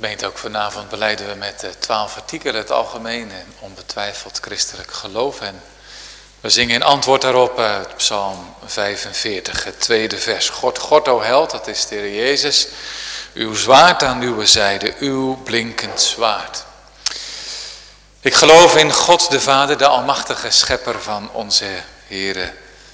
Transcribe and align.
Gemeente, 0.00 0.26
ook 0.26 0.38
vanavond 0.38 0.88
beleiden 0.88 1.28
we 1.28 1.34
met 1.34 1.66
twaalf 1.78 2.16
artikelen 2.16 2.60
het 2.60 2.70
algemeen 2.70 3.32
en 3.32 3.46
onbetwijfeld 3.58 4.38
christelijk 4.40 4.92
geloof. 4.92 5.40
En 5.40 5.62
we 6.40 6.50
zingen 6.50 6.74
in 6.74 6.82
antwoord 6.82 7.22
daarop 7.22 7.62
Psalm 7.96 8.54
45, 8.64 9.64
het 9.64 9.80
tweede 9.80 10.18
vers. 10.18 10.48
God, 10.48 10.78
God, 10.78 11.08
o 11.08 11.22
held, 11.22 11.50
dat 11.50 11.66
is 11.66 11.86
de 11.86 11.94
Heer 11.94 12.14
Jezus, 12.14 12.66
uw 13.34 13.54
zwaard 13.54 14.02
aan 14.02 14.20
uw 14.20 14.44
zijde, 14.44 14.94
uw 14.98 15.36
blinkend 15.42 16.00
zwaard. 16.00 16.64
Ik 18.20 18.34
geloof 18.34 18.76
in 18.76 18.92
God 18.92 19.30
de 19.30 19.40
Vader, 19.40 19.78
de 19.78 19.86
almachtige 19.86 20.50
schepper 20.50 21.02
van 21.02 21.30
onze 21.32 21.68
Heere, 22.06 22.52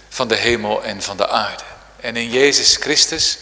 van 0.09 0.29
de 0.29 0.37
hemel 0.37 0.85
en 0.85 1.03
van 1.03 1.17
de 1.17 1.29
aarde. 1.29 1.65
En 2.01 2.17
in 2.17 2.31
Jezus 2.31 2.77
Christus, 2.77 3.39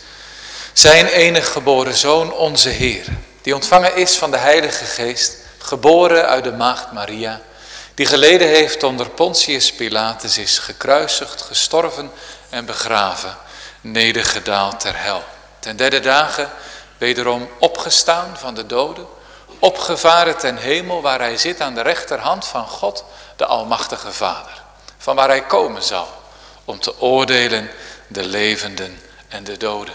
zijn 0.73 1.07
enig 1.07 1.53
geboren 1.53 1.95
Zoon, 1.95 2.33
onze 2.33 2.69
Heer, 2.69 3.07
die 3.45 3.55
ontvangen 3.55 3.97
is 3.97 4.17
van 4.17 4.31
de 4.31 4.37
Heilige 4.37 4.85
Geest, 4.85 5.37
geboren 5.59 6.29
uit 6.29 6.45
de 6.45 6.53
maagd 6.53 6.93
Maria, 6.93 7.41
die 7.95 8.07
geleden 8.07 8.49
heeft 8.49 8.83
onder 8.83 9.11
Pontius 9.11 9.73
Pilatus, 9.73 10.39
is 10.39 10.59
gekruisigd, 10.59 11.43
gestorven 11.43 12.11
en 12.49 12.65
begraven, 12.65 13.37
nedergedaald 13.81 14.81
ter 14.81 15.03
hel. 15.03 15.23
Ten 15.59 15.77
derde 15.77 16.01
dagen 16.01 16.51
wederom 16.99 17.49
opgestaan 17.59 18.37
van 18.39 18.55
de 18.55 18.67
doden, 18.67 19.07
opgevaren 19.59 20.37
ten 20.39 20.57
hemel 20.57 21.03
waar 21.03 21.19
hij 21.19 21.37
zit 21.37 21.61
aan 21.61 21.75
de 21.75 21.83
rechterhand 21.83 22.45
van 22.45 22.67
God, 22.67 23.05
de 23.37 23.47
Almachtige 23.47 24.13
Vader, 24.13 24.63
van 24.99 25.17
waar 25.17 25.29
hij 25.29 25.45
komen 25.47 25.83
zal 25.83 26.09
om 26.65 26.81
te 26.81 27.01
oordelen 27.01 27.71
de 28.07 28.25
levenden 28.25 29.03
en 29.29 29.45
de 29.45 29.57
doden. 29.57 29.95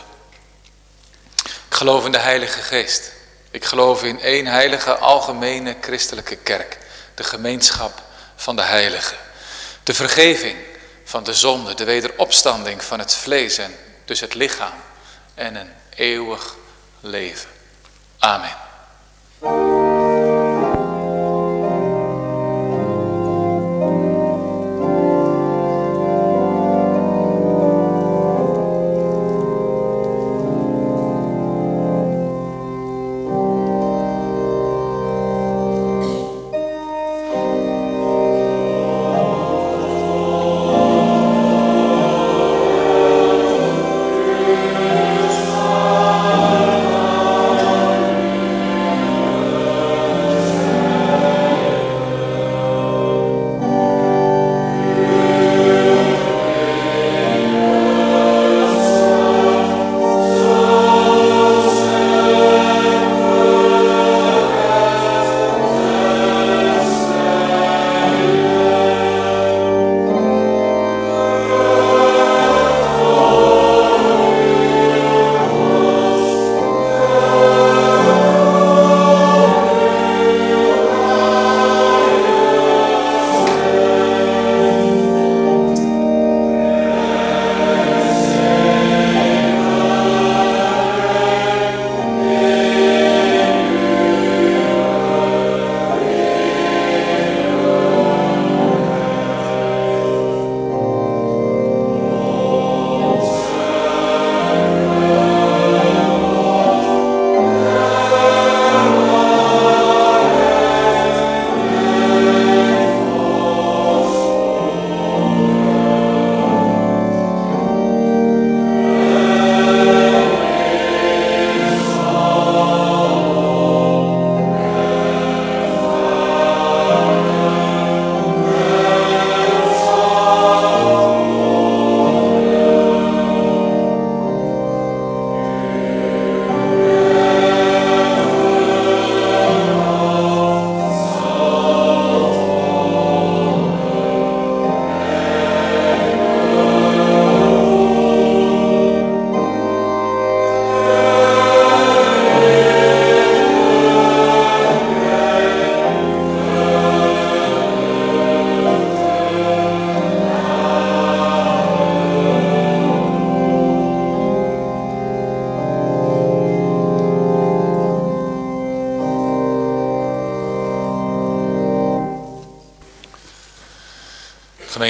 Ik 1.45 1.75
geloof 1.75 2.05
in 2.05 2.11
de 2.11 2.17
Heilige 2.17 2.61
Geest. 2.61 3.17
Ik 3.51 3.65
geloof 3.65 4.03
in 4.03 4.21
één 4.21 4.47
heilige 4.47 4.95
algemene 4.95 5.75
christelijke 5.81 6.35
kerk, 6.35 6.77
de 7.15 7.23
gemeenschap 7.23 8.01
van 8.35 8.55
de 8.55 8.61
heiligen. 8.61 9.17
De 9.83 9.93
vergeving 9.93 10.57
van 11.03 11.23
de 11.23 11.33
zonde, 11.33 11.73
de 11.73 11.83
wederopstanding 11.83 12.83
van 12.83 12.99
het 12.99 13.13
vlees 13.13 13.57
en 13.57 13.75
dus 14.05 14.19
het 14.19 14.33
lichaam 14.33 14.73
en 15.33 15.55
een 15.55 15.71
eeuwig 15.95 16.55
leven. 16.99 17.49
Amen. 18.19 18.55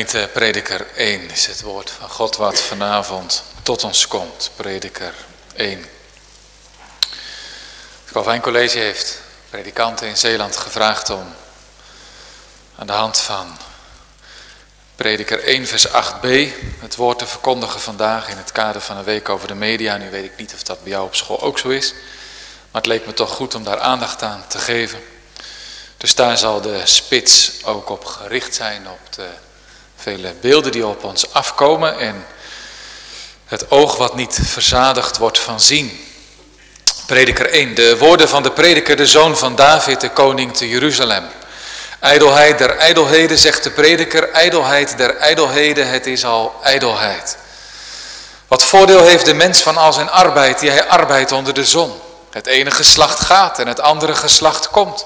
Gemeente 0.09 0.39
Prediker 0.39 0.87
1 0.95 1.29
is 1.29 1.45
het 1.45 1.61
woord 1.61 1.91
van 1.91 2.09
God 2.09 2.35
wat 2.35 2.61
vanavond 2.61 3.43
tot 3.63 3.83
ons 3.83 4.07
komt. 4.07 4.51
Prediker 4.55 5.13
1. 5.55 5.79
Het 8.03 8.11
Calvijn 8.11 8.41
College 8.41 8.77
heeft 8.77 9.21
predikanten 9.49 10.07
in 10.07 10.17
Zeeland 10.17 10.57
gevraagd 10.57 11.09
om 11.09 11.33
aan 12.75 12.87
de 12.87 12.93
hand 12.93 13.17
van 13.17 13.57
Prediker 14.95 15.43
1 15.43 15.67
vers 15.67 15.87
8b 15.87 16.27
het 16.79 16.95
woord 16.95 17.19
te 17.19 17.27
verkondigen 17.27 17.79
vandaag 17.79 18.29
in 18.29 18.37
het 18.37 18.51
kader 18.51 18.81
van 18.81 18.97
een 18.97 19.03
week 19.03 19.29
over 19.29 19.47
de 19.47 19.55
media. 19.55 19.97
Nu 19.97 20.09
weet 20.09 20.25
ik 20.25 20.37
niet 20.37 20.53
of 20.53 20.63
dat 20.63 20.83
bij 20.83 20.91
jou 20.91 21.05
op 21.05 21.15
school 21.15 21.41
ook 21.41 21.59
zo 21.59 21.67
is, 21.67 21.91
maar 22.71 22.81
het 22.81 22.85
leek 22.85 23.05
me 23.05 23.13
toch 23.13 23.31
goed 23.31 23.55
om 23.55 23.63
daar 23.63 23.79
aandacht 23.79 24.21
aan 24.21 24.47
te 24.47 24.57
geven. 24.57 24.99
Dus 25.97 26.15
daar 26.15 26.37
zal 26.37 26.61
de 26.61 26.81
spits 26.85 27.51
ook 27.63 27.89
op 27.89 28.05
gericht 28.05 28.55
zijn, 28.55 28.89
op 28.89 29.13
de 29.13 29.29
Vele 30.01 30.33
beelden 30.41 30.71
die 30.71 30.87
op 30.87 31.03
ons 31.03 31.33
afkomen 31.33 31.99
en 31.99 32.25
het 33.45 33.71
oog 33.71 33.95
wat 33.97 34.15
niet 34.15 34.39
verzadigd 34.43 35.17
wordt 35.17 35.39
van 35.39 35.59
zien. 35.59 36.05
Prediker 37.05 37.49
1, 37.49 37.75
de 37.75 37.97
woorden 37.97 38.29
van 38.29 38.43
de 38.43 38.51
prediker, 38.51 38.95
de 38.95 39.07
zoon 39.07 39.37
van 39.37 39.55
David, 39.55 40.01
de 40.01 40.09
koning 40.09 40.57
te 40.57 40.69
Jeruzalem. 40.69 41.25
Ijdelheid 41.99 42.57
der 42.57 42.77
ijdelheden, 42.77 43.37
zegt 43.37 43.63
de 43.63 43.71
prediker, 43.71 44.31
ijdelheid 44.31 44.97
der 44.97 45.17
ijdelheden, 45.17 45.89
het 45.89 46.05
is 46.05 46.25
al 46.25 46.59
ijdelheid. 46.63 47.37
Wat 48.47 48.63
voordeel 48.63 49.05
heeft 49.05 49.25
de 49.25 49.33
mens 49.33 49.61
van 49.61 49.77
al 49.77 49.93
zijn 49.93 50.09
arbeid 50.09 50.59
die 50.59 50.69
hij 50.69 50.87
arbeidt 50.87 51.31
onder 51.31 51.53
de 51.53 51.65
zon? 51.65 52.01
Het 52.31 52.47
ene 52.47 52.71
geslacht 52.71 53.19
gaat 53.19 53.59
en 53.59 53.67
het 53.67 53.79
andere 53.79 54.15
geslacht 54.15 54.69
komt 54.69 55.05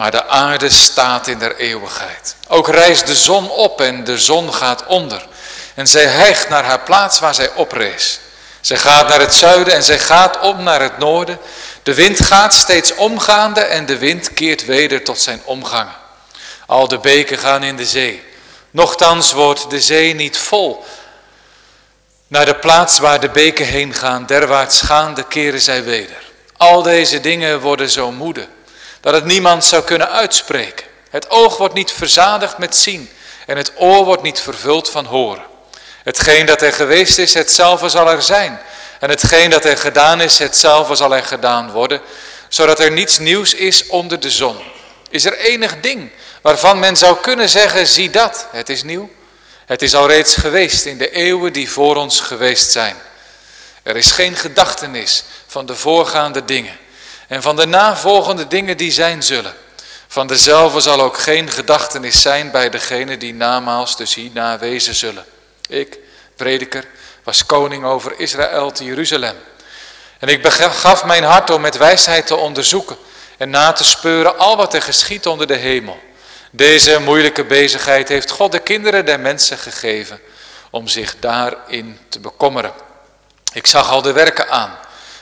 maar 0.00 0.10
de 0.10 0.26
aarde 0.26 0.70
staat 0.70 1.26
in 1.26 1.38
der 1.38 1.56
eeuwigheid. 1.56 2.36
Ook 2.48 2.68
rijst 2.68 3.06
de 3.06 3.14
zon 3.14 3.50
op 3.50 3.80
en 3.80 4.04
de 4.04 4.18
zon 4.18 4.54
gaat 4.54 4.86
onder. 4.86 5.26
En 5.74 5.86
zij 5.86 6.04
hijgt 6.04 6.48
naar 6.48 6.64
haar 6.64 6.80
plaats 6.80 7.18
waar 7.18 7.34
zij 7.34 7.50
oprees. 7.54 8.20
Zij 8.60 8.76
gaat 8.76 9.08
naar 9.08 9.20
het 9.20 9.34
zuiden 9.34 9.74
en 9.74 9.82
zij 9.82 9.98
gaat 9.98 10.38
om 10.38 10.62
naar 10.62 10.80
het 10.82 10.98
noorden. 10.98 11.38
De 11.82 11.94
wind 11.94 12.20
gaat 12.20 12.54
steeds 12.54 12.94
omgaande 12.94 13.60
en 13.60 13.86
de 13.86 13.98
wind 13.98 14.32
keert 14.32 14.64
weder 14.64 15.04
tot 15.04 15.20
zijn 15.20 15.42
omgangen. 15.44 15.96
Al 16.66 16.88
de 16.88 16.98
beken 16.98 17.38
gaan 17.38 17.62
in 17.62 17.76
de 17.76 17.86
zee. 17.86 18.22
Nochtans 18.70 19.32
wordt 19.32 19.70
de 19.70 19.80
zee 19.80 20.14
niet 20.14 20.38
vol. 20.38 20.84
Naar 22.26 22.46
de 22.46 22.56
plaats 22.56 22.98
waar 22.98 23.20
de 23.20 23.30
beken 23.30 23.66
heen 23.66 23.94
gaan, 23.94 24.26
derwaarts 24.26 24.80
gaande 24.80 25.22
keren 25.22 25.60
zij 25.60 25.84
weder. 25.84 26.22
Al 26.56 26.82
deze 26.82 27.20
dingen 27.20 27.60
worden 27.60 27.90
zo 27.90 28.12
moede, 28.12 28.48
dat 29.00 29.14
het 29.14 29.24
niemand 29.24 29.64
zou 29.64 29.82
kunnen 29.82 30.10
uitspreken. 30.10 30.86
Het 31.10 31.30
oog 31.30 31.56
wordt 31.56 31.74
niet 31.74 31.92
verzadigd 31.92 32.58
met 32.58 32.76
zien 32.76 33.10
en 33.46 33.56
het 33.56 33.72
oor 33.76 34.04
wordt 34.04 34.22
niet 34.22 34.40
vervuld 34.40 34.90
van 34.90 35.04
horen. 35.04 35.42
Hetgeen 36.04 36.46
dat 36.46 36.62
er 36.62 36.72
geweest 36.72 37.18
is, 37.18 37.34
hetzelfde 37.34 37.88
zal 37.88 38.10
er 38.10 38.22
zijn. 38.22 38.60
En 39.00 39.10
hetgeen 39.10 39.50
dat 39.50 39.64
er 39.64 39.76
gedaan 39.76 40.20
is, 40.20 40.38
hetzelfde 40.38 40.94
zal 40.94 41.14
er 41.14 41.24
gedaan 41.24 41.70
worden, 41.70 42.00
zodat 42.48 42.80
er 42.80 42.90
niets 42.90 43.18
nieuws 43.18 43.54
is 43.54 43.86
onder 43.86 44.20
de 44.20 44.30
zon. 44.30 44.56
Is 45.10 45.24
er 45.24 45.38
enig 45.38 45.80
ding 45.80 46.10
waarvan 46.42 46.78
men 46.78 46.96
zou 46.96 47.16
kunnen 47.16 47.48
zeggen, 47.48 47.86
zie 47.86 48.10
dat, 48.10 48.46
het 48.50 48.68
is 48.68 48.82
nieuw? 48.82 49.10
Het 49.66 49.82
is 49.82 49.94
al 49.94 50.08
reeds 50.08 50.34
geweest 50.34 50.84
in 50.84 50.98
de 50.98 51.10
eeuwen 51.10 51.52
die 51.52 51.70
voor 51.70 51.96
ons 51.96 52.20
geweest 52.20 52.70
zijn. 52.70 52.96
Er 53.82 53.96
is 53.96 54.10
geen 54.10 54.36
gedachtenis 54.36 55.24
van 55.46 55.66
de 55.66 55.74
voorgaande 55.74 56.44
dingen 56.44 56.78
en 57.30 57.42
van 57.42 57.56
de 57.56 57.66
navolgende 57.66 58.46
dingen 58.46 58.76
die 58.76 58.92
zijn 58.92 59.22
zullen. 59.22 59.54
Van 60.08 60.26
dezelfde 60.26 60.80
zal 60.80 61.00
ook 61.00 61.18
geen 61.18 61.50
gedachtenis 61.50 62.20
zijn 62.20 62.50
bij 62.50 62.70
degene 62.70 63.16
die 63.16 63.34
namaals 63.34 63.96
dus 63.96 64.14
hierna 64.14 64.58
wezen 64.58 64.94
zullen. 64.94 65.24
Ik, 65.68 65.98
prediker, 66.36 66.84
was 67.24 67.46
koning 67.46 67.84
over 67.84 68.20
Israël 68.20 68.70
te 68.70 68.84
Jeruzalem. 68.84 69.36
En 70.18 70.28
ik 70.28 70.42
begaf 70.42 71.04
mijn 71.04 71.24
hart 71.24 71.50
om 71.50 71.60
met 71.60 71.76
wijsheid 71.76 72.26
te 72.26 72.36
onderzoeken 72.36 72.96
en 73.36 73.50
na 73.50 73.72
te 73.72 73.84
speuren 73.84 74.38
al 74.38 74.56
wat 74.56 74.74
er 74.74 74.82
geschiet 74.82 75.26
onder 75.26 75.46
de 75.46 75.56
hemel. 75.56 76.00
Deze 76.50 77.00
moeilijke 77.00 77.44
bezigheid 77.44 78.08
heeft 78.08 78.30
God 78.30 78.52
de 78.52 78.58
kinderen 78.58 79.04
der 79.04 79.20
mensen 79.20 79.58
gegeven 79.58 80.20
om 80.70 80.88
zich 80.88 81.16
daarin 81.20 81.98
te 82.08 82.20
bekommeren. 82.20 82.72
Ik 83.52 83.66
zag 83.66 83.90
al 83.90 84.02
de 84.02 84.12
werken 84.12 84.50
aan 84.50 84.78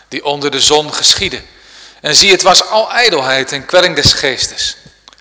die 0.09 0.25
onder 0.25 0.51
de 0.51 0.61
zon 0.61 0.95
geschieden. 0.95 1.57
En 2.01 2.17
zie, 2.17 2.31
het 2.31 2.43
was 2.43 2.69
al 2.69 2.93
ijdelheid 2.93 3.53
en 3.53 3.67
kwelling 3.67 3.95
des 3.95 4.13
geestes. 4.13 4.77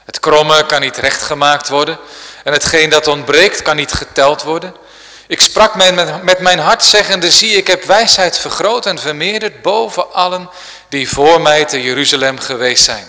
Het 0.05 0.19
kromme 0.19 0.65
kan 0.65 0.81
niet 0.81 0.97
rechtgemaakt 0.97 1.69
worden 1.69 1.99
en 2.43 2.53
hetgeen 2.53 2.89
dat 2.89 3.07
ontbreekt 3.07 3.61
kan 3.61 3.75
niet 3.75 3.91
geteld 3.91 4.43
worden. 4.43 4.75
Ik 5.27 5.41
sprak 5.41 5.75
met, 5.75 6.23
met 6.23 6.39
mijn 6.39 6.59
hart 6.59 6.83
zeggende, 6.83 7.31
zie 7.31 7.55
ik 7.55 7.67
heb 7.67 7.83
wijsheid 7.83 8.37
vergroot 8.37 8.85
en 8.85 8.99
vermeerderd 8.99 9.61
boven 9.61 10.13
allen 10.13 10.49
die 10.89 11.09
voor 11.09 11.41
mij 11.41 11.65
te 11.65 11.81
Jeruzalem 11.81 12.39
geweest 12.39 12.83
zijn. 12.83 13.07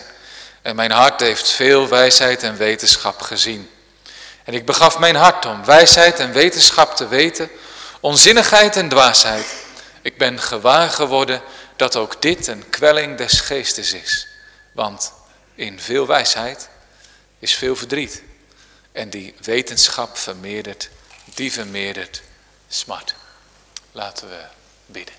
En 0.63 0.77
mijn 0.77 0.91
hart 0.91 1.21
heeft 1.21 1.51
veel 1.51 1.89
wijsheid 1.89 2.43
en 2.43 2.57
wetenschap 2.57 3.23
gezien. 3.23 3.71
En 4.45 4.55
ik 4.55 4.67
begaf 4.67 4.99
mijn 4.99 5.17
hart 5.17 5.47
om 5.47 5.65
wijsheid 5.65 6.19
en 6.19 6.33
wetenschap 6.33 6.97
te 6.97 7.09
weten, 7.09 7.51
onzinnigheid 8.01 8.77
en 8.77 8.89
dwaasheid. 8.89 9.47
Ik 10.03 10.19
ben 10.19 10.41
gewaar 10.41 10.91
geworden 10.91 11.43
dat 11.79 11.97
ook 11.97 12.23
dit 12.23 12.47
een 12.47 12.71
kwelling 12.71 13.17
des 13.17 13.41
geestes 13.41 13.93
is. 13.93 14.27
Want 14.73 15.13
in 15.55 15.81
veel 15.81 16.07
wijsheid 16.07 16.69
is 17.39 17.55
veel 17.55 17.77
verdriet. 17.77 18.23
En 18.93 19.11
die 19.11 19.35
wetenschap 19.43 20.17
vermeerdert, 20.19 20.89
die 21.25 21.53
vermeerdert 21.53 22.23
smart. 22.69 23.15
Laten 23.93 24.29
we 24.29 24.41
bidden. 24.87 25.15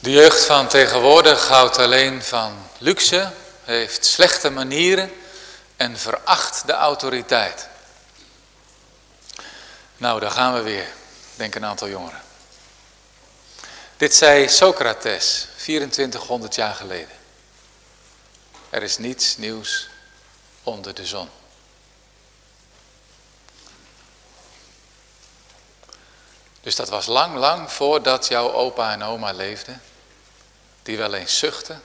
De 0.00 0.10
jeugd 0.10 0.44
van 0.44 0.68
tegenwoordig 0.68 1.48
houdt 1.48 1.78
alleen 1.78 2.22
van 2.22 2.68
luxe, 2.78 3.32
heeft 3.62 4.04
slechte 4.04 4.50
manieren 4.50 5.12
en 5.76 5.98
veracht 5.98 6.66
de 6.66 6.72
autoriteit. 6.72 7.68
Nou, 9.96 10.20
daar 10.20 10.30
gaan 10.30 10.54
we 10.54 10.60
weer, 10.60 10.86
denk 11.36 11.54
een 11.54 11.64
aantal 11.64 11.88
jongeren. 11.88 12.23
Dit 13.96 14.14
zei 14.14 14.48
Socrates 14.48 15.46
2400 15.56 16.54
jaar 16.54 16.74
geleden. 16.74 17.16
Er 18.70 18.82
is 18.82 18.98
niets 18.98 19.36
nieuws 19.36 19.88
onder 20.62 20.94
de 20.94 21.06
zon. 21.06 21.28
Dus 26.60 26.76
dat 26.76 26.88
was 26.88 27.06
lang, 27.06 27.36
lang 27.36 27.72
voordat 27.72 28.28
jouw 28.28 28.52
opa 28.52 28.92
en 28.92 29.02
oma 29.02 29.32
leefden, 29.32 29.82
die 30.82 30.96
wel 30.96 31.14
eens 31.14 31.38
zuchten, 31.38 31.82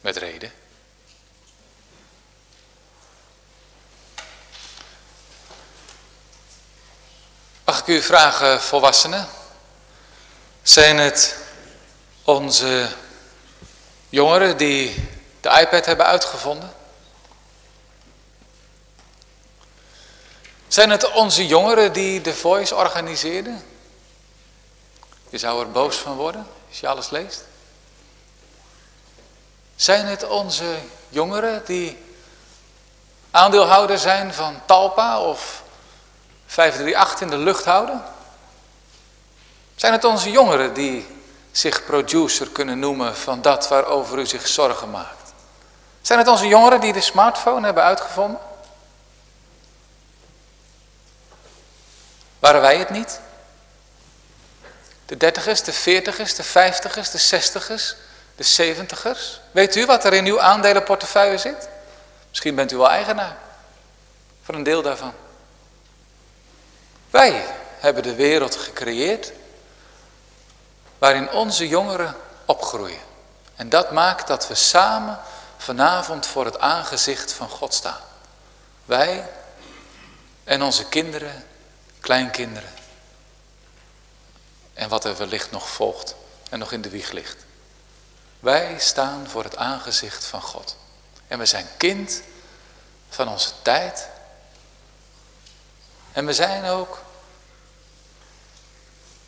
met 0.00 0.16
reden. 0.16 0.52
Mag 7.64 7.80
ik 7.80 7.86
u 7.86 8.02
vragen, 8.02 8.62
volwassenen? 8.62 9.28
Zijn 10.66 10.98
het 10.98 11.36
onze 12.24 12.88
jongeren 14.08 14.56
die 14.56 15.08
de 15.40 15.48
iPad 15.60 15.86
hebben 15.86 16.06
uitgevonden? 16.06 16.72
Zijn 20.68 20.90
het 20.90 21.12
onze 21.12 21.46
jongeren 21.46 21.92
die 21.92 22.20
de 22.20 22.34
Voice 22.34 22.74
organiseerden? 22.74 23.64
Je 25.28 25.38
zou 25.38 25.60
er 25.60 25.70
boos 25.70 25.96
van 25.96 26.16
worden 26.16 26.46
als 26.68 26.80
je 26.80 26.88
alles 26.88 27.10
leest. 27.10 27.44
Zijn 29.76 30.06
het 30.06 30.28
onze 30.28 30.78
jongeren 31.08 31.64
die 31.64 32.04
aandeelhouder 33.30 33.98
zijn 33.98 34.34
van 34.34 34.60
Talpa 34.64 35.20
of 35.20 35.62
538 36.46 37.20
in 37.20 37.30
de 37.30 37.44
lucht 37.44 37.64
houden? 37.64 38.15
Zijn 39.86 39.98
het 39.98 40.06
onze 40.06 40.30
jongeren 40.30 40.74
die 40.74 41.06
zich 41.50 41.84
producer 41.84 42.48
kunnen 42.48 42.78
noemen 42.78 43.16
van 43.16 43.42
dat 43.42 43.68
waarover 43.68 44.18
u 44.18 44.26
zich 44.26 44.48
zorgen 44.48 44.90
maakt? 44.90 45.32
Zijn 46.02 46.18
het 46.18 46.28
onze 46.28 46.46
jongeren 46.46 46.80
die 46.80 46.92
de 46.92 47.00
smartphone 47.00 47.64
hebben 47.64 47.82
uitgevonden? 47.82 48.40
Waren 52.38 52.60
wij 52.60 52.78
het 52.78 52.90
niet? 52.90 53.20
De 55.06 55.16
dertigers, 55.16 55.62
de 55.62 55.72
veertigers, 55.72 56.34
de 56.34 56.42
vijftigers, 56.42 57.10
de 57.10 57.18
zestigers, 57.18 57.96
de 58.36 58.44
zeventigers. 58.44 59.40
Weet 59.50 59.76
u 59.76 59.86
wat 59.86 60.04
er 60.04 60.12
in 60.12 60.26
uw 60.26 60.40
aandelenportefeuille 60.40 61.38
zit? 61.38 61.68
Misschien 62.28 62.54
bent 62.54 62.72
u 62.72 62.76
wel 62.76 62.90
eigenaar 62.90 63.36
van 64.42 64.54
een 64.54 64.62
deel 64.62 64.82
daarvan. 64.82 65.12
Wij 67.10 67.44
hebben 67.78 68.02
de 68.02 68.14
wereld 68.14 68.56
gecreëerd 68.56 69.32
waarin 70.98 71.30
onze 71.30 71.68
jongeren 71.68 72.16
opgroeien. 72.44 73.00
En 73.56 73.68
dat 73.68 73.92
maakt 73.92 74.26
dat 74.26 74.48
we 74.48 74.54
samen 74.54 75.20
vanavond 75.56 76.26
voor 76.26 76.44
het 76.44 76.58
aangezicht 76.58 77.32
van 77.32 77.48
God 77.48 77.74
staan. 77.74 78.00
Wij 78.84 79.28
en 80.44 80.62
onze 80.62 80.84
kinderen, 80.84 81.44
kleinkinderen. 82.00 82.72
En 84.74 84.88
wat 84.88 85.04
er 85.04 85.16
wellicht 85.16 85.50
nog 85.50 85.68
volgt 85.68 86.14
en 86.50 86.58
nog 86.58 86.72
in 86.72 86.82
de 86.82 86.90
wieg 86.90 87.10
ligt. 87.10 87.44
Wij 88.40 88.78
staan 88.78 89.28
voor 89.28 89.44
het 89.44 89.56
aangezicht 89.56 90.24
van 90.24 90.42
God. 90.42 90.76
En 91.28 91.38
we 91.38 91.46
zijn 91.46 91.66
kind 91.76 92.22
van 93.08 93.28
onze 93.28 93.50
tijd. 93.62 94.08
En 96.12 96.26
we 96.26 96.32
zijn 96.32 96.64
ook 96.64 97.02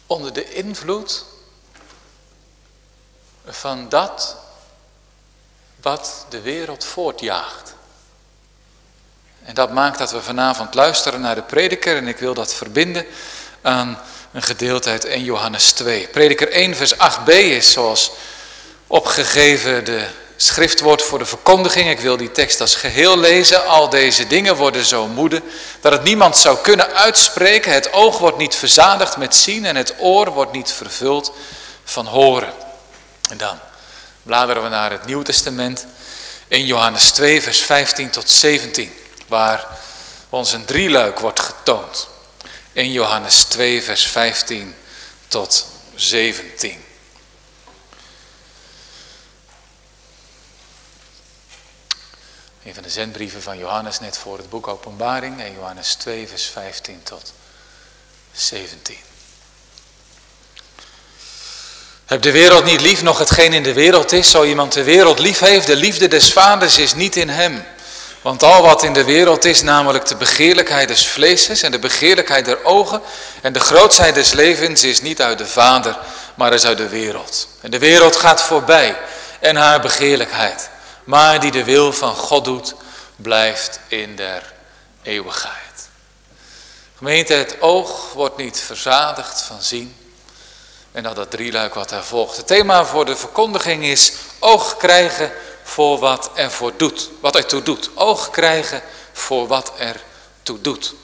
onder 0.07 0.33
de 0.33 0.53
invloed 0.55 1.25
van 3.51 3.89
dat 3.89 4.37
wat 5.83 6.27
de 6.29 6.41
wereld 6.41 6.85
voortjaagt. 6.85 7.75
En 9.45 9.55
dat 9.55 9.73
maakt 9.73 9.99
dat 9.99 10.11
we 10.11 10.23
vanavond 10.23 10.75
luisteren 10.75 11.21
naar 11.21 11.35
de 11.35 11.43
prediker 11.43 11.97
en 11.97 12.09
ik 12.09 12.19
wil 12.19 12.35
dat 12.35 12.55
verbinden 12.55 13.07
aan 13.63 13.99
een 14.33 14.43
gedeelte 14.43 14.91
uit 14.91 15.05
1 15.05 15.25
Johannes 15.25 15.73
2. 15.73 16.09
Prediker 16.09 16.51
1 16.51 16.77
vers 16.77 16.95
8b 16.95 17.29
is 17.29 17.73
zoals 17.73 18.11
opgegeven 18.87 19.85
de 19.85 20.07
schriftwoord 20.37 21.03
voor 21.03 21.19
de 21.19 21.25
verkondiging. 21.25 21.91
Ik 21.91 22.01
wil 22.01 22.17
die 22.17 22.33
tekst 22.33 22.61
als 22.61 22.75
geheel 22.75 23.19
lezen. 23.19 23.67
Al 23.67 23.89
deze 23.89 24.27
dingen 24.27 24.57
worden 24.57 24.85
zo 24.85 25.07
moede 25.07 25.43
dat 25.81 25.93
het 25.93 26.03
niemand 26.03 26.37
zou 26.37 26.59
kunnen 26.59 26.95
uitspreken. 26.95 27.73
Het 27.73 27.93
oog 27.93 28.19
wordt 28.19 28.39
niet 28.39 28.55
verzadigd 28.55 29.17
met 29.17 29.37
zien 29.37 29.65
en 29.65 29.77
het 29.77 29.95
oor 29.99 30.31
wordt 30.33 30.53
niet 30.53 30.73
vervuld 30.73 31.33
van 31.85 32.07
horen. 32.07 32.53
En 33.29 33.37
dan 33.37 33.59
bladeren 34.23 34.63
we 34.63 34.69
naar 34.69 34.91
het 34.91 35.05
Nieuw 35.05 35.23
Testament 35.23 35.87
in 36.49 36.67
Johannes 36.67 37.11
2, 37.11 37.43
vers 37.43 37.61
15 37.61 38.11
tot 38.11 38.31
17, 38.31 38.93
waar 39.27 39.67
ons 40.29 40.53
een 40.53 40.65
drieluik 40.65 41.19
wordt 41.19 41.41
getoond. 41.41 42.09
In 42.73 42.93
Johannes 42.93 43.45
2, 43.45 43.83
vers 43.83 44.07
15 44.07 44.75
tot 45.29 45.67
17. 45.95 46.85
Een 52.65 52.75
van 52.75 52.83
de 52.83 52.91
zendbrieven 52.91 53.43
van 53.43 53.59
Johannes 53.59 54.01
net 54.01 54.19
voor 54.19 54.39
het 54.39 54.49
boek 54.49 54.69
Openbaring, 54.69 55.45
in 55.45 55.53
Johannes 55.53 55.95
2, 55.95 56.29
vers 56.29 56.47
15 56.47 57.03
tot 57.03 57.33
17. 58.33 59.08
Heb 62.09 62.23
de 62.23 62.31
wereld 62.31 62.65
niet 62.65 62.81
lief, 62.81 63.03
nog 63.03 63.19
hetgeen 63.19 63.53
in 63.53 63.63
de 63.63 63.73
wereld 63.73 64.13
is. 64.13 64.31
Zo 64.31 64.45
iemand 64.45 64.73
de 64.73 64.83
wereld 64.83 65.19
lief 65.19 65.39
heeft, 65.39 65.67
de 65.67 65.77
liefde 65.77 66.09
des 66.09 66.33
vaders 66.33 66.79
is 66.79 66.95
niet 66.95 67.17
in 67.17 67.29
hem. 67.29 67.65
Want 68.23 68.43
al 68.43 68.63
wat 68.63 68.83
in 68.83 68.93
de 68.93 69.05
wereld 69.05 69.45
is, 69.45 69.63
namelijk 69.63 70.07
de 70.07 70.17
begeerlijkheid 70.17 70.89
des 70.89 71.07
vleeses 71.07 71.63
en 71.63 71.71
de 71.71 71.79
begeerlijkheid 71.79 72.45
der 72.45 72.65
ogen 72.65 73.03
en 73.43 73.53
de 73.53 73.61
grootheid 73.61 74.15
des 74.15 74.33
levens, 74.33 74.85
is 74.85 75.01
niet 75.01 75.23
uit 75.23 75.39
de 75.39 75.47
Vader, 75.47 75.99
maar 76.35 76.53
is 76.53 76.65
uit 76.65 76.79
de 76.79 76.89
wereld. 76.89 77.49
En 77.61 77.71
de 77.71 77.79
wereld 77.79 78.17
gaat 78.17 78.43
voorbij 78.43 78.97
en 79.41 79.57
haar 79.57 79.81
begeerlijkheid. 79.81 80.71
Maar 81.05 81.41
die 81.41 81.51
de 81.51 81.65
wil 81.65 81.93
van 81.93 82.15
God 82.15 82.45
doet, 82.45 82.75
blijft 83.17 83.81
in 83.89 84.17
der 84.17 84.53
eeuwigheid. 85.03 85.89
Gemeente, 86.97 87.33
het 87.33 87.57
oog 87.61 88.13
wordt 88.13 88.37
niet 88.37 88.61
verzadigd 88.61 89.41
van 89.43 89.63
zien. 89.63 90.08
En 90.99 91.05
dan 91.05 91.15
dat 91.15 91.31
drieluik 91.31 91.75
wat 91.75 91.89
daar 91.89 92.05
volgt. 92.05 92.37
Het 92.37 92.47
thema 92.47 92.85
voor 92.85 93.05
de 93.05 93.17
verkondiging 93.17 93.85
is 93.85 94.13
oog 94.39 94.77
krijgen 94.77 95.33
voor 95.63 95.99
wat 95.99 96.31
er 96.35 96.51
voor 96.51 96.73
doet. 96.77 97.11
Wat 97.21 97.37
ertoe 97.37 97.63
doet. 97.63 97.91
Oog 97.95 98.31
krijgen 98.31 98.83
voor 99.13 99.47
wat 99.47 99.73
er 99.79 99.97
toe 100.43 100.61
doet. 100.61 100.95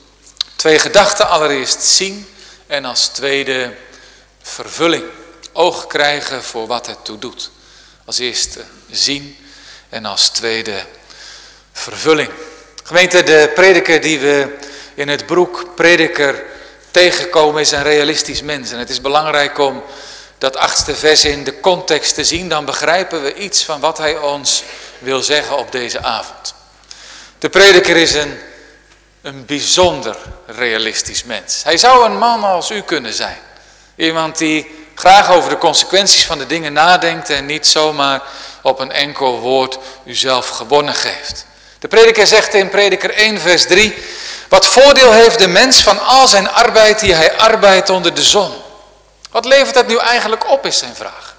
Twee 0.56 0.78
gedachten. 0.78 1.28
Allereerst 1.28 1.82
zien 1.82 2.28
en 2.66 2.84
als 2.84 3.06
tweede 3.08 3.76
vervulling. 4.42 5.04
Oog 5.52 5.86
krijgen 5.86 6.42
voor 6.42 6.66
wat 6.66 6.86
het 6.86 7.04
toe 7.04 7.18
doet. 7.18 7.50
Als 8.04 8.18
eerste 8.18 8.64
zien 8.90 9.36
en 9.88 10.04
als 10.04 10.28
tweede 10.28 10.84
vervulling. 11.72 12.30
Gemeente, 12.84 13.22
de 13.22 13.50
prediker 13.54 14.00
die 14.00 14.18
we 14.18 14.56
in 14.94 15.08
het 15.08 15.26
broek 15.26 15.74
prediker 15.74 16.52
tegenkomen 16.94 17.60
is 17.60 17.70
een 17.70 17.82
realistisch 17.82 18.42
mens. 18.42 18.72
En 18.72 18.78
het 18.78 18.90
is 18.90 19.00
belangrijk 19.00 19.58
om 19.58 19.82
dat 20.38 20.56
achtste 20.56 20.96
vers 20.96 21.24
in 21.24 21.44
de 21.44 21.60
context 21.60 22.14
te 22.14 22.24
zien. 22.24 22.48
Dan 22.48 22.64
begrijpen 22.64 23.22
we 23.22 23.34
iets 23.34 23.64
van 23.64 23.80
wat 23.80 23.98
hij 23.98 24.18
ons 24.18 24.62
wil 24.98 25.22
zeggen 25.22 25.58
op 25.58 25.72
deze 25.72 26.02
avond. 26.02 26.54
De 27.38 27.48
prediker 27.48 27.96
is 27.96 28.14
een, 28.14 28.38
een 29.22 29.44
bijzonder 29.44 30.16
realistisch 30.46 31.24
mens. 31.24 31.62
Hij 31.64 31.76
zou 31.76 32.04
een 32.04 32.18
man 32.18 32.44
als 32.44 32.70
u 32.70 32.80
kunnen 32.80 33.12
zijn. 33.12 33.38
Iemand 33.96 34.38
die 34.38 34.86
graag 34.94 35.30
over 35.32 35.50
de 35.50 35.58
consequenties 35.58 36.24
van 36.24 36.38
de 36.38 36.46
dingen 36.46 36.72
nadenkt 36.72 37.30
en 37.30 37.46
niet 37.46 37.66
zomaar 37.66 38.22
op 38.62 38.78
een 38.78 38.92
enkel 38.92 39.40
woord 39.40 39.78
uzelf 40.06 40.48
gewonnen 40.48 40.94
geeft. 40.94 41.46
De 41.78 41.88
prediker 41.88 42.26
zegt 42.26 42.54
in 42.54 42.68
prediker 42.68 43.10
1 43.10 43.40
vers 43.40 43.66
3, 43.66 43.94
wat 44.48 44.66
voordeel 44.66 45.12
heeft 45.12 45.38
de 45.38 45.48
mens 45.48 45.82
van 45.82 46.06
al 46.06 46.28
zijn 46.28 46.50
arbeid 46.50 47.00
die 47.00 47.14
hij 47.14 47.36
arbeidt 47.36 47.90
onder 47.90 48.14
de 48.14 48.22
zon? 48.22 48.52
Wat 49.30 49.44
levert 49.44 49.74
dat 49.74 49.86
nu 49.86 49.98
eigenlijk 49.98 50.50
op 50.50 50.66
is 50.66 50.78
zijn 50.78 50.94
vraag. 50.94 51.34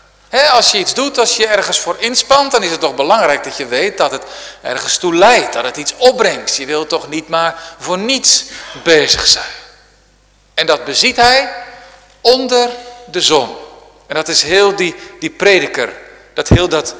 als 0.52 0.72
je 0.72 0.78
iets 0.78 0.94
doet, 0.94 1.18
als 1.18 1.36
je 1.36 1.48
ergens 1.48 1.80
voor 1.80 1.96
inspant, 2.00 2.52
dan 2.52 2.64
is 2.64 2.72
het 2.72 2.80
toch 2.80 2.96
belangrijk 2.96 3.44
dat 3.44 3.58
je 3.58 3.66
weet 3.66 3.98
dat 3.98 4.12
het 4.12 4.24
ergens 4.62 4.98
toe 4.98 5.16
leidt, 5.16 5.54
dat 5.54 5.64
het 5.64 5.78
iets 5.78 5.94
opbrengt. 5.98 6.56
Je 6.56 6.66
wilt 6.66 6.90
toch 6.90 7.10
niet 7.10 7.28
maar 7.28 7.56
voor 7.80 7.98
niets 7.98 8.44
bezig 8.84 9.28
zijn. 9.28 9.52
En 10.54 10.66
dat 10.66 10.86
beziet 10.86 11.16
hij 11.16 11.54
onder 12.22 12.70
de 13.12 13.22
zon. 13.22 13.56
En 14.08 14.16
dat 14.16 14.28
is 14.28 14.42
heel 14.42 14.76
die, 14.76 14.96
die 15.20 15.30
prediker, 15.30 15.94
dat 16.34 16.50
heel, 16.50 16.70
dat 16.70 16.96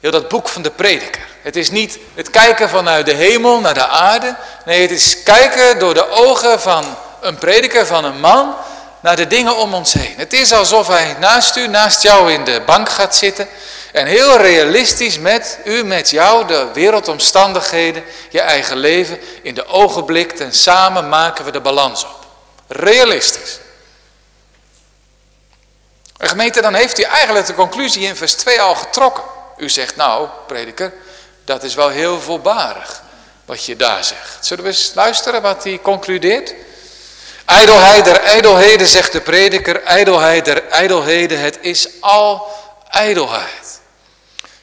heel 0.00 0.10
dat 0.10 0.28
boek 0.28 0.48
van 0.48 0.62
de 0.62 0.70
prediker. 0.70 1.26
Het 1.44 1.56
is 1.56 1.70
niet 1.70 1.98
het 2.14 2.30
kijken 2.30 2.68
vanuit 2.68 3.06
de 3.06 3.12
hemel 3.12 3.60
naar 3.60 3.74
de 3.74 3.86
aarde. 3.86 4.36
Nee, 4.64 4.80
het 4.80 4.90
is 4.90 5.22
kijken 5.22 5.78
door 5.78 5.94
de 5.94 6.08
ogen 6.10 6.60
van 6.60 6.96
een 7.20 7.38
prediker, 7.38 7.86
van 7.86 8.04
een 8.04 8.20
man, 8.20 8.54
naar 9.00 9.16
de 9.16 9.26
dingen 9.26 9.56
om 9.56 9.74
ons 9.74 9.92
heen. 9.92 10.14
Het 10.16 10.32
is 10.32 10.52
alsof 10.52 10.86
hij 10.86 11.16
naast 11.18 11.56
u, 11.56 11.66
naast 11.66 12.02
jou 12.02 12.32
in 12.32 12.44
de 12.44 12.62
bank 12.66 12.88
gaat 12.88 13.16
zitten 13.16 13.48
en 13.92 14.06
heel 14.06 14.36
realistisch 14.36 15.18
met 15.18 15.58
u, 15.64 15.84
met 15.84 16.10
jou, 16.10 16.46
de 16.46 16.68
wereldomstandigheden, 16.72 18.04
je 18.30 18.40
eigen 18.40 18.76
leven 18.76 19.18
in 19.42 19.54
de 19.54 19.66
ogen 19.66 20.04
blikt 20.04 20.40
en 20.40 20.52
samen 20.52 21.08
maken 21.08 21.44
we 21.44 21.50
de 21.50 21.60
balans 21.60 22.04
op. 22.04 22.26
Realistisch. 22.68 23.58
En 26.16 26.28
gemeente, 26.28 26.60
dan 26.60 26.74
heeft 26.74 26.96
hij 26.96 27.06
eigenlijk 27.06 27.46
de 27.46 27.54
conclusie 27.54 28.06
in 28.06 28.16
vers 28.16 28.32
2 28.32 28.60
al 28.60 28.74
getrokken. 28.74 29.24
U 29.56 29.68
zegt 29.68 29.96
nou, 29.96 30.28
prediker, 30.46 30.92
dat 31.44 31.62
is 31.62 31.74
wel 31.74 31.88
heel 31.88 32.20
volbarig 32.20 33.02
wat 33.44 33.64
je 33.64 33.76
daar 33.76 34.04
zegt. 34.04 34.46
Zullen 34.46 34.64
we 34.64 34.70
eens 34.70 34.92
luisteren 34.94 35.42
wat 35.42 35.64
hij 35.64 35.78
concludeert? 35.82 36.54
Ijdelheid 37.44 38.04
der 38.04 38.20
ijdelheden, 38.20 38.86
zegt 38.86 39.12
de 39.12 39.20
prediker, 39.20 39.82
ijdelheid 39.82 40.44
der 40.44 40.68
ijdelheden, 40.68 41.40
het 41.40 41.58
is 41.60 41.88
al 42.00 42.46
ijdelheid. 42.88 43.80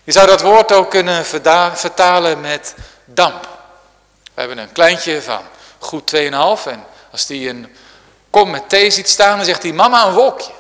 Je 0.04 0.12
zou 0.12 0.28
dat 0.28 0.42
woord 0.42 0.72
ook 0.72 0.90
kunnen 0.90 1.26
vertalen 1.74 2.42
met 2.42 2.74
damp. 3.06 3.48
We 4.34 4.40
hebben 4.40 4.58
een 4.58 4.72
kleintje 4.72 5.22
van 5.22 5.42
goed 5.80 6.16
2,5 6.16 6.22
en 6.66 6.86
als 7.12 7.26
die 7.26 7.50
een 7.50 7.76
kom 8.30 8.50
met 8.50 8.70
thee 8.70 8.92
ziet 8.92 9.10
staan, 9.10 9.36
dan 9.38 9.46
zegt 9.46 9.64
hij, 9.64 9.72
mama 9.72 10.06
een 10.06 10.14
wolkje. 10.14 10.52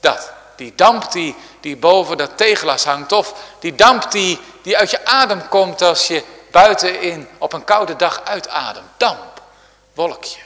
Dat, 0.00 0.32
die 0.56 0.72
damp 0.76 1.12
die, 1.12 1.36
die 1.62 1.76
boven 1.76 2.16
dat 2.16 2.36
theeglas 2.36 2.84
hangt 2.84 3.12
of 3.12 3.34
die 3.58 3.74
damp 3.74 4.10
die, 4.10 4.40
die 4.62 4.78
uit 4.78 4.90
je 4.90 5.04
adem 5.04 5.48
komt 5.48 5.82
als 5.82 6.06
je 6.06 6.24
buiten 6.50 7.00
in 7.00 7.28
op 7.38 7.52
een 7.52 7.64
koude 7.64 7.96
dag 7.96 8.24
uitademt. 8.24 8.88
Damp, 8.96 9.42
wolkje 9.94 10.40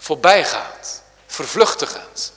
voorbijgaat, 0.00 1.02
vervluchtigend. 1.26 2.32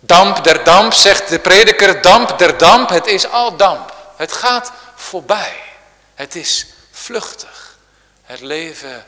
Damp 0.00 0.44
der 0.44 0.64
damp, 0.64 0.92
zegt 0.92 1.28
de 1.28 1.38
prediker, 1.38 2.02
damp 2.02 2.38
der 2.38 2.58
damp, 2.58 2.88
het 2.88 3.06
is 3.06 3.28
al 3.28 3.56
damp. 3.56 3.94
Het 4.16 4.32
gaat 4.32 4.72
voorbij. 4.94 5.56
Het 6.14 6.34
is 6.34 6.66
vluchtig. 6.90 7.76
Het 8.22 8.40
leven, 8.40 9.06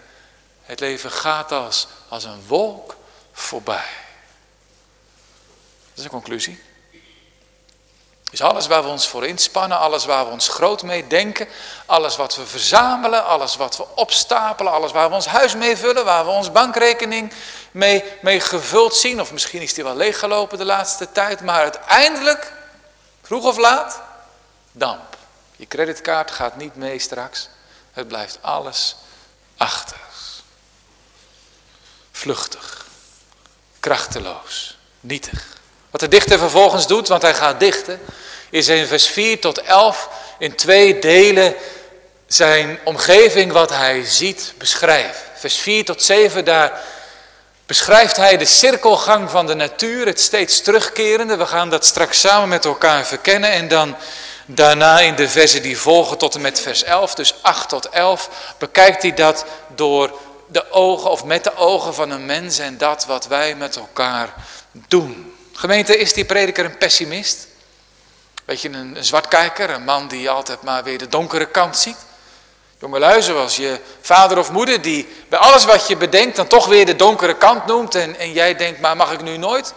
het 0.62 0.80
leven 0.80 1.10
gaat 1.10 1.52
als, 1.52 1.86
als 2.08 2.24
een 2.24 2.46
wolk 2.46 2.96
voorbij. 3.32 3.90
Dat 5.88 5.98
is 5.98 6.04
een 6.04 6.10
conclusie. 6.10 6.62
Dus 8.34 8.42
alles 8.42 8.66
waar 8.66 8.82
we 8.82 8.88
ons 8.88 9.08
voor 9.08 9.26
inspannen, 9.26 9.78
alles 9.78 10.04
waar 10.04 10.24
we 10.24 10.30
ons 10.30 10.48
groot 10.48 10.82
mee 10.82 11.06
denken, 11.06 11.48
alles 11.86 12.16
wat 12.16 12.36
we 12.36 12.46
verzamelen, 12.46 13.26
alles 13.26 13.56
wat 13.56 13.76
we 13.76 13.86
opstapelen, 13.94 14.72
alles 14.72 14.92
waar 14.92 15.08
we 15.08 15.14
ons 15.14 15.26
huis 15.26 15.54
mee 15.54 15.76
vullen, 15.76 16.04
waar 16.04 16.24
we 16.24 16.30
ons 16.30 16.52
bankrekening 16.52 17.32
mee, 17.70 18.04
mee 18.22 18.40
gevuld 18.40 18.96
zien, 18.96 19.20
of 19.20 19.32
misschien 19.32 19.62
is 19.62 19.74
die 19.74 19.84
wel 19.84 19.96
leeggelopen 19.96 20.58
de 20.58 20.64
laatste 20.64 21.12
tijd, 21.12 21.40
maar 21.40 21.60
uiteindelijk, 21.60 22.52
vroeg 23.22 23.44
of 23.44 23.56
laat, 23.56 24.00
damp. 24.72 25.16
Je 25.56 25.66
creditkaart 25.66 26.30
gaat 26.30 26.56
niet 26.56 26.76
mee 26.76 26.98
straks, 26.98 27.48
het 27.92 28.08
blijft 28.08 28.38
alles 28.40 28.96
achter. 29.56 30.00
Vluchtig, 32.12 32.86
krachteloos, 33.80 34.78
nietig. 35.00 35.46
Wat 35.90 36.00
de 36.00 36.08
dichter 36.08 36.38
vervolgens 36.38 36.86
doet, 36.86 37.08
want 37.08 37.22
hij 37.22 37.34
gaat 37.34 37.60
dichten, 37.60 38.00
is 38.54 38.68
in 38.68 38.86
vers 38.86 39.06
4 39.06 39.40
tot 39.40 39.62
11 39.62 40.08
in 40.38 40.54
twee 40.54 40.98
delen 40.98 41.54
zijn 42.26 42.78
omgeving 42.84 43.52
wat 43.52 43.70
hij 43.70 44.04
ziet 44.04 44.54
beschrijven. 44.58 45.22
Vers 45.34 45.56
4 45.56 45.84
tot 45.84 46.02
7, 46.02 46.44
daar 46.44 46.80
beschrijft 47.66 48.16
hij 48.16 48.36
de 48.36 48.44
cirkelgang 48.44 49.30
van 49.30 49.46
de 49.46 49.54
natuur, 49.54 50.06
het 50.06 50.20
steeds 50.20 50.60
terugkerende. 50.60 51.36
We 51.36 51.46
gaan 51.46 51.70
dat 51.70 51.84
straks 51.84 52.20
samen 52.20 52.48
met 52.48 52.64
elkaar 52.64 53.06
verkennen 53.06 53.50
en 53.50 53.68
dan 53.68 53.96
daarna 54.46 55.00
in 55.00 55.14
de 55.14 55.28
versen 55.28 55.62
die 55.62 55.78
volgen 55.78 56.18
tot 56.18 56.34
en 56.34 56.40
met 56.40 56.60
vers 56.60 56.84
11, 56.84 57.14
dus 57.14 57.34
8 57.42 57.68
tot 57.68 57.88
11, 57.88 58.54
bekijkt 58.58 59.02
hij 59.02 59.14
dat 59.14 59.44
door 59.74 60.18
de 60.46 60.70
ogen 60.70 61.10
of 61.10 61.24
met 61.24 61.44
de 61.44 61.56
ogen 61.56 61.94
van 61.94 62.10
een 62.10 62.26
mens 62.26 62.58
en 62.58 62.78
dat 62.78 63.06
wat 63.06 63.26
wij 63.26 63.54
met 63.54 63.76
elkaar 63.76 64.34
doen. 64.88 65.34
Gemeente, 65.52 65.96
is 65.96 66.12
die 66.12 66.24
prediker 66.24 66.64
een 66.64 66.78
pessimist? 66.78 67.52
Weet 68.44 68.60
je, 68.60 68.68
een, 68.68 68.96
zwartkijker, 69.00 69.70
een 69.70 69.84
man 69.84 70.08
die 70.08 70.30
altijd 70.30 70.62
maar 70.62 70.84
weer 70.84 70.98
de 70.98 71.08
donkere 71.08 71.46
kant 71.46 71.76
ziet? 71.76 71.96
Jongelui, 72.78 73.22
zoals 73.22 73.56
je 73.56 73.80
vader 74.00 74.38
of 74.38 74.50
moeder 74.50 74.82
die 74.82 75.08
bij 75.28 75.38
alles 75.38 75.64
wat 75.64 75.86
je 75.86 75.96
bedenkt 75.96 76.36
dan 76.36 76.46
toch 76.46 76.66
weer 76.66 76.86
de 76.86 76.96
donkere 76.96 77.36
kant 77.36 77.66
noemt 77.66 77.94
en, 77.94 78.18
en 78.18 78.32
jij 78.32 78.54
denkt, 78.54 78.80
maar 78.80 78.96
mag 78.96 79.12
ik 79.12 79.22
nu 79.22 79.36
nooit? 79.36 79.74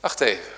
Wacht 0.00 0.20
even. 0.20 0.52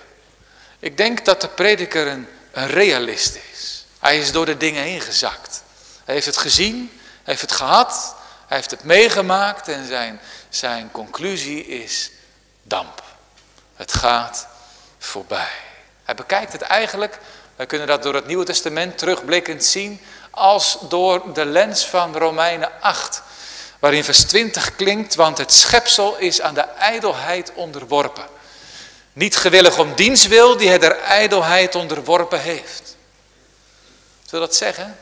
Ik 0.78 0.97
denk 0.97 1.25
dat 1.25 1.40
de 1.40 1.49
prediker 1.49 2.06
een, 2.06 2.28
een 2.52 2.68
realist 2.68 3.38
is. 3.52 3.85
Hij 3.99 4.18
is 4.18 4.33
door 4.33 4.47
de 4.47 4.56
dingen 4.56 4.83
heen 4.83 5.00
gezakt. 5.00 5.62
Hij 6.04 6.14
heeft 6.14 6.26
het 6.26 6.37
gezien, 6.37 6.90
hij 7.00 7.35
heeft 7.35 7.40
het 7.40 7.52
gehad, 7.52 8.14
hij 8.47 8.56
heeft 8.56 8.71
het 8.71 8.85
meegemaakt 8.85 9.68
en 9.68 9.87
zijn, 9.87 10.21
zijn 10.49 10.90
conclusie 10.90 11.66
is 11.66 12.11
damp. 12.62 13.02
Het 13.76 13.92
gaat 13.92 14.49
voorbij. 14.99 15.65
Hij 16.07 16.15
bekijkt 16.15 16.53
het 16.53 16.63
eigenlijk 16.63 17.19
Wij 17.57 17.67
kunnen 17.67 17.87
dat 17.87 18.03
door 18.03 18.15
het 18.15 18.27
Nieuwe 18.27 18.45
Testament 18.45 18.99
terugblikkend 18.99 19.65
zien 19.65 20.01
als 20.31 20.79
door 20.89 21.33
de 21.33 21.45
lens 21.45 21.87
van 21.87 22.17
Romeinen 22.17 22.81
8. 22.81 23.23
Waarin 23.79 24.05
vers 24.05 24.25
20 24.25 24.77
klinkt, 24.77 25.15
want 25.15 25.39
het 25.39 25.53
schepsel 25.53 26.17
is 26.17 26.41
aan 26.41 26.55
de 26.55 26.61
ijdelheid 26.61 27.53
onderworpen. 27.55 28.27
Niet 29.13 29.37
gewillig 29.37 29.79
om 29.79 29.95
diens 29.95 30.27
wil 30.27 30.57
die 30.57 30.69
het 30.69 30.83
er 30.83 30.99
ijdelheid 30.99 31.75
onderworpen 31.75 32.41
heeft. 32.41 32.97
Wil 34.31 34.41
dat 34.41 34.55
zeggen? 34.55 34.99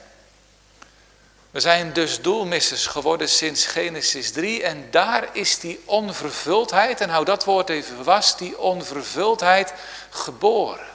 We 1.50 1.60
zijn 1.60 1.92
dus 1.92 2.20
doelmissers 2.20 2.86
geworden 2.86 3.28
sinds 3.28 3.66
Genesis 3.66 4.32
3 4.32 4.62
en 4.62 4.88
daar 4.90 5.28
is 5.32 5.58
die 5.58 5.82
onvervuldheid, 5.84 7.00
en 7.00 7.08
hou 7.08 7.24
dat 7.24 7.44
woord 7.44 7.70
even 7.70 8.04
vast, 8.04 8.38
die 8.38 8.58
onvervuldheid 8.58 9.72
geboren. 10.10 10.93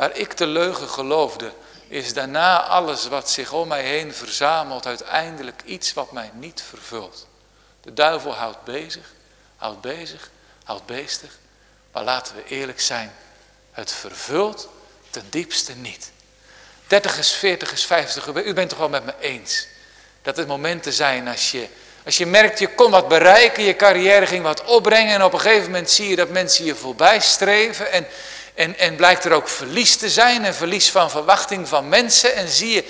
Waar 0.00 0.16
ik 0.16 0.36
de 0.36 0.46
leugen 0.46 0.88
geloofde, 0.88 1.52
is 1.88 2.12
daarna 2.12 2.62
alles 2.62 3.08
wat 3.08 3.30
zich 3.30 3.52
om 3.52 3.68
mij 3.68 3.82
heen 3.82 4.14
verzamelt 4.14 4.86
uiteindelijk 4.86 5.62
iets 5.64 5.92
wat 5.92 6.12
mij 6.12 6.30
niet 6.34 6.62
vervult. 6.68 7.26
De 7.80 7.92
duivel 7.92 8.34
houdt 8.34 8.64
bezig, 8.64 9.12
houdt 9.56 9.80
bezig, 9.80 10.30
houdt 10.64 10.86
bezig. 10.86 11.38
Maar 11.92 12.04
laten 12.04 12.36
we 12.36 12.44
eerlijk 12.44 12.80
zijn, 12.80 13.12
het 13.72 13.92
vervult 13.92 14.68
ten 15.10 15.26
diepste 15.30 15.72
niet. 15.72 16.10
Dertigers, 16.86 17.32
veertigers, 17.32 17.84
vijftigers, 17.84 18.46
u 18.46 18.54
bent 18.54 18.68
toch 18.68 18.78
wel 18.78 18.88
met 18.88 19.04
me 19.04 19.14
eens. 19.20 19.66
Dat 20.22 20.36
het 20.36 20.46
momenten 20.46 20.92
zijn 20.92 21.28
als 21.28 21.50
je, 21.50 21.68
als 22.04 22.16
je 22.16 22.26
merkt 22.26 22.58
je 22.58 22.74
kon 22.74 22.90
wat 22.90 23.08
bereiken, 23.08 23.62
je 23.62 23.76
carrière 23.76 24.26
ging 24.26 24.42
wat 24.42 24.64
opbrengen 24.64 25.14
en 25.14 25.22
op 25.22 25.32
een 25.32 25.40
gegeven 25.40 25.70
moment 25.70 25.90
zie 25.90 26.08
je 26.08 26.16
dat 26.16 26.28
mensen 26.28 26.64
je 26.64 26.74
voorbij 26.74 27.20
streven 27.20 27.92
en, 27.92 28.06
en, 28.60 28.78
en 28.78 28.96
blijkt 28.96 29.24
er 29.24 29.32
ook 29.32 29.48
verlies 29.48 29.96
te 29.96 30.10
zijn 30.10 30.44
en 30.44 30.54
verlies 30.54 30.90
van 30.90 31.10
verwachting 31.10 31.68
van 31.68 31.88
mensen 31.88 32.34
en 32.34 32.48
zie 32.48 32.70
je 32.70 32.84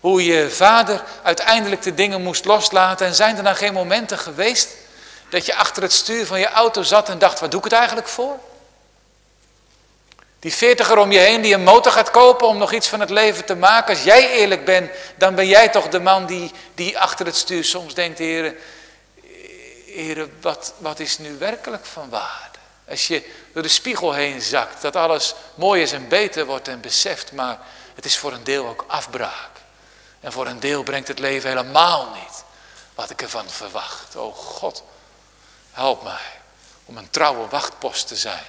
hoe 0.00 0.24
je 0.24 0.50
vader 0.50 1.02
uiteindelijk 1.22 1.82
de 1.82 1.94
dingen 1.94 2.22
moest 2.22 2.44
loslaten 2.44 3.06
en 3.06 3.14
zijn 3.14 3.36
er 3.36 3.42
dan 3.42 3.56
geen 3.56 3.72
momenten 3.72 4.18
geweest 4.18 4.68
dat 5.28 5.46
je 5.46 5.54
achter 5.54 5.82
het 5.82 5.92
stuur 5.92 6.26
van 6.26 6.38
je 6.38 6.48
auto 6.48 6.82
zat 6.82 7.08
en 7.08 7.18
dacht, 7.18 7.40
wat 7.40 7.50
doe 7.50 7.58
ik 7.58 7.64
het 7.64 7.74
eigenlijk 7.74 8.08
voor? 8.08 8.38
Die 10.38 10.54
veertiger 10.54 10.98
om 10.98 11.12
je 11.12 11.18
heen 11.18 11.40
die 11.40 11.54
een 11.54 11.62
motor 11.62 11.92
gaat 11.92 12.10
kopen 12.10 12.46
om 12.46 12.58
nog 12.58 12.72
iets 12.72 12.88
van 12.88 13.00
het 13.00 13.10
leven 13.10 13.44
te 13.44 13.56
maken. 13.56 13.94
Als 13.94 14.04
jij 14.04 14.30
eerlijk 14.30 14.64
bent, 14.64 14.90
dan 15.16 15.34
ben 15.34 15.46
jij 15.46 15.68
toch 15.68 15.88
de 15.88 16.00
man 16.00 16.26
die, 16.26 16.50
die 16.74 16.98
achter 16.98 17.26
het 17.26 17.36
stuur 17.36 17.64
soms 17.64 17.94
denkt, 17.94 18.18
heren, 18.18 18.56
wat, 20.40 20.74
wat 20.78 21.00
is 21.00 21.18
nu 21.18 21.38
werkelijk 21.38 21.86
van 21.86 22.08
waarde? 22.08 22.58
Als 22.88 23.06
je 23.06 23.22
door 23.52 23.62
de 23.62 23.68
spiegel 23.68 24.12
heen 24.12 24.40
zakt, 24.42 24.82
dat 24.82 24.96
alles 24.96 25.34
mooi 25.54 25.82
is 25.82 25.92
en 25.92 26.08
beter 26.08 26.46
wordt 26.46 26.68
en 26.68 26.80
beseft, 26.80 27.32
maar 27.32 27.58
het 27.94 28.04
is 28.04 28.18
voor 28.18 28.32
een 28.32 28.44
deel 28.44 28.66
ook 28.66 28.84
afbraak. 28.88 29.50
En 30.20 30.32
voor 30.32 30.46
een 30.46 30.60
deel 30.60 30.82
brengt 30.82 31.08
het 31.08 31.18
leven 31.18 31.48
helemaal 31.48 32.08
niet 32.14 32.44
wat 32.94 33.10
ik 33.10 33.22
ervan 33.22 33.48
verwacht. 33.48 34.16
O 34.16 34.32
God, 34.32 34.82
help 35.70 36.02
mij 36.02 36.40
om 36.84 36.96
een 36.96 37.10
trouwe 37.10 37.48
wachtpost 37.48 38.08
te 38.08 38.16
zijn 38.16 38.46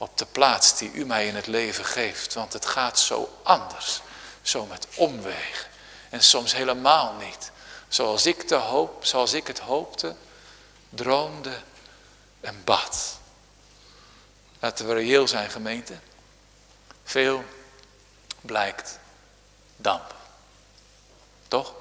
op 0.00 0.18
de 0.18 0.26
plaats 0.26 0.78
die 0.78 0.92
u 0.92 1.06
mij 1.06 1.26
in 1.26 1.34
het 1.34 1.46
leven 1.46 1.84
geeft. 1.84 2.34
Want 2.34 2.52
het 2.52 2.66
gaat 2.66 2.98
zo 2.98 3.38
anders, 3.42 4.00
zo 4.42 4.66
met 4.66 4.86
omwegen. 4.94 5.68
En 6.10 6.22
soms 6.22 6.54
helemaal 6.54 7.14
niet. 7.18 7.50
Zoals 7.88 8.26
ik, 8.26 8.48
de 8.48 8.54
hoop, 8.54 9.04
zoals 9.04 9.32
ik 9.32 9.46
het 9.46 9.58
hoopte, 9.58 10.14
droomde 10.88 11.60
en 12.40 12.64
bad. 12.64 13.18
Laten 14.60 14.86
we 14.86 14.94
reëel 14.94 15.28
zijn 15.28 15.50
gemeente. 15.50 15.94
Veel 17.04 17.44
blijkt 18.40 18.98
damp. 19.76 20.14
Toch? 21.48 21.72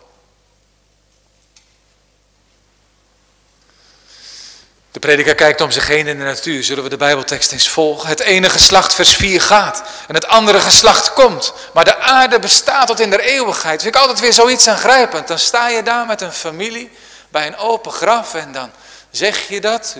De 4.91 4.99
prediker 4.99 5.35
kijkt 5.35 5.61
om 5.61 5.71
zich 5.71 5.87
heen 5.87 6.07
in 6.07 6.17
de 6.17 6.23
natuur. 6.23 6.63
Zullen 6.63 6.83
we 6.83 6.89
de 6.89 6.97
Bijbeltekst 6.97 7.51
eens 7.51 7.69
volgen? 7.69 8.09
Het 8.09 8.19
ene 8.19 8.49
geslacht 8.49 8.93
vers 8.93 9.15
4 9.15 9.41
gaat 9.41 9.83
en 10.07 10.13
het 10.13 10.27
andere 10.27 10.59
geslacht 10.59 11.13
komt. 11.13 11.53
Maar 11.73 11.85
de 11.85 11.97
aarde 11.97 12.39
bestaat 12.39 12.87
tot 12.87 12.99
in 12.99 13.09
der 13.09 13.19
eeuwigheid. 13.19 13.81
Vind 13.81 13.95
ik 13.95 14.01
altijd 14.01 14.19
weer 14.19 14.33
zoiets 14.33 14.67
aangrijpend. 14.67 15.27
Dan 15.27 15.39
sta 15.39 15.67
je 15.67 15.83
daar 15.83 16.05
met 16.05 16.21
een 16.21 16.33
familie 16.33 16.91
bij 17.29 17.47
een 17.47 17.57
open 17.57 17.91
graf 17.91 18.33
en 18.33 18.51
dan 18.51 18.71
zeg 19.11 19.47
je 19.47 19.61
dat. 19.61 19.95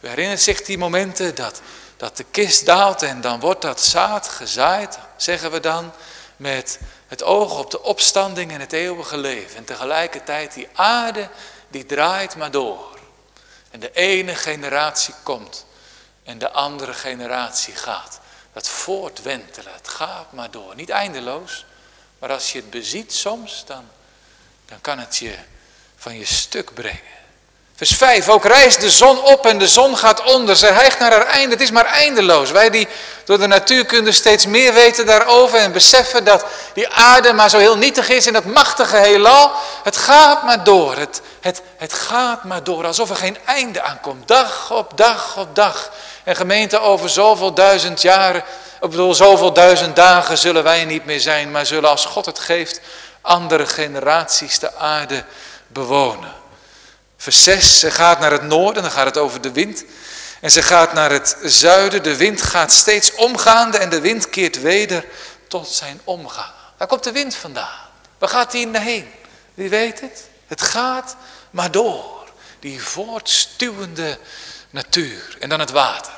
U 0.00 0.08
herinnert 0.08 0.40
zich 0.40 0.62
die 0.62 0.78
momenten 0.78 1.34
dat, 1.34 1.60
dat 1.98 2.16
de 2.16 2.24
kist 2.24 2.66
daalt 2.66 3.02
en 3.02 3.20
dan 3.20 3.40
wordt 3.40 3.62
dat 3.62 3.80
zaad 3.80 4.28
gezaaid, 4.28 4.98
zeggen 5.16 5.50
we 5.50 5.60
dan, 5.60 5.92
met 6.36 6.80
het 7.06 7.22
oog 7.22 7.58
op 7.58 7.70
de 7.70 7.82
opstanding 7.82 8.52
en 8.52 8.60
het 8.60 8.72
eeuwige 8.72 9.16
leven. 9.16 9.56
En 9.56 9.64
tegelijkertijd 9.64 10.54
die 10.54 10.68
aarde 10.74 11.28
die 11.68 11.86
draait 11.86 12.36
maar 12.36 12.50
door. 12.50 12.98
En 13.70 13.80
de 13.80 13.92
ene 13.92 14.34
generatie 14.34 15.14
komt 15.22 15.66
en 16.24 16.38
de 16.38 16.50
andere 16.50 16.94
generatie 16.94 17.74
gaat. 17.74 18.20
Dat 18.52 18.68
voortwentelen, 18.68 19.72
het 19.72 19.88
gaat 19.88 20.32
maar 20.32 20.50
door. 20.50 20.74
Niet 20.74 20.90
eindeloos, 20.90 21.66
maar 22.18 22.30
als 22.30 22.52
je 22.52 22.58
het 22.58 22.70
beziet 22.70 23.12
soms, 23.12 23.64
dan, 23.66 23.88
dan 24.64 24.80
kan 24.80 24.98
het 24.98 25.16
je 25.16 25.38
van 25.96 26.18
je 26.18 26.24
stuk 26.24 26.74
brengen. 26.74 27.17
Vers 27.78 27.94
5, 27.94 28.28
ook 28.28 28.44
reist 28.44 28.80
de 28.80 28.90
zon 28.90 29.22
op 29.22 29.46
en 29.46 29.58
de 29.58 29.68
zon 29.68 29.96
gaat 29.96 30.22
onder. 30.22 30.56
Ze 30.56 30.66
hijgt 30.66 30.98
naar 30.98 31.12
haar 31.12 31.26
einde, 31.26 31.52
het 31.52 31.60
is 31.60 31.70
maar 31.70 31.84
eindeloos. 31.86 32.50
Wij 32.50 32.70
die 32.70 32.88
door 33.24 33.38
de 33.38 33.46
natuurkunde 33.46 34.12
steeds 34.12 34.46
meer 34.46 34.72
weten 34.72 35.06
daarover 35.06 35.58
en 35.58 35.72
beseffen 35.72 36.24
dat 36.24 36.44
die 36.74 36.88
aarde 36.88 37.32
maar 37.32 37.50
zo 37.50 37.58
heel 37.58 37.76
nietig 37.76 38.08
is 38.08 38.26
in 38.26 38.32
dat 38.32 38.44
machtige 38.44 38.96
heelal. 38.96 39.50
Het 39.82 39.96
gaat 39.96 40.42
maar 40.42 40.64
door, 40.64 40.96
het, 40.96 41.20
het, 41.40 41.62
het 41.76 41.92
gaat 41.92 42.44
maar 42.44 42.64
door, 42.64 42.86
alsof 42.86 43.10
er 43.10 43.16
geen 43.16 43.38
einde 43.44 43.82
aankomt. 43.82 44.28
Dag 44.28 44.70
op 44.70 44.96
dag 44.96 45.36
op 45.36 45.54
dag. 45.54 45.90
En 46.24 46.36
gemeente 46.36 46.80
over 46.80 47.08
zoveel 47.08 47.54
duizend 47.54 48.02
jaren, 48.02 48.44
ik 48.80 48.90
bedoel 48.90 49.14
zoveel 49.14 49.52
duizend 49.52 49.96
dagen 49.96 50.38
zullen 50.38 50.62
wij 50.62 50.84
niet 50.84 51.04
meer 51.04 51.20
zijn. 51.20 51.50
Maar 51.50 51.66
zullen 51.66 51.90
als 51.90 52.04
God 52.04 52.26
het 52.26 52.38
geeft, 52.38 52.80
andere 53.20 53.66
generaties 53.66 54.58
de 54.58 54.74
aarde 54.76 55.24
bewonen. 55.66 56.37
Vers 57.20 57.42
6, 57.42 57.78
ze 57.78 57.90
gaat 57.90 58.20
naar 58.20 58.32
het 58.32 58.42
noorden, 58.42 58.82
dan 58.82 58.92
gaat 58.92 59.06
het 59.06 59.16
over 59.16 59.40
de 59.40 59.52
wind. 59.52 59.84
En 60.40 60.50
ze 60.50 60.62
gaat 60.62 60.92
naar 60.92 61.10
het 61.10 61.36
zuiden, 61.42 62.02
de 62.02 62.16
wind 62.16 62.42
gaat 62.42 62.72
steeds 62.72 63.14
omgaande 63.14 63.78
en 63.78 63.90
de 63.90 64.00
wind 64.00 64.30
keert 64.30 64.60
weder 64.60 65.04
tot 65.48 65.68
zijn 65.68 66.00
omgaan. 66.04 66.52
Waar 66.76 66.88
komt 66.88 67.04
de 67.04 67.12
wind 67.12 67.34
vandaan? 67.34 67.86
Waar 68.18 68.28
gaat 68.28 68.52
hij 68.52 68.68
heen? 68.72 69.10
Wie 69.54 69.68
weet 69.68 70.00
het? 70.00 70.28
Het 70.46 70.62
gaat 70.62 71.16
maar 71.50 71.70
door. 71.70 72.16
Die 72.60 72.82
voortstuwende 72.82 74.18
natuur. 74.70 75.36
En 75.40 75.48
dan 75.48 75.60
het 75.60 75.70
water. 75.70 76.12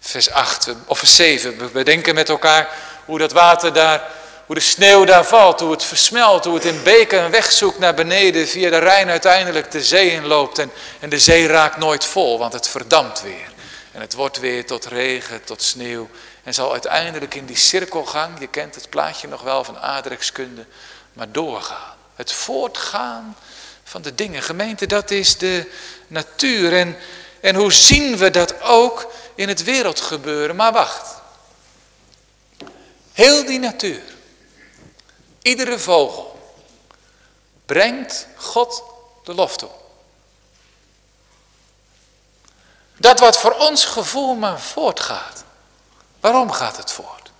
Vers 0.00 0.30
8 0.30 0.68
of 0.86 0.98
vers 0.98 1.16
7. 1.16 1.58
We 1.58 1.64
bedenken 1.64 2.14
met 2.14 2.28
elkaar 2.28 2.68
hoe 3.04 3.18
dat 3.18 3.32
water 3.32 3.72
daar 3.72 4.02
hoe 4.48 4.56
de 4.56 4.62
sneeuw 4.62 5.04
daar 5.04 5.24
valt, 5.24 5.60
hoe 5.60 5.70
het 5.70 5.84
versmelt, 5.84 6.44
hoe 6.44 6.54
het 6.54 6.64
in 6.64 6.82
beken 6.82 7.22
een 7.22 7.30
weg 7.30 7.52
zoekt 7.52 7.78
naar 7.78 7.94
beneden, 7.94 8.48
via 8.48 8.70
de 8.70 8.78
Rijn 8.78 9.08
uiteindelijk 9.08 9.70
de 9.70 9.84
zee 9.84 10.10
inloopt. 10.10 10.58
En, 10.58 10.72
en 11.00 11.08
de 11.08 11.18
zee 11.18 11.46
raakt 11.46 11.76
nooit 11.76 12.04
vol, 12.04 12.38
want 12.38 12.52
het 12.52 12.68
verdampt 12.68 13.22
weer. 13.22 13.52
En 13.92 14.00
het 14.00 14.14
wordt 14.14 14.38
weer 14.38 14.66
tot 14.66 14.86
regen, 14.86 15.44
tot 15.44 15.62
sneeuw. 15.62 16.08
En 16.42 16.54
zal 16.54 16.72
uiteindelijk 16.72 17.34
in 17.34 17.46
die 17.46 17.56
cirkelgang, 17.56 18.40
je 18.40 18.46
kent 18.46 18.74
het 18.74 18.90
plaatje 18.90 19.28
nog 19.28 19.42
wel 19.42 19.64
van 19.64 19.78
aardrijkskunde, 19.78 20.66
maar 21.12 21.32
doorgaan. 21.32 21.96
Het 22.14 22.32
voortgaan 22.32 23.36
van 23.84 24.02
de 24.02 24.14
dingen. 24.14 24.42
Gemeente, 24.42 24.86
dat 24.86 25.10
is 25.10 25.36
de 25.36 25.70
natuur. 26.06 26.76
En, 26.76 26.96
en 27.40 27.54
hoe 27.54 27.72
zien 27.72 28.16
we 28.16 28.30
dat 28.30 28.62
ook 28.62 29.12
in 29.34 29.48
het 29.48 29.64
wereldgebeuren? 29.64 30.56
Maar 30.56 30.72
wacht. 30.72 31.16
Heel 33.12 33.46
die 33.46 33.58
natuur 33.58 34.16
Iedere 35.48 35.78
vogel 35.78 36.38
brengt 37.66 38.26
God 38.36 38.82
de 39.24 39.34
lof 39.34 39.56
toe. 39.56 39.70
Dat 42.96 43.20
wat 43.20 43.38
voor 43.38 43.52
ons 43.52 43.84
gevoel 43.84 44.34
maar 44.34 44.60
voortgaat. 44.60 45.44
Waarom 46.20 46.50
gaat 46.50 46.76
het 46.76 46.92
voort? 46.92 47.30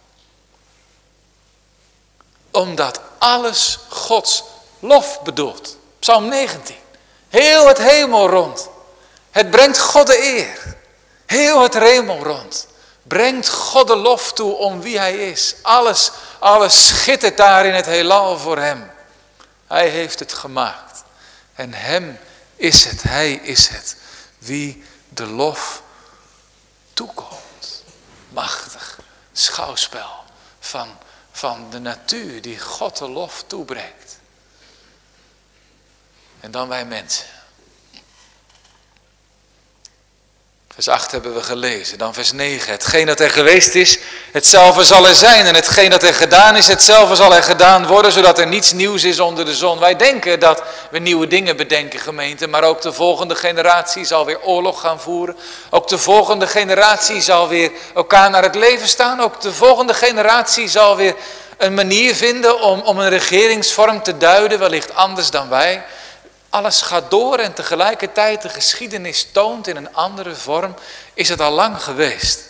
Omdat 2.51 3.01
alles 3.18 3.79
Gods 3.88 4.44
lof 4.79 5.23
bedoelt. 5.23 5.77
Psalm 5.99 6.29
19. 6.29 6.77
Heel 7.29 7.66
het 7.66 7.79
hemel 7.79 8.29
rond. 8.29 8.68
Het 9.31 9.51
brengt 9.51 9.79
God 9.79 10.07
de 10.07 10.23
eer. 10.23 10.77
Heel 11.27 11.62
het 11.62 11.75
hemel 11.75 12.23
rond. 12.23 12.66
Brengt 13.03 13.49
God 13.49 13.87
de 13.87 13.97
lof 13.97 14.33
toe 14.33 14.55
om 14.55 14.81
wie 14.81 14.99
hij 14.99 15.31
is. 15.31 15.55
Alles, 15.62 16.11
alles 16.38 16.87
schittert 16.87 17.37
daar 17.37 17.66
in 17.66 17.74
het 17.74 17.87
heelal 17.87 18.38
voor 18.38 18.59
hem. 18.59 18.90
Hij 19.66 19.88
heeft 19.88 20.18
het 20.18 20.33
gemaakt. 20.33 21.05
En 21.55 21.74
hem 21.74 22.18
is 22.57 22.85
het, 22.85 23.03
hij 23.03 23.33
is 23.33 23.68
het, 23.68 23.96
wie 24.38 24.85
de 25.09 25.27
lof 25.27 25.83
toekomt. 26.92 27.85
Machtig 28.29 28.98
schouwspel 29.33 30.24
van, 30.61 30.98
van 31.33 31.70
de 31.70 31.79
natuur 31.79 32.42
die 32.42 32.61
God 32.61 32.96
de 32.96 33.09
lof 33.09 33.44
toebrengt. 33.46 34.18
En 36.40 36.51
dan 36.51 36.68
wij 36.68 36.85
mensen. 36.85 37.38
Vers 40.79 40.91
8 40.91 41.11
hebben 41.11 41.35
we 41.35 41.43
gelezen. 41.43 41.99
Dan 41.99 42.14
vers 42.14 42.33
9. 42.33 42.73
Hetgeen 42.73 43.07
dat 43.07 43.21
er 43.21 43.31
geweest 43.31 43.75
is, 43.75 43.99
hetzelfde 44.33 44.85
zal 44.85 45.09
er 45.09 45.14
zijn. 45.14 45.47
En 45.47 45.55
hetgeen 45.55 45.91
dat 45.91 46.03
er 46.03 46.14
gedaan 46.14 46.57
is, 46.57 46.67
hetzelfde 46.67 47.17
zal 47.17 47.35
er 47.35 47.43
gedaan 47.43 47.87
worden, 47.87 48.12
zodat 48.12 48.38
er 48.38 48.47
niets 48.47 48.73
nieuws 48.73 49.05
is 49.05 49.21
onder 49.21 49.45
de 49.45 49.55
zon. 49.55 49.79
Wij 49.79 49.97
denken 49.97 50.41
dat 50.41 50.62
we 50.91 50.99
nieuwe 50.99 51.27
dingen 51.27 51.57
bedenken, 51.57 52.01
gemeente. 52.01 52.47
Maar 52.47 52.62
ook 52.62 52.83
de 52.83 52.93
volgende 52.93 53.35
generatie 53.35 54.05
zal 54.05 54.25
weer 54.25 54.41
oorlog 54.43 54.81
gaan 54.81 55.01
voeren. 55.01 55.37
Ook 55.71 55.88
de 55.88 55.99
volgende 55.99 56.47
generatie 56.47 57.21
zal 57.21 57.49
weer 57.49 57.71
elkaar 57.95 58.31
naar 58.31 58.43
het 58.43 58.55
leven 58.55 58.88
staan. 58.88 59.21
Ook 59.21 59.41
de 59.41 59.53
volgende 59.53 59.95
generatie 59.95 60.69
zal 60.69 60.97
weer 60.97 61.14
een 61.57 61.75
manier 61.75 62.14
vinden 62.14 62.61
om, 62.61 62.81
om 62.81 62.99
een 62.99 63.09
regeringsvorm 63.09 64.03
te 64.03 64.17
duiden, 64.17 64.59
wellicht 64.59 64.95
anders 64.95 65.31
dan 65.31 65.49
wij. 65.49 65.83
Alles 66.50 66.82
gaat 66.82 67.11
door 67.11 67.38
en 67.38 67.54
tegelijkertijd 67.54 68.42
de 68.42 68.48
geschiedenis 68.48 69.26
toont 69.32 69.66
in 69.66 69.76
een 69.76 69.94
andere 69.94 70.34
vorm, 70.34 70.74
is 71.14 71.28
het 71.28 71.40
al 71.40 71.52
lang 71.52 71.82
geweest. 71.82 72.40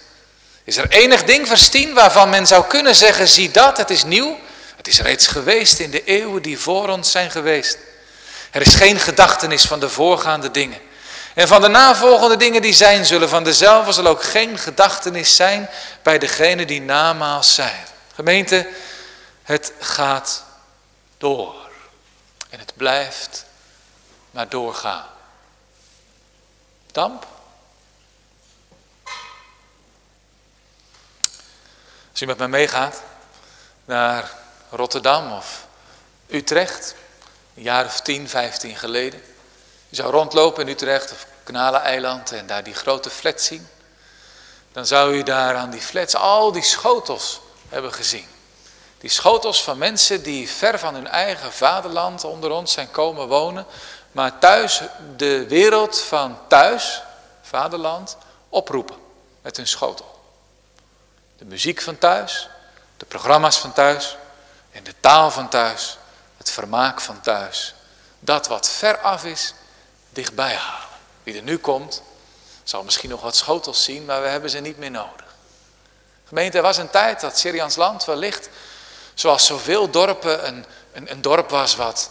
Is 0.65 0.77
er 0.77 0.89
enig 0.89 1.25
ding 1.25 1.49
verstien 1.49 1.95
waarvan 1.95 2.29
men 2.29 2.47
zou 2.47 2.65
kunnen 2.65 2.95
zeggen, 2.95 3.29
zie 3.29 3.51
dat, 3.51 3.77
het 3.77 3.91
is 3.91 4.05
nieuw. 4.05 4.39
Het 4.77 4.89
is 4.89 5.01
reeds 5.01 5.27
geweest 5.27 5.79
in 5.79 5.91
de 5.91 6.05
eeuwen 6.05 6.43
die 6.43 6.59
voor 6.59 6.89
ons 6.89 7.11
zijn 7.11 7.31
geweest. 7.31 7.79
Er 8.51 8.61
is 8.61 8.75
geen 8.75 8.99
gedachtenis 8.99 9.65
van 9.65 9.81
de 9.81 9.89
voorgaande 9.89 10.51
dingen. 10.51 10.81
En 11.35 11.49
van 11.49 11.61
de 11.61 11.69
navolgende 11.69 12.37
dingen 12.37 12.63
die 12.63 12.73
zijn 12.73 13.07
zullen, 13.07 13.29
van 13.29 13.45
dezelfde 13.45 13.93
zal 13.93 14.07
ook 14.07 14.23
geen 14.23 14.59
gedachtenis 14.59 15.37
zijn 15.37 15.69
bij 16.03 16.19
degene 16.19 16.65
die 16.65 16.81
namaals 16.81 17.55
zijn. 17.55 17.85
Gemeente, 18.15 18.69
het 19.43 19.73
gaat 19.79 20.45
door. 21.19 21.55
En 22.51 22.59
het 22.59 22.73
blijft 22.77 23.45
maar 24.39 24.49
doorgaan. 24.49 25.07
Damp? 26.93 27.27
Als 32.11 32.21
u 32.21 32.27
met 32.27 32.39
me 32.39 32.49
meegaat 32.49 33.03
naar 33.85 34.33
Rotterdam 34.71 35.33
of 35.33 35.67
Utrecht, 36.27 36.95
een 37.55 37.63
jaar 37.63 37.85
of 37.85 38.01
10, 38.01 38.29
15 38.29 38.77
geleden. 38.77 39.23
U 39.89 39.95
zou 39.95 40.11
rondlopen 40.11 40.67
in 40.67 40.73
Utrecht 40.73 41.13
of 41.13 41.27
Kanaleneiland 41.43 42.33
en 42.33 42.47
daar 42.47 42.65
die 42.65 42.75
grote 42.75 43.11
flats 43.11 43.45
zien. 43.45 43.69
Dan 44.73 44.87
zou 44.87 45.15
u 45.15 45.23
daar 45.23 45.55
aan 45.55 45.71
die 45.71 45.81
flats 45.81 46.15
al 46.15 46.53
die 46.53 46.63
schotels 46.63 47.41
hebben 47.69 47.93
gezien. 47.93 48.27
Die 48.99 49.11
schotels 49.11 49.63
van 49.63 49.79
mensen 49.79 50.23
die 50.23 50.51
ver 50.51 50.79
van 50.79 50.95
hun 50.95 51.09
eigen 51.09 51.53
vaderland 51.53 52.25
onder 52.25 52.51
ons 52.51 52.73
zijn 52.73 52.91
komen 52.91 53.29
wonen, 53.29 53.67
maar 54.13 54.39
thuis 54.39 54.83
de 55.17 55.47
wereld 55.49 56.01
van 56.01 56.39
thuis, 56.49 57.03
vaderland, 57.43 58.17
oproepen 58.49 58.97
met 59.43 59.57
hun 59.57 59.67
schotel. 59.67 60.21
De 61.39 61.45
muziek 61.45 61.81
van 61.81 61.99
thuis, 61.99 62.49
de 62.97 63.05
programma's 63.05 63.59
van 63.59 63.73
thuis 63.73 64.17
en 64.71 64.85
de 64.85 64.95
taal 65.01 65.31
van 65.31 65.49
thuis, 65.49 65.99
het 66.37 66.51
vermaak 66.51 67.01
van 67.01 67.21
thuis. 67.21 67.75
Dat 68.19 68.47
wat 68.47 68.69
ver 68.69 68.99
af 68.99 69.25
is, 69.25 69.55
dichtbij 70.11 70.55
halen. 70.55 70.89
Wie 71.23 71.37
er 71.37 71.43
nu 71.43 71.59
komt, 71.59 72.03
zal 72.65 72.83
misschien 72.83 73.11
nog 73.11 73.21
wat 73.21 73.37
schotels 73.37 73.85
zien, 73.85 74.05
maar 74.05 74.23
we 74.23 74.29
hebben 74.29 74.51
ze 74.51 74.59
niet 74.59 74.79
meer 74.79 74.91
nodig. 74.91 75.27
Gemeente, 76.25 76.57
er 76.57 76.63
was 76.63 76.77
een 76.77 76.91
tijd 76.91 77.21
dat 77.21 77.39
Syrians 77.39 77.77
land 77.77 78.05
wellicht, 78.05 78.49
zoals 79.15 79.47
zoveel 79.47 79.91
dorpen, 79.91 80.47
een, 80.47 80.65
een, 80.93 81.11
een 81.11 81.23
dorp 81.23 81.51
was 81.51 81.77
wat 81.77 82.11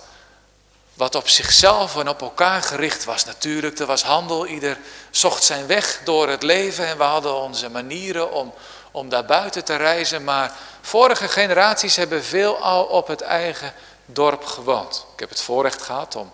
wat 0.98 1.16
op 1.16 1.30
zichzelf 1.30 1.98
en 1.98 2.10
op 2.10 2.22
elkaar 2.22 2.62
gericht 2.62 3.04
was 3.04 3.26
natuurlijk. 3.26 3.80
Er 3.80 3.86
was 3.86 4.04
handel, 4.04 4.48
ieder 4.48 4.78
zocht 5.12 5.44
zijn 5.44 5.68
weg 5.68 6.02
door 6.04 6.30
het 6.30 6.44
leven 6.44 6.86
en 6.86 6.98
we 6.98 7.04
hadden 7.04 7.36
onze 7.36 7.70
manieren 7.70 8.32
om, 8.32 8.54
om 8.92 9.10
daar 9.10 9.26
buiten 9.26 9.64
te 9.64 9.76
reizen. 9.76 10.24
Maar 10.24 10.56
vorige 10.82 11.28
generaties 11.28 11.96
hebben 11.96 12.24
veel 12.24 12.58
al 12.58 12.84
op 12.84 13.08
het 13.08 13.22
eigen 13.22 13.74
dorp 14.06 14.46
gewoond. 14.46 15.06
Ik 15.14 15.20
heb 15.20 15.30
het 15.30 15.42
voorrecht 15.42 15.82
gehad 15.82 16.16
om 16.16 16.32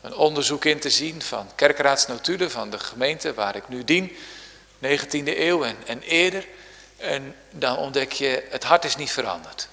een 0.00 0.14
onderzoek 0.14 0.64
in 0.64 0.80
te 0.80 0.90
zien 0.90 1.22
van 1.22 1.50
kerkraadsnotulen 1.54 2.50
van 2.50 2.70
de 2.70 2.78
gemeente 2.78 3.34
waar 3.34 3.56
ik 3.56 3.68
nu 3.68 3.84
dien. 3.84 4.16
19e 4.84 5.38
eeuw 5.38 5.64
en, 5.64 5.76
en 5.86 6.02
eerder. 6.02 6.46
En 6.96 7.36
dan 7.50 7.76
ontdek 7.76 8.12
je, 8.12 8.46
het 8.50 8.64
hart 8.64 8.84
is 8.84 8.96
niet 8.96 9.10
veranderd. 9.10 9.68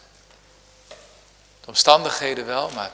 De 1.61 1.67
omstandigheden 1.67 2.45
wel, 2.45 2.69
maar 2.69 2.91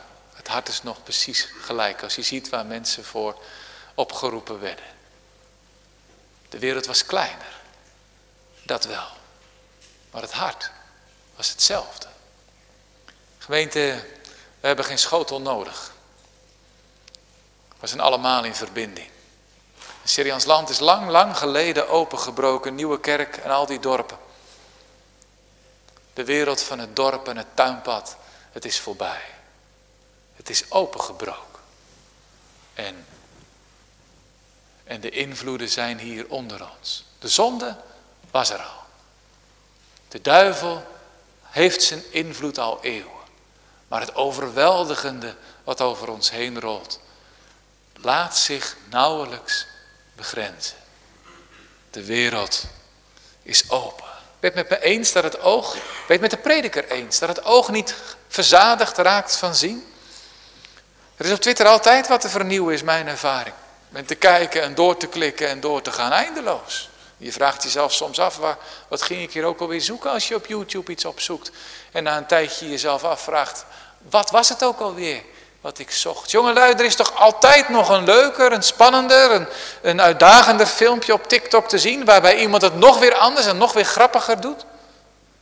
hart 0.51 0.67
is 0.67 0.83
nog 0.83 1.03
precies 1.03 1.47
gelijk 1.61 2.03
als 2.03 2.15
je 2.15 2.21
ziet 2.21 2.49
waar 2.49 2.65
mensen 2.65 3.05
voor 3.05 3.41
opgeroepen 3.95 4.59
werden. 4.59 4.85
De 6.49 6.59
wereld 6.59 6.85
was 6.85 7.05
kleiner, 7.05 7.59
dat 8.63 8.85
wel. 8.85 9.07
Maar 10.11 10.21
het 10.21 10.31
hart 10.31 10.71
was 11.35 11.49
hetzelfde. 11.49 12.07
Gemeente, 13.37 14.05
we 14.59 14.67
hebben 14.67 14.85
geen 14.85 14.99
schotel 14.99 15.41
nodig. 15.41 15.93
We 17.79 17.87
zijn 17.87 17.99
allemaal 17.99 18.43
in 18.43 18.55
verbinding. 18.55 19.09
Syrians 20.03 20.45
land 20.45 20.69
is 20.69 20.79
lang, 20.79 21.09
lang 21.09 21.37
geleden 21.37 21.89
opengebroken, 21.89 22.75
nieuwe 22.75 22.99
kerk 22.99 23.37
en 23.37 23.51
al 23.51 23.65
die 23.65 23.79
dorpen. 23.79 24.17
De 26.13 26.25
wereld 26.25 26.61
van 26.61 26.79
het 26.79 26.95
dorp 26.95 27.27
en 27.27 27.37
het 27.37 27.55
tuinpad, 27.55 28.17
het 28.51 28.65
is 28.65 28.79
voorbij. 28.79 29.21
Het 30.41 30.49
is 30.49 30.71
opengebroken. 30.71 31.61
En, 32.73 33.05
en 34.83 35.01
de 35.01 35.09
invloeden 35.09 35.69
zijn 35.69 35.99
hier 35.99 36.29
onder 36.29 36.69
ons. 36.77 37.05
De 37.19 37.27
zonde 37.27 37.77
was 38.31 38.49
er 38.49 38.59
al. 38.59 38.83
De 40.07 40.21
duivel 40.21 40.83
heeft 41.41 41.83
zijn 41.83 42.03
invloed 42.11 42.57
al 42.57 42.83
eeuwen. 42.83 43.21
Maar 43.87 44.01
het 44.01 44.15
overweldigende 44.15 45.35
wat 45.63 45.81
over 45.81 46.09
ons 46.09 46.29
heen 46.31 46.59
rolt, 46.59 46.99
laat 47.93 48.37
zich 48.37 48.77
nauwelijks 48.89 49.67
begrenzen. 50.15 50.77
De 51.89 52.05
wereld 52.05 52.65
is 53.43 53.69
open. 53.69 54.05
Ben 54.39 54.51
met 54.55 54.69
me 54.69 54.81
eens 54.81 55.11
dat 55.11 55.23
het 55.23 55.39
oog, 55.39 55.77
weet 56.07 56.21
met 56.21 56.31
de 56.31 56.37
prediker 56.37 56.89
eens, 56.89 57.19
dat 57.19 57.29
het 57.29 57.43
oog 57.43 57.69
niet 57.69 57.95
verzadigd 58.27 58.97
raakt 58.97 59.35
van 59.35 59.55
zien? 59.55 59.89
Er 61.21 61.27
is 61.27 61.33
op 61.33 61.41
Twitter 61.41 61.67
altijd 61.67 62.07
wat 62.07 62.21
te 62.21 62.29
vernieuwen, 62.29 62.73
is 62.73 62.83
mijn 62.83 63.07
ervaring. 63.07 63.55
Met 63.89 64.07
te 64.07 64.15
kijken 64.15 64.61
en 64.61 64.75
door 64.75 64.97
te 64.97 65.07
klikken 65.07 65.47
en 65.47 65.59
door 65.59 65.81
te 65.81 65.91
gaan, 65.91 66.11
eindeloos. 66.11 66.89
Je 67.17 67.31
vraagt 67.31 67.63
jezelf 67.63 67.93
soms 67.93 68.19
af, 68.19 68.37
waar, 68.37 68.57
wat 68.87 69.01
ging 69.01 69.21
ik 69.21 69.33
hier 69.33 69.43
ook 69.43 69.59
alweer 69.59 69.81
zoeken 69.81 70.11
als 70.11 70.27
je 70.27 70.35
op 70.35 70.45
YouTube 70.45 70.91
iets 70.91 71.05
opzoekt. 71.05 71.51
En 71.91 72.03
na 72.03 72.17
een 72.17 72.25
tijdje 72.25 72.69
jezelf 72.69 73.03
afvraagt, 73.03 73.65
wat 74.09 74.31
was 74.31 74.49
het 74.49 74.63
ook 74.63 74.79
alweer 74.79 75.23
wat 75.61 75.79
ik 75.79 75.91
zocht. 75.91 76.31
Jongelui, 76.31 76.73
er 76.73 76.85
is 76.85 76.95
toch 76.95 77.15
altijd 77.15 77.69
nog 77.69 77.89
een 77.89 78.03
leuker, 78.03 78.51
een 78.51 78.63
spannender, 78.63 79.31
een, 79.31 79.47
een 79.81 80.01
uitdagender 80.01 80.67
filmpje 80.67 81.13
op 81.13 81.27
TikTok 81.27 81.69
te 81.69 81.79
zien, 81.79 82.05
waarbij 82.05 82.37
iemand 82.37 82.61
het 82.61 82.75
nog 82.75 82.99
weer 82.99 83.15
anders 83.15 83.45
en 83.45 83.57
nog 83.57 83.73
weer 83.73 83.85
grappiger 83.85 84.41
doet? 84.41 84.65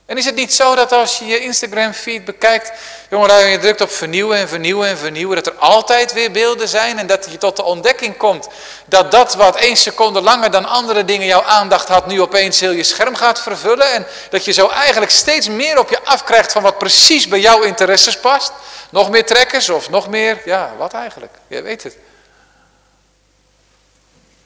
En 0.10 0.17
is 0.17 0.26
het 0.26 0.36
niet 0.36 0.54
zo 0.54 0.76
dat 0.76 0.91
als 0.91 1.19
je 1.19 1.26
je 1.26 1.39
Instagram 1.39 1.93
feed 1.93 2.26
bekijkt, 2.26 2.72
jongen, 3.10 3.50
je 3.50 3.60
drukt 3.60 3.82
op 3.82 3.91
vernieuwen 3.91 4.38
en 4.38 4.48
vernieuwen 4.48 4.88
en 4.88 4.98
vernieuwen, 4.98 5.36
dat 5.36 5.48
er 5.48 5.60
altijd 5.60 6.13
weer 6.13 6.32
beelden 6.32 6.67
zijn 6.67 7.00
en 7.00 7.08
dat 7.08 7.28
je 7.32 7.38
tot 7.38 7.56
de 7.56 7.63
ontdekking 7.63 8.17
komt 8.17 8.48
dat 8.86 9.12
dat 9.12 9.34
wat 9.34 9.56
één 9.56 9.78
seconde 9.78 10.22
langer 10.22 10.52
dan 10.52 10.65
andere 10.65 11.06
dingen 11.06 11.28
jouw 11.28 11.43
aandacht 11.43 11.88
had, 11.88 12.08
nu 12.08 12.22
opeens 12.22 12.60
heel 12.60 12.72
je 12.72 12.84
scherm 12.84 13.15
gaat 13.15 13.41
vervullen 13.41 13.93
en 13.93 14.08
dat 14.30 14.45
je 14.45 14.52
zo 14.52 14.67
eigenlijk 14.67 15.12
steeds 15.12 15.48
meer 15.48 15.80
op 15.80 15.89
je 15.89 16.04
afkrijgt 16.04 16.52
van 16.52 16.62
wat 16.62 16.78
precies 16.78 17.28
bij 17.28 17.39
jouw 17.39 17.62
interesses 17.62 18.19
past. 18.19 18.52
Nog 18.89 19.10
meer 19.10 19.26
trekkers 19.26 19.69
of 19.69 19.89
nog 19.89 20.08
meer, 20.08 20.41
ja, 20.45 20.74
wat 20.78 20.93
eigenlijk? 20.93 21.34
Je 21.48 21.62
weet 21.62 21.84
het. 21.84 21.95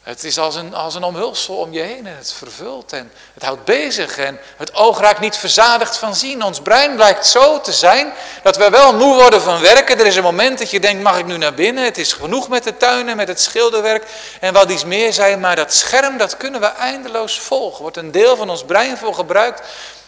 Het 0.04 0.24
is 0.24 0.38
als 0.38 0.56
een, 0.56 0.74
als 0.74 0.96
een 0.96 1.04
omhulsel 1.04 1.56
om 1.56 1.74
je 1.74 1.82
heen 1.82 2.08
en 2.08 2.18
het 2.18 2.34
vervult 2.34 2.94
en 2.94 3.12
het 3.34 3.44
houdt 3.44 3.64
bezig 3.64 4.18
en 4.18 4.40
het 4.58 4.74
oog 4.74 5.00
raakt 5.00 5.20
niet 5.20 5.38
verzadigd 5.38 5.98
van 5.98 6.16
zien. 6.16 6.44
Ons 6.44 6.62
brein 6.62 6.96
blijkt 6.96 7.28
zo 7.28 7.62
te 7.62 7.72
zijn 7.72 8.14
dat 8.42 8.58
we 8.58 8.70
wel 8.70 8.94
moe 8.94 9.16
worden 9.16 9.42
van 9.42 9.62
werken. 9.62 10.00
Er 10.00 10.06
is 10.06 10.16
een 10.16 10.24
moment 10.24 10.60
dat 10.60 10.72
je 10.72 10.80
denkt, 10.80 11.04
mag 11.04 11.18
ik 11.18 11.26
nu 11.26 11.38
naar 11.38 11.54
binnen? 11.54 11.84
Het 11.84 11.98
is 11.98 12.14
genoeg 12.14 12.50
met 12.50 12.64
de 12.64 12.78
tuinen, 12.78 13.16
met 13.16 13.28
het 13.28 13.42
schilderwerk 13.42 14.08
en 14.40 14.54
wat 14.54 14.72
iets 14.72 14.86
meer 14.86 15.14
zijn. 15.14 15.40
Maar 15.40 15.56
dat 15.56 15.74
scherm, 15.74 16.18
dat 16.18 16.38
kunnen 16.38 16.60
we 16.60 16.68
eindeloos 16.68 17.40
volgen. 17.40 17.82
Wordt 17.82 17.98
een 17.98 18.12
deel 18.12 18.36
van 18.36 18.50
ons 18.50 18.64
brein 18.64 18.98
voor 18.98 19.16
gebruikt 19.16 19.62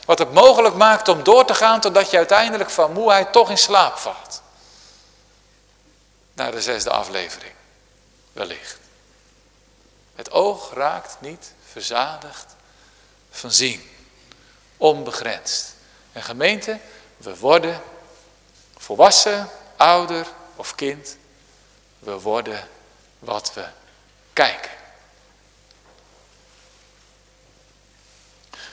wat 0.06 0.20
het 0.20 0.34
mogelijk 0.34 0.76
maakt 0.76 1.08
om 1.08 1.24
door 1.24 1.46
te 1.46 1.54
gaan 1.54 1.80
totdat 1.80 2.12
je 2.12 2.18
uiteindelijk 2.18 2.70
van 2.70 2.94
moeheid 2.94 3.32
toch 3.32 3.50
in 3.50 3.58
slaap 3.58 3.98
valt. 3.98 4.42
Naar 6.34 6.52
de 6.52 6.62
zesde 6.62 6.90
aflevering, 6.90 7.54
wellicht. 8.34 8.85
Het 10.16 10.32
oog 10.32 10.74
raakt 10.74 11.22
niet 11.22 11.54
verzadigd 11.72 12.56
van 13.30 13.52
zien. 13.52 13.90
Onbegrensd. 14.78 15.74
En 16.12 16.24
gemeente, 16.24 16.80
we 17.18 17.38
worden 17.38 17.82
volwassen, 18.78 19.50
ouder 19.76 20.28
of 20.56 20.76
kind. 20.76 21.18
We 22.00 22.20
worden 22.20 22.68
wat 23.20 23.54
we 23.54 23.68
kijken. 24.34 24.72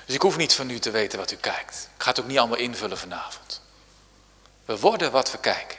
Dus 0.06 0.14
ik 0.14 0.22
hoef 0.22 0.36
niet 0.36 0.54
van 0.54 0.70
u 0.70 0.78
te 0.78 0.90
weten 0.90 1.18
wat 1.18 1.30
u 1.30 1.36
kijkt. 1.36 1.88
Ik 1.96 2.02
ga 2.02 2.08
het 2.10 2.20
ook 2.20 2.26
niet 2.26 2.38
allemaal 2.38 2.58
invullen 2.58 2.98
vanavond. 2.98 3.60
We 4.64 4.78
worden 4.78 5.10
wat 5.10 5.30
we 5.30 5.38
kijken. 5.38 5.78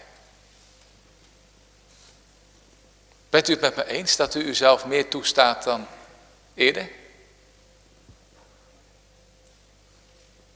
Bent 3.34 3.48
u 3.48 3.52
het 3.52 3.62
met 3.62 3.76
me 3.76 3.86
eens 3.86 4.16
dat 4.16 4.36
u 4.36 4.44
uzelf 4.44 4.86
meer 4.86 5.10
toestaat 5.10 5.64
dan 5.64 5.88
eerder? 6.54 6.90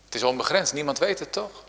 Het 0.05 0.15
is 0.15 0.23
onbegrensd, 0.23 0.73
niemand 0.73 0.97
weet 0.97 1.19
het 1.19 1.31
toch? 1.31 1.63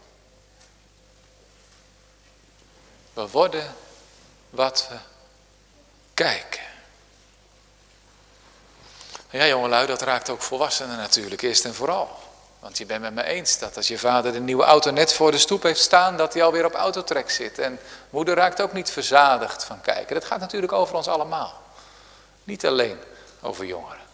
We 3.13 3.29
worden 3.29 3.75
wat 4.51 4.87
we 4.89 4.97
kijken. 6.15 6.63
Ja, 9.31 9.47
jongelui, 9.47 9.87
dat 9.87 10.03
raakt 10.03 10.31
ook 10.31 10.43
volwassenen 10.43 10.97
natuurlijk, 10.97 11.43
eerst 11.43 11.65
en 11.65 11.75
vooral. 11.75 12.28
Want 12.61 12.79
je 12.79 12.87
bent 12.87 13.01
met 13.01 13.15
me 13.15 13.23
eens 13.23 13.59
dat 13.59 13.77
als 13.77 13.89
je 13.89 13.99
vader 13.99 14.33
de 14.33 14.41
nieuwe 14.41 14.65
auto 14.65 14.91
net 14.91 15.13
voor 15.13 15.31
de 15.31 15.39
stoep 15.39 15.63
heeft 15.63 15.81
staan, 15.81 16.17
dat 16.17 16.33
hij 16.33 16.43
alweer 16.43 16.65
op 16.65 16.75
autotrek 16.75 17.31
zit. 17.31 17.59
En 17.59 17.79
moeder 18.11 18.35
raakt 18.35 18.61
ook 18.61 18.73
niet 18.73 18.91
verzadigd 18.91 19.65
van 19.65 19.81
kijken. 19.81 20.15
Dat 20.15 20.25
gaat 20.25 20.41
natuurlijk 20.41 20.73
over 20.73 20.95
ons 20.95 21.09
allemaal. 21.09 21.63
Niet 22.45 22.67
alleen 22.67 22.99
over 23.41 23.65
jongeren. 23.65 24.07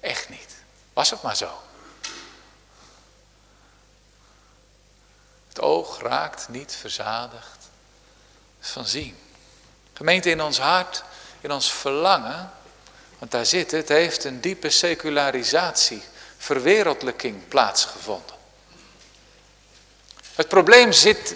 Echt 0.00 0.28
niet. 0.28 0.56
Was 0.92 1.10
het 1.10 1.22
maar 1.22 1.36
zo. 1.36 1.50
Het 5.48 5.60
oog 5.60 6.00
raakt 6.00 6.48
niet 6.48 6.76
verzadigd 6.80 7.68
van 8.60 8.86
zien. 8.86 9.18
Gemeente 9.92 10.30
in 10.30 10.42
ons 10.42 10.58
hart, 10.58 11.04
in 11.40 11.52
ons 11.52 11.72
verlangen, 11.72 12.50
want 13.18 13.30
daar 13.30 13.46
zit 13.46 13.70
het, 13.70 13.88
heeft 13.88 14.24
een 14.24 14.40
diepe 14.40 14.70
secularisatie, 14.70 16.02
verwereldlijking 16.40 17.48
plaatsgevonden. 17.48 18.36
Het 20.34 20.48
probleem 20.48 20.92
zit 20.92 21.34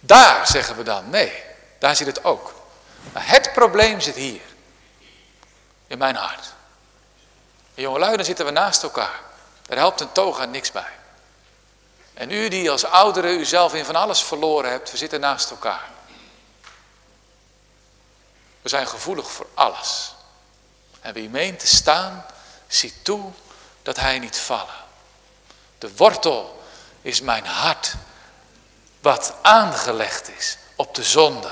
daar, 0.00 0.46
zeggen 0.46 0.76
we 0.76 0.82
dan. 0.82 1.10
Nee, 1.10 1.42
daar 1.78 1.96
zit 1.96 2.06
het 2.06 2.24
ook. 2.24 2.54
Maar 3.12 3.28
het 3.28 3.52
probleem 3.52 4.00
zit 4.00 4.14
hier. 4.14 4.40
In 5.86 5.98
mijn 5.98 6.16
hart. 6.16 6.52
En 7.74 7.82
jongelui, 7.82 8.16
dan 8.16 8.24
zitten 8.24 8.44
we 8.44 8.50
naast 8.50 8.82
elkaar. 8.82 9.20
Daar 9.62 9.78
helpt 9.78 10.00
een 10.00 10.12
toga 10.12 10.44
niks 10.44 10.72
bij. 10.72 10.92
En 12.14 12.30
u 12.30 12.48
die 12.48 12.70
als 12.70 12.84
ouderen 12.84 13.38
uzelf 13.38 13.74
in 13.74 13.84
van 13.84 13.96
alles 13.96 14.22
verloren 14.22 14.70
hebt, 14.70 14.90
we 14.90 14.96
zitten 14.96 15.20
naast 15.20 15.50
elkaar. 15.50 15.88
We 18.62 18.68
zijn 18.68 18.86
gevoelig 18.86 19.30
voor 19.30 19.46
alles. 19.54 20.14
En 21.00 21.14
wie 21.14 21.28
meent 21.28 21.58
te 21.58 21.66
staan, 21.66 22.26
ziet 22.66 23.04
toe 23.04 23.32
dat 23.84 23.96
hij 23.96 24.18
niet 24.18 24.38
vallen. 24.38 24.82
De 25.78 25.90
wortel 25.96 26.62
is 27.02 27.20
mijn 27.20 27.46
hart, 27.46 27.94
wat 29.00 29.34
aangelegd 29.42 30.30
is 30.38 30.56
op 30.76 30.94
de 30.94 31.02
zonde. 31.02 31.50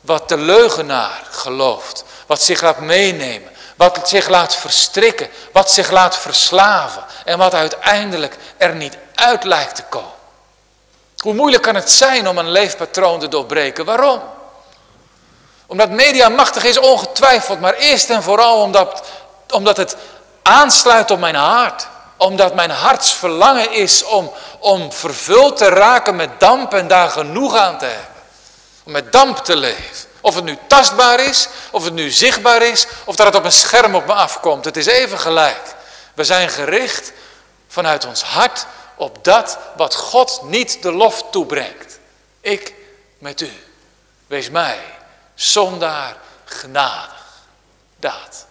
Wat 0.00 0.28
de 0.28 0.36
leugenaar 0.36 1.22
gelooft, 1.30 2.04
wat 2.26 2.42
zich 2.42 2.60
laat 2.60 2.78
meenemen, 2.78 3.52
wat 3.76 4.08
zich 4.08 4.28
laat 4.28 4.56
verstrikken, 4.56 5.28
wat 5.52 5.70
zich 5.70 5.90
laat 5.90 6.16
verslaven 6.16 7.04
en 7.24 7.38
wat 7.38 7.54
uiteindelijk 7.54 8.36
er 8.56 8.74
niet 8.74 8.96
uit 9.14 9.44
lijkt 9.44 9.74
te 9.74 9.82
komen. 9.82 10.16
Hoe 11.18 11.34
moeilijk 11.34 11.62
kan 11.62 11.74
het 11.74 11.90
zijn 11.90 12.28
om 12.28 12.38
een 12.38 12.50
leefpatroon 12.50 13.20
te 13.20 13.28
doorbreken? 13.28 13.84
Waarom? 13.84 14.22
Omdat 15.66 15.90
media 15.90 16.28
machtig 16.28 16.64
is, 16.64 16.78
ongetwijfeld, 16.78 17.60
maar 17.60 17.74
eerst 17.74 18.10
en 18.10 18.22
vooral 18.22 18.62
omdat, 18.62 19.02
omdat 19.48 19.76
het 19.76 19.96
aansluit 20.48 21.10
op 21.10 21.18
mijn 21.18 21.34
hart. 21.34 21.86
Omdat 22.16 22.54
mijn 22.54 22.70
harts 22.70 23.12
verlangen 23.12 23.72
is 23.72 24.04
om, 24.04 24.32
om 24.58 24.92
vervuld 24.92 25.56
te 25.56 25.68
raken 25.68 26.16
met 26.16 26.40
damp 26.40 26.74
en 26.74 26.88
daar 26.88 27.10
genoeg 27.10 27.56
aan 27.56 27.78
te 27.78 27.84
hebben. 27.84 28.22
Om 28.84 28.92
met 28.92 29.12
damp 29.12 29.38
te 29.38 29.56
leven. 29.56 30.06
Of 30.20 30.34
het 30.34 30.44
nu 30.44 30.58
tastbaar 30.66 31.20
is, 31.20 31.48
of 31.70 31.84
het 31.84 31.92
nu 31.92 32.10
zichtbaar 32.10 32.62
is, 32.62 32.86
of 33.04 33.16
dat 33.16 33.26
het 33.26 33.36
op 33.36 33.44
een 33.44 33.52
scherm 33.52 33.94
op 33.94 34.06
me 34.06 34.12
afkomt. 34.12 34.64
Het 34.64 34.76
is 34.76 34.86
even 34.86 35.18
gelijk. 35.18 35.74
We 36.14 36.24
zijn 36.24 36.48
gericht 36.48 37.12
vanuit 37.68 38.06
ons 38.06 38.22
hart 38.22 38.66
op 38.96 39.24
dat 39.24 39.58
wat 39.76 39.94
God 39.94 40.40
niet 40.42 40.82
de 40.82 40.92
lof 40.92 41.24
toebrengt. 41.30 41.98
Ik 42.40 42.74
met 43.18 43.40
u. 43.40 43.52
Wees 44.26 44.50
mij 44.50 44.78
zondaar 45.34 46.16
genadig. 46.44 47.16
Dat. 47.96 48.47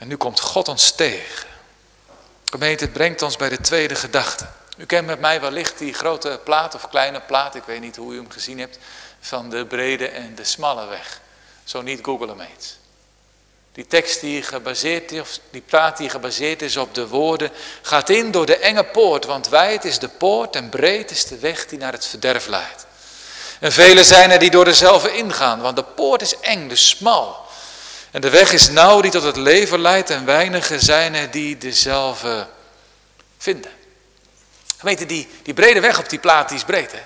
En 0.00 0.08
nu 0.08 0.16
komt 0.16 0.40
God 0.40 0.68
ons 0.68 0.90
tegen. 0.90 1.46
Gemeente, 2.44 2.84
het 2.84 2.92
brengt 2.92 3.22
ons 3.22 3.36
bij 3.36 3.48
de 3.48 3.60
tweede 3.60 3.94
gedachte. 3.94 4.46
U 4.76 4.86
kent 4.86 5.06
met 5.06 5.20
mij 5.20 5.40
wellicht 5.40 5.78
die 5.78 5.94
grote 5.94 6.40
plaat 6.44 6.74
of 6.74 6.88
kleine 6.88 7.20
plaat, 7.20 7.54
ik 7.54 7.62
weet 7.62 7.80
niet 7.80 7.96
hoe 7.96 8.12
u 8.12 8.16
hem 8.16 8.30
gezien 8.30 8.58
hebt, 8.58 8.78
van 9.20 9.50
de 9.50 9.66
brede 9.66 10.08
en 10.08 10.34
de 10.34 10.44
smalle 10.44 10.86
weg. 10.86 11.20
Zo 11.64 11.82
niet 11.82 12.00
Google 12.02 12.26
hem 12.26 12.40
eens. 12.40 12.78
Die 13.72 13.86
tekst 13.86 14.20
die 14.20 14.42
gebaseerd 14.42 15.12
is, 15.12 15.20
of 15.20 15.38
die 15.50 15.60
plaat 15.60 15.96
die 15.96 16.08
gebaseerd 16.08 16.62
is 16.62 16.76
op 16.76 16.94
de 16.94 17.08
woorden, 17.08 17.50
gaat 17.82 18.08
in 18.08 18.30
door 18.30 18.46
de 18.46 18.56
enge 18.56 18.84
poort, 18.84 19.24
want 19.24 19.48
wijd 19.48 19.84
is 19.84 19.98
de 19.98 20.08
poort 20.08 20.56
en 20.56 20.68
breed 20.68 21.10
is 21.10 21.24
de 21.24 21.38
weg 21.38 21.66
die 21.66 21.78
naar 21.78 21.92
het 21.92 22.06
verderf 22.06 22.46
leidt. 22.46 22.86
En 23.58 23.72
vele 23.72 24.04
zijn 24.04 24.30
er 24.30 24.38
die 24.38 24.50
door 24.50 24.64
dezelfde 24.64 25.12
ingaan, 25.12 25.60
want 25.60 25.76
de 25.76 25.84
poort 25.84 26.22
is 26.22 26.40
eng, 26.40 26.68
dus 26.68 26.88
smal. 26.88 27.48
En 28.10 28.20
de 28.20 28.30
weg 28.30 28.52
is 28.52 28.68
nauw 28.68 29.00
die 29.00 29.10
tot 29.10 29.22
het 29.22 29.36
leven 29.36 29.80
leidt 29.80 30.10
en 30.10 30.24
weinigen 30.24 30.80
zijn 30.80 31.14
er 31.14 31.30
die 31.30 31.58
dezelfde 31.58 32.46
vinden. 33.38 33.70
Gemeente, 34.76 35.06
die, 35.06 35.28
die 35.42 35.54
brede 35.54 35.80
weg 35.80 35.98
op 35.98 36.08
die 36.08 36.18
plaat 36.18 36.50
is 36.50 36.64
breed. 36.64 36.92
Hè? 36.92 37.00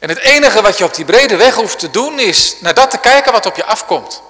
En 0.00 0.08
het 0.08 0.18
enige 0.18 0.62
wat 0.62 0.78
je 0.78 0.84
op 0.84 0.94
die 0.94 1.04
brede 1.04 1.36
weg 1.36 1.54
hoeft 1.54 1.78
te 1.78 1.90
doen 1.90 2.18
is 2.18 2.56
naar 2.60 2.74
dat 2.74 2.90
te 2.90 2.98
kijken 2.98 3.32
wat 3.32 3.46
op 3.46 3.56
je 3.56 3.64
afkomt. 3.64 4.22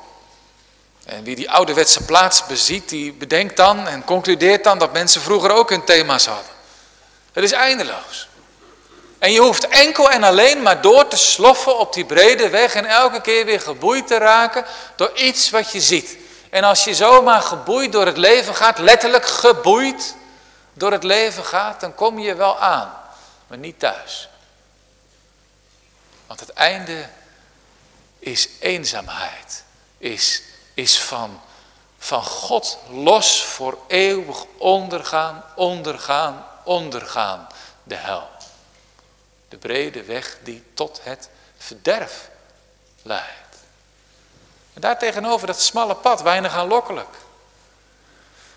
En 1.04 1.24
wie 1.24 1.36
die 1.36 1.50
ouderwetse 1.50 2.04
plaats 2.04 2.46
beziet, 2.46 2.88
die 2.88 3.12
bedenkt 3.12 3.56
dan 3.56 3.88
en 3.88 4.04
concludeert 4.04 4.64
dan 4.64 4.78
dat 4.78 4.92
mensen 4.92 5.20
vroeger 5.20 5.50
ook 5.50 5.70
hun 5.70 5.84
thema's 5.84 6.26
hadden. 6.26 6.52
Het 7.32 7.44
is 7.44 7.52
eindeloos. 7.52 8.28
En 9.18 9.32
je 9.32 9.40
hoeft 9.40 9.68
enkel 9.68 10.10
en 10.10 10.22
alleen 10.24 10.62
maar 10.62 10.80
door 10.80 11.08
te 11.08 11.16
sloffen 11.16 11.78
op 11.78 11.92
die 11.92 12.04
brede 12.04 12.48
weg 12.48 12.74
en 12.74 12.84
elke 12.84 13.20
keer 13.20 13.44
weer 13.44 13.60
geboeid 13.60 14.06
te 14.06 14.18
raken 14.18 14.64
door 14.96 15.12
iets 15.14 15.50
wat 15.50 15.72
je 15.72 15.80
ziet. 15.80 16.16
En 16.50 16.64
als 16.64 16.84
je 16.84 16.94
zomaar 16.94 17.42
geboeid 17.42 17.92
door 17.92 18.06
het 18.06 18.16
leven 18.16 18.54
gaat, 18.54 18.78
letterlijk 18.78 19.26
geboeid 19.26 20.16
door 20.72 20.92
het 20.92 21.02
leven 21.02 21.44
gaat, 21.44 21.80
dan 21.80 21.94
kom 21.94 22.18
je 22.18 22.34
wel 22.34 22.58
aan, 22.58 22.94
maar 23.46 23.58
niet 23.58 23.78
thuis. 23.78 24.28
Want 26.26 26.40
het 26.40 26.52
einde 26.52 27.08
is 28.18 28.48
eenzaamheid, 28.60 29.64
is, 29.98 30.42
is 30.74 31.00
van, 31.00 31.40
van 31.98 32.22
God 32.22 32.78
los 32.90 33.44
voor 33.44 33.78
eeuwig 33.86 34.44
ondergaan, 34.58 35.44
ondergaan, 35.54 36.46
ondergaan, 36.64 37.46
de 37.82 37.94
hel. 37.94 38.28
De 39.48 39.56
brede 39.56 40.04
weg 40.04 40.38
die 40.42 40.64
tot 40.74 41.00
het 41.02 41.28
verderf 41.56 42.30
leidt. 43.02 43.56
En 44.74 44.80
daartegenover 44.80 45.46
dat 45.46 45.60
smalle 45.60 45.94
pad, 45.94 46.22
weinig 46.22 46.54
aanlokkelijk. 46.54 47.16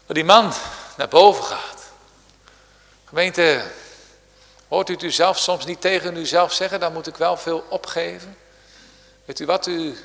Waar 0.05 0.15
die 0.15 0.23
man 0.23 0.53
naar 0.97 1.07
boven 1.07 1.43
gaat. 1.43 1.83
Gemeente, 3.05 3.71
hoort 4.67 4.89
u 4.89 4.95
het 4.95 5.13
zelf 5.13 5.39
soms 5.39 5.65
niet 5.65 5.81
tegen 5.81 6.15
uzelf 6.15 6.53
zeggen, 6.53 6.79
dan 6.79 6.93
moet 6.93 7.07
ik 7.07 7.15
wel 7.15 7.37
veel 7.37 7.65
opgeven. 7.69 8.37
Weet 9.25 9.39
u 9.39 9.45
wat 9.45 9.67
u 9.67 9.97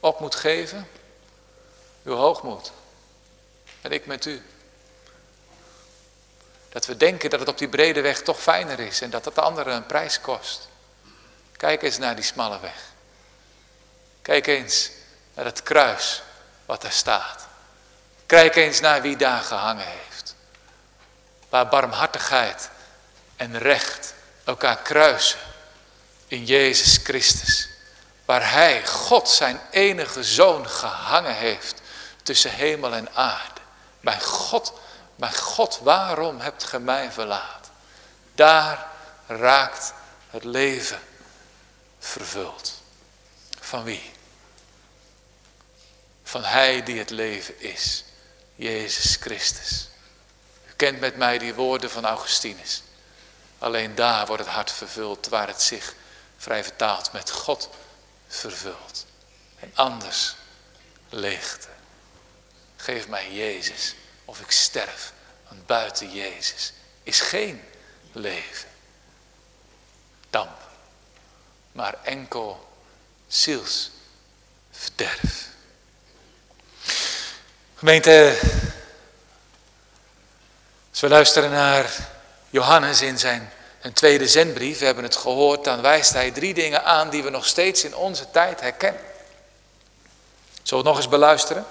op 0.00 0.20
moet 0.20 0.34
geven? 0.34 0.88
Uw 2.04 2.14
hoogmoed. 2.14 2.72
En 3.80 3.90
ik 3.90 4.06
met 4.06 4.26
u. 4.26 4.42
Dat 6.72 6.86
we 6.86 6.96
denken 6.96 7.30
dat 7.30 7.40
het 7.40 7.48
op 7.48 7.58
die 7.58 7.68
brede 7.68 8.00
weg 8.00 8.22
toch 8.22 8.40
fijner 8.40 8.80
is 8.80 9.00
en 9.00 9.10
dat 9.10 9.24
het 9.24 9.34
de 9.34 9.40
andere 9.40 9.70
een 9.70 9.86
prijs 9.86 10.20
kost. 10.20 10.68
Kijk 11.56 11.82
eens 11.82 11.98
naar 11.98 12.14
die 12.14 12.24
smalle 12.24 12.60
weg. 12.60 12.82
Kijk 14.22 14.46
eens 14.46 14.90
naar 15.34 15.44
het 15.44 15.62
kruis 15.62 16.22
wat 16.66 16.82
daar 16.82 16.92
staat. 16.92 17.46
Kijk 18.26 18.56
eens 18.56 18.80
naar 18.80 19.02
wie 19.02 19.16
daar 19.16 19.42
gehangen 19.42 19.86
heeft. 19.86 20.34
Waar 21.48 21.68
barmhartigheid 21.68 22.70
en 23.36 23.58
recht 23.58 24.14
elkaar 24.44 24.76
kruisen 24.76 25.40
in 26.26 26.44
Jezus 26.44 27.00
Christus. 27.02 27.68
Waar 28.24 28.50
Hij, 28.50 28.86
God, 28.86 29.28
zijn 29.28 29.60
enige 29.70 30.24
zoon 30.24 30.68
gehangen 30.68 31.34
heeft 31.34 31.80
tussen 32.22 32.50
hemel 32.50 32.94
en 32.94 33.14
aarde. 33.14 33.60
Bij 34.00 34.20
God 34.20 34.72
Mijn 35.22 35.34
God, 35.34 35.78
waarom 35.78 36.40
hebt 36.40 36.64
ge 36.64 36.78
mij 36.78 37.12
verlaten? 37.12 37.72
Daar 38.34 38.86
raakt 39.26 39.92
het 40.30 40.44
leven 40.44 41.00
vervuld. 41.98 42.72
Van 43.60 43.84
wie? 43.84 44.12
Van 46.22 46.44
Hij 46.44 46.82
die 46.82 46.98
het 46.98 47.10
leven 47.10 47.60
is. 47.60 48.04
Jezus 48.54 49.16
Christus. 49.20 49.88
U 50.66 50.72
kent 50.76 51.00
met 51.00 51.16
mij 51.16 51.38
die 51.38 51.54
woorden 51.54 51.90
van 51.90 52.04
Augustinus. 52.04 52.82
Alleen 53.58 53.94
daar 53.94 54.26
wordt 54.26 54.44
het 54.44 54.52
hart 54.52 54.72
vervuld 54.72 55.28
waar 55.28 55.46
het 55.46 55.62
zich 55.62 55.94
vrij 56.36 56.64
vertaald 56.64 57.12
met 57.12 57.30
God 57.30 57.68
vervult. 58.28 59.06
En 59.60 59.70
anders 59.74 60.34
leegte. 61.08 61.68
Geef 62.76 63.08
mij 63.08 63.32
Jezus 63.32 63.94
of 64.32 64.40
ik 64.40 64.50
sterf. 64.50 65.12
Want 65.48 65.66
buiten 65.66 66.12
Jezus 66.12 66.72
is 67.02 67.20
geen 67.20 67.62
leven. 68.12 68.68
Damp. 70.30 70.58
Maar 71.72 71.94
enkel 72.02 72.68
zielsverderf. 73.28 73.90
Gemeente, 77.74 78.38
als 80.90 81.00
we 81.00 81.08
luisteren 81.08 81.50
naar 81.50 82.08
Johannes 82.50 83.00
in 83.00 83.18
zijn 83.18 83.52
tweede 83.92 84.28
zendbrief, 84.28 84.78
we 84.78 84.84
hebben 84.84 85.04
het 85.04 85.16
gehoord, 85.16 85.64
dan 85.64 85.80
wijst 85.80 86.12
hij 86.12 86.30
drie 86.30 86.54
dingen 86.54 86.84
aan 86.84 87.10
die 87.10 87.22
we 87.22 87.30
nog 87.30 87.46
steeds 87.46 87.84
in 87.84 87.96
onze 87.96 88.30
tijd 88.30 88.60
herkennen. 88.60 89.02
Zullen 90.62 90.62
we 90.62 90.76
het 90.76 90.84
nog 90.84 90.96
eens 90.96 91.08
beluisteren? 91.08 91.66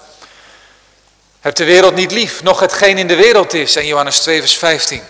Heb 1.41 1.55
de 1.55 1.63
wereld 1.63 1.95
niet 1.95 2.11
lief, 2.11 2.43
nog 2.43 2.59
hetgeen 2.59 2.97
in 2.97 3.07
de 3.07 3.15
wereld 3.15 3.53
is. 3.53 3.75
En 3.75 3.85
Johannes 3.85 4.19
2 4.19 4.39
vers 4.39 4.57
15. 4.57 5.03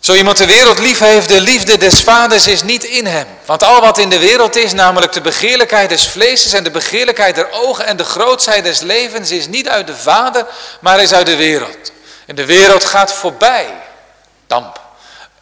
Zo 0.00 0.14
iemand 0.14 0.36
de 0.36 0.46
wereld 0.46 0.78
lief 0.78 0.98
heeft, 0.98 1.28
de 1.28 1.40
liefde 1.40 1.78
des 1.78 2.02
vaders 2.02 2.46
is 2.46 2.62
niet 2.62 2.84
in 2.84 3.06
hem. 3.06 3.26
Want 3.44 3.62
al 3.62 3.80
wat 3.80 3.98
in 3.98 4.08
de 4.08 4.18
wereld 4.18 4.56
is, 4.56 4.72
namelijk 4.72 5.12
de 5.12 5.20
begeerlijkheid 5.20 5.88
des 5.88 6.08
vlees 6.08 6.52
en 6.52 6.64
de 6.64 6.70
begeerlijkheid 6.70 7.34
der 7.34 7.50
ogen 7.50 7.86
en 7.86 7.96
de 7.96 8.04
grootsheid 8.04 8.64
des 8.64 8.80
levens, 8.80 9.30
is 9.30 9.46
niet 9.46 9.68
uit 9.68 9.86
de 9.86 9.96
vader, 9.96 10.46
maar 10.80 11.02
is 11.02 11.12
uit 11.12 11.26
de 11.26 11.36
wereld. 11.36 11.92
En 12.26 12.34
de 12.34 12.44
wereld 12.44 12.84
gaat 12.84 13.12
voorbij, 13.12 13.74
damp, 14.46 14.80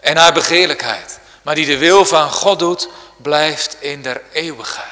en 0.00 0.16
haar 0.16 0.32
begeerlijkheid. 0.32 1.18
Maar 1.42 1.54
die 1.54 1.66
de 1.66 1.78
wil 1.78 2.04
van 2.04 2.30
God 2.30 2.58
doet, 2.58 2.88
blijft 3.16 3.76
in 3.78 4.02
der 4.02 4.22
eeuwigheid. 4.32 4.86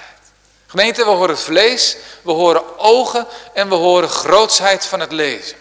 Gemeente, 0.66 1.04
we 1.04 1.10
horen 1.10 1.38
vlees, 1.38 1.96
we 2.22 2.32
horen 2.32 2.65
ogen 2.78 3.26
en 3.52 3.68
we 3.68 3.74
horen 3.74 4.08
grootsheid 4.08 4.86
van 4.86 5.00
het 5.00 5.12
leven. 5.12 5.56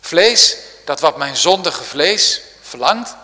Vlees, 0.00 0.56
dat 0.84 1.00
wat 1.00 1.16
mijn 1.16 1.36
zondige 1.36 1.84
vlees 1.84 2.40
verlangt. 2.62 3.16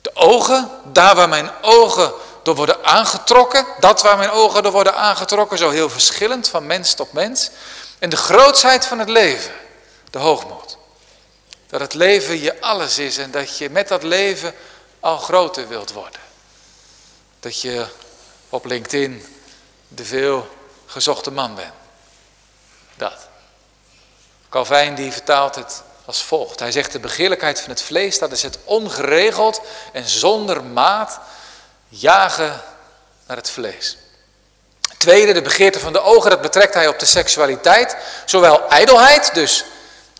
De 0.00 0.10
ogen, 0.14 0.70
daar 0.84 1.14
waar 1.14 1.28
mijn 1.28 1.50
ogen 1.62 2.12
door 2.42 2.54
worden 2.54 2.84
aangetrokken. 2.84 3.66
Dat 3.78 4.02
waar 4.02 4.18
mijn 4.18 4.30
ogen 4.30 4.62
door 4.62 4.72
worden 4.72 4.94
aangetrokken, 4.94 5.58
zo 5.58 5.70
heel 5.70 5.90
verschillend 5.90 6.48
van 6.48 6.66
mens 6.66 6.94
tot 6.94 7.12
mens. 7.12 7.50
En 7.98 8.10
de 8.10 8.16
grootsheid 8.16 8.86
van 8.86 8.98
het 8.98 9.08
leven, 9.08 9.52
de 10.10 10.18
hoogmoed. 10.18 10.76
Dat 11.66 11.80
het 11.80 11.94
leven 11.94 12.40
je 12.40 12.60
alles 12.60 12.98
is 12.98 13.18
en 13.18 13.30
dat 13.30 13.58
je 13.58 13.70
met 13.70 13.88
dat 13.88 14.02
leven 14.02 14.54
al 15.00 15.18
groter 15.18 15.68
wilt 15.68 15.92
worden. 15.92 16.20
Dat 17.40 17.60
je 17.60 17.86
op 18.48 18.64
LinkedIn 18.64 19.26
de 19.88 20.04
veel 20.04 20.48
gezochte 20.92 21.30
man 21.30 21.54
bent. 21.54 21.72
Dat. 22.94 23.28
Calvijn 24.48 24.94
die 24.94 25.12
vertaalt 25.12 25.54
het 25.54 25.82
als 26.04 26.22
volgt. 26.22 26.58
Hij 26.58 26.72
zegt 26.72 26.92
de 26.92 27.00
begeerlijkheid 27.00 27.60
van 27.60 27.70
het 27.70 27.82
vlees, 27.82 28.18
dat 28.18 28.32
is 28.32 28.42
het 28.42 28.58
ongeregeld 28.64 29.60
en 29.92 30.08
zonder 30.08 30.64
maat 30.64 31.20
jagen 31.88 32.60
naar 33.26 33.36
het 33.36 33.50
vlees. 33.50 33.96
Tweede, 34.98 35.32
de 35.32 35.42
begeerte 35.42 35.80
van 35.80 35.92
de 35.92 36.00
ogen, 36.00 36.30
dat 36.30 36.40
betrekt 36.40 36.74
hij 36.74 36.88
op 36.88 36.98
de 36.98 37.06
seksualiteit. 37.06 37.96
Zowel 38.24 38.68
ijdelheid, 38.68 39.34
dus 39.34 39.64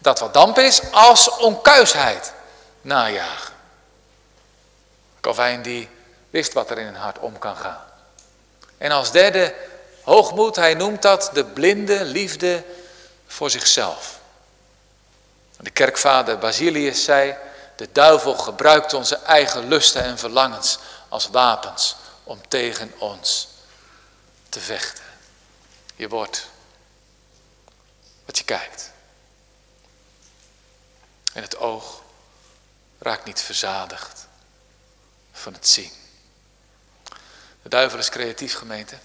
dat 0.00 0.18
wat 0.18 0.34
damp 0.34 0.58
is, 0.58 0.80
als 0.90 1.36
onkuisheid 1.36 2.32
najagen. 2.80 3.54
Calvijn 5.20 5.62
die 5.62 5.88
wist 6.30 6.52
wat 6.52 6.70
er 6.70 6.78
in 6.78 6.86
een 6.86 6.94
hart 6.94 7.18
om 7.18 7.38
kan 7.38 7.56
gaan. 7.56 7.84
En 8.78 8.90
als 8.90 9.10
derde, 9.10 9.54
hoogmoed, 10.02 10.56
hij 10.56 10.74
noemt 10.74 11.02
dat 11.02 11.30
de 11.32 11.44
blinde 11.44 12.04
liefde 12.04 12.64
voor 13.26 13.50
zichzelf. 13.50 14.20
De 15.60 15.70
kerkvader 15.70 16.38
Basilius 16.38 17.04
zei, 17.04 17.36
de 17.76 17.88
duivel 17.92 18.34
gebruikt 18.34 18.94
onze 18.94 19.16
eigen 19.16 19.68
lusten 19.68 20.02
en 20.02 20.18
verlangens 20.18 20.78
als 21.08 21.28
wapens 21.28 21.96
om 22.24 22.48
tegen 22.48 22.92
ons 22.98 23.48
te 24.48 24.60
vechten. 24.60 25.04
Je 25.96 26.08
wordt 26.08 26.46
wat 28.24 28.38
je 28.38 28.44
kijkt. 28.44 28.90
En 31.32 31.42
het 31.42 31.56
oog 31.56 32.02
raakt 32.98 33.24
niet 33.24 33.40
verzadigd 33.40 34.26
van 35.32 35.52
het 35.52 35.68
zien. 35.68 35.92
De 37.62 37.68
duivel 37.68 37.98
is 37.98 38.08
creatief 38.08 38.54
gemeente. 38.54 38.96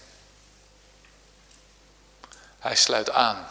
Hij 2.68 2.76
sluit 2.76 3.10
aan 3.10 3.48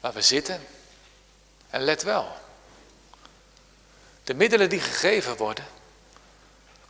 waar 0.00 0.12
we 0.12 0.22
zitten. 0.22 0.66
En 1.70 1.82
let 1.82 2.02
wel. 2.02 2.32
De 4.24 4.34
middelen 4.34 4.68
die 4.68 4.80
gegeven 4.80 5.36
worden, 5.36 5.66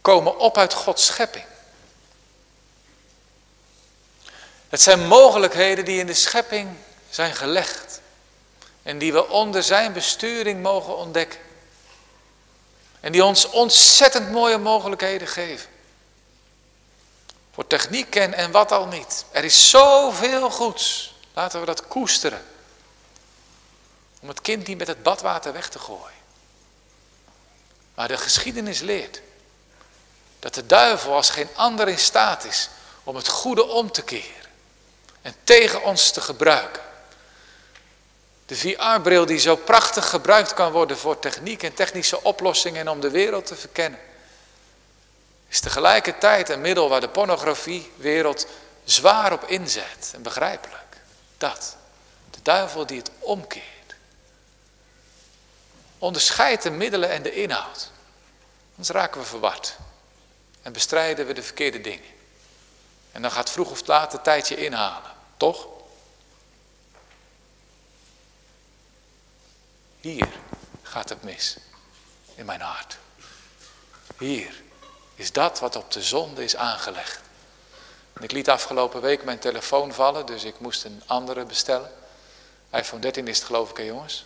komen 0.00 0.38
op 0.38 0.58
uit 0.58 0.74
Gods 0.74 1.06
schepping. 1.06 1.44
Het 4.68 4.82
zijn 4.82 5.06
mogelijkheden 5.06 5.84
die 5.84 6.00
in 6.00 6.06
de 6.06 6.14
schepping 6.14 6.76
zijn 7.10 7.34
gelegd. 7.34 8.00
En 8.82 8.98
die 8.98 9.12
we 9.12 9.28
onder 9.28 9.62
zijn 9.62 9.92
besturing 9.92 10.62
mogen 10.62 10.96
ontdekken. 10.96 11.40
En 13.00 13.12
die 13.12 13.24
ons 13.24 13.48
ontzettend 13.50 14.30
mooie 14.30 14.58
mogelijkheden 14.58 15.28
geven. 15.28 15.70
Voor 17.52 17.66
techniek 17.66 18.16
en, 18.16 18.34
en 18.34 18.50
wat 18.50 18.72
al 18.72 18.86
niet. 18.86 19.24
Er 19.30 19.44
is 19.44 19.70
zoveel 19.70 20.50
goeds. 20.50 21.14
Laten 21.32 21.60
we 21.60 21.66
dat 21.66 21.86
koesteren. 21.86 22.44
Om 24.20 24.28
het 24.28 24.40
kind 24.40 24.66
niet 24.66 24.78
met 24.78 24.86
het 24.86 25.02
badwater 25.02 25.52
weg 25.52 25.68
te 25.68 25.78
gooien. 25.78 26.20
Maar 27.94 28.08
de 28.08 28.16
geschiedenis 28.16 28.80
leert 28.80 29.20
dat 30.38 30.54
de 30.54 30.66
duivel 30.66 31.14
als 31.14 31.30
geen 31.30 31.48
ander 31.54 31.88
in 31.88 31.98
staat 31.98 32.44
is 32.44 32.68
om 33.04 33.16
het 33.16 33.28
goede 33.28 33.64
om 33.64 33.92
te 33.92 34.02
keren 34.02 34.50
en 35.22 35.34
tegen 35.44 35.82
ons 35.82 36.10
te 36.10 36.20
gebruiken. 36.20 36.82
De 38.46 38.56
VR-bril 38.56 39.26
die 39.26 39.38
zo 39.38 39.56
prachtig 39.56 40.08
gebruikt 40.08 40.54
kan 40.54 40.72
worden 40.72 40.98
voor 40.98 41.18
techniek 41.18 41.62
en 41.62 41.74
technische 41.74 42.22
oplossingen 42.22 42.80
en 42.80 42.88
om 42.88 43.00
de 43.00 43.10
wereld 43.10 43.46
te 43.46 43.56
verkennen 43.56 44.00
is 45.52 45.60
tegelijkertijd 45.60 46.48
een 46.48 46.60
middel 46.60 46.88
waar 46.88 47.00
de 47.00 47.08
pornografiewereld 47.08 48.46
zwaar 48.84 49.32
op 49.32 49.44
inzet. 49.44 50.10
En 50.14 50.22
begrijpelijk. 50.22 50.96
Dat. 51.38 51.76
De 52.30 52.38
duivel 52.42 52.86
die 52.86 52.98
het 52.98 53.10
omkeert. 53.18 53.94
Onderscheidt 55.98 56.62
de 56.62 56.70
middelen 56.70 57.10
en 57.10 57.22
de 57.22 57.34
inhoud. 57.34 57.90
Anders 58.70 58.88
raken 58.88 59.20
we 59.20 59.26
verward. 59.26 59.76
En 60.62 60.72
bestrijden 60.72 61.26
we 61.26 61.32
de 61.32 61.42
verkeerde 61.42 61.80
dingen. 61.80 62.10
En 63.12 63.22
dan 63.22 63.30
gaat 63.30 63.50
vroeg 63.50 63.70
of 63.70 63.86
laat 63.86 64.12
een 64.12 64.22
tijdje 64.22 64.56
inhalen. 64.56 65.10
Toch? 65.36 65.66
Hier 70.00 70.28
gaat 70.82 71.08
het 71.08 71.22
mis. 71.22 71.56
In 72.34 72.46
mijn 72.46 72.60
hart. 72.60 72.98
Hier 74.18 74.61
is 75.14 75.32
dat 75.32 75.58
wat 75.58 75.76
op 75.76 75.90
de 75.90 76.02
zonde 76.02 76.44
is 76.44 76.56
aangelegd. 76.56 77.20
ik 78.20 78.32
liet 78.32 78.48
afgelopen 78.48 79.00
week 79.00 79.24
mijn 79.24 79.38
telefoon 79.38 79.92
vallen, 79.92 80.26
dus 80.26 80.44
ik 80.44 80.54
moest 80.58 80.84
een 80.84 81.02
andere 81.06 81.44
bestellen. 81.44 81.90
iPhone 82.72 83.00
13 83.00 83.28
is 83.28 83.36
het 83.36 83.46
geloof 83.46 83.70
ik, 83.70 83.76
hè 83.76 83.82
jongens. 83.82 84.24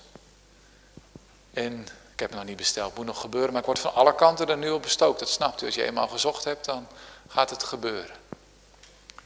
En 1.53 1.89
ik 2.12 2.20
heb 2.20 2.30
het 2.30 2.39
nog 2.39 2.49
niet 2.49 2.57
besteld, 2.57 2.97
moet 2.97 3.07
nog 3.07 3.20
gebeuren, 3.20 3.51
maar 3.51 3.61
ik 3.61 3.66
word 3.66 3.78
van 3.78 3.95
alle 3.95 4.14
kanten 4.14 4.49
er 4.49 4.57
nu 4.57 4.70
op 4.70 4.82
bestookt. 4.82 5.18
Dat 5.18 5.28
snapt 5.28 5.62
u, 5.62 5.66
als 5.66 5.74
je 5.74 5.84
eenmaal 5.84 6.09
gezocht 6.09 6.45
hebt, 6.45 6.64
dan 6.64 6.89
gaat 7.28 7.51
het 7.51 7.64
gebeuren. 7.64 8.16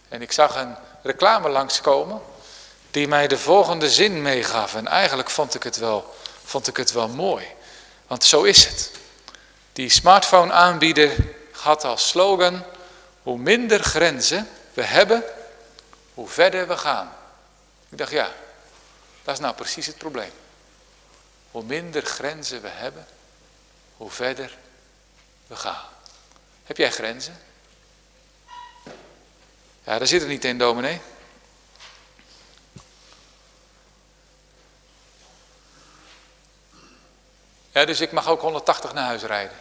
En 0.08 0.22
ik 0.22 0.32
zag 0.32 0.56
een 0.56 0.76
reclame 1.02 1.48
langskomen 1.48 2.20
die 2.90 3.08
mij 3.08 3.28
de 3.28 3.38
volgende 3.38 3.90
zin 3.90 4.22
meegaf. 4.22 4.74
En 4.74 4.86
eigenlijk 4.86 5.30
vond 5.30 5.54
ik 5.54 5.62
het 5.62 5.76
wel, 5.76 6.14
vond 6.44 6.66
ik 6.66 6.76
het 6.76 6.92
wel 6.92 7.08
mooi. 7.08 7.46
Want 8.06 8.24
zo 8.24 8.42
is 8.42 8.66
het. 8.66 8.90
Die 9.72 9.88
smartphone 9.88 10.52
aanbieder 10.52 11.16
had 11.60 11.84
als 11.84 12.08
slogan, 12.08 12.64
hoe 13.22 13.38
minder 13.38 13.82
grenzen 13.82 14.48
we 14.74 14.82
hebben, 14.82 15.24
hoe 16.14 16.28
verder 16.28 16.68
we 16.68 16.76
gaan. 16.76 17.12
Ik 17.88 17.98
dacht, 17.98 18.10
ja, 18.10 18.30
dat 19.22 19.34
is 19.34 19.40
nou 19.40 19.54
precies 19.54 19.86
het 19.86 19.98
probleem. 19.98 20.32
hoe 21.50 21.62
minder 21.62 22.02
grenzen 22.02 22.62
we 22.62 22.68
hebben, 22.68 23.06
hoe 23.96 24.10
verder 24.10 24.56
we 25.46 25.56
gaan. 25.56 25.84
Heb 26.64 26.76
jij 26.76 26.90
grenzen? 26.90 27.38
Ja, 29.84 29.98
daar 29.98 30.06
zit 30.06 30.20
het 30.20 30.30
niet 30.30 30.44
in, 30.44 30.58
dominee. 30.58 31.00
Ja, 37.72 37.84
dus 37.84 38.00
ik 38.00 38.12
mag 38.12 38.26
ook 38.26 38.40
180 38.40 38.92
naar 38.92 39.04
huis 39.04 39.22
rijden. 39.22 39.56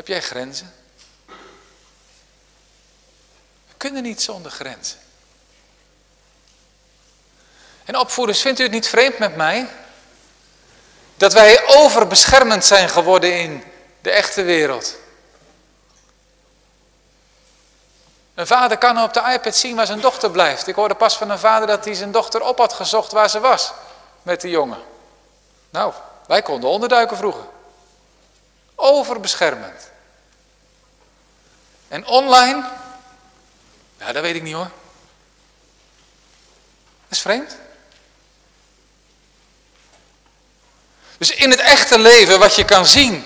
Heb 0.00 0.08
jij 0.08 0.22
grenzen? 0.22 0.74
We 3.66 3.74
kunnen 3.76 4.02
niet 4.02 4.22
zonder 4.22 4.50
grenzen. 4.50 4.98
En 7.84 7.96
opvoeders, 7.96 8.40
vindt 8.40 8.60
u 8.60 8.62
het 8.62 8.72
niet 8.72 8.88
vreemd 8.88 9.18
met 9.18 9.36
mij? 9.36 9.68
Dat 11.16 11.32
wij 11.32 11.66
overbeschermend 11.66 12.64
zijn 12.64 12.88
geworden 12.88 13.38
in 13.40 13.64
de 14.00 14.10
echte 14.10 14.42
wereld. 14.42 14.96
Een 18.34 18.46
vader 18.46 18.78
kan 18.78 19.02
op 19.02 19.14
de 19.14 19.32
iPad 19.32 19.56
zien 19.56 19.76
waar 19.76 19.86
zijn 19.86 20.00
dochter 20.00 20.30
blijft. 20.30 20.66
Ik 20.66 20.74
hoorde 20.74 20.94
pas 20.94 21.16
van 21.16 21.30
een 21.30 21.38
vader 21.38 21.66
dat 21.66 21.84
hij 21.84 21.94
zijn 21.94 22.12
dochter 22.12 22.42
op 22.42 22.58
had 22.58 22.72
gezocht 22.72 23.12
waar 23.12 23.30
ze 23.30 23.40
was. 23.40 23.72
Met 24.22 24.40
die 24.40 24.50
jongen. 24.50 24.78
Nou, 25.70 25.92
wij 26.26 26.42
konden 26.42 26.70
onderduiken 26.70 27.16
vroeger. 27.16 27.44
Overbeschermend. 28.74 29.89
En 31.90 32.06
online? 32.06 32.68
Ja, 33.98 34.12
dat 34.12 34.22
weet 34.22 34.34
ik 34.34 34.42
niet 34.42 34.54
hoor. 34.54 34.70
Dat 37.08 37.18
is 37.18 37.20
vreemd. 37.20 37.56
Dus 41.18 41.30
in 41.30 41.50
het 41.50 41.60
echte 41.60 41.98
leven, 41.98 42.38
wat 42.38 42.54
je 42.54 42.64
kan 42.64 42.86
zien, 42.86 43.24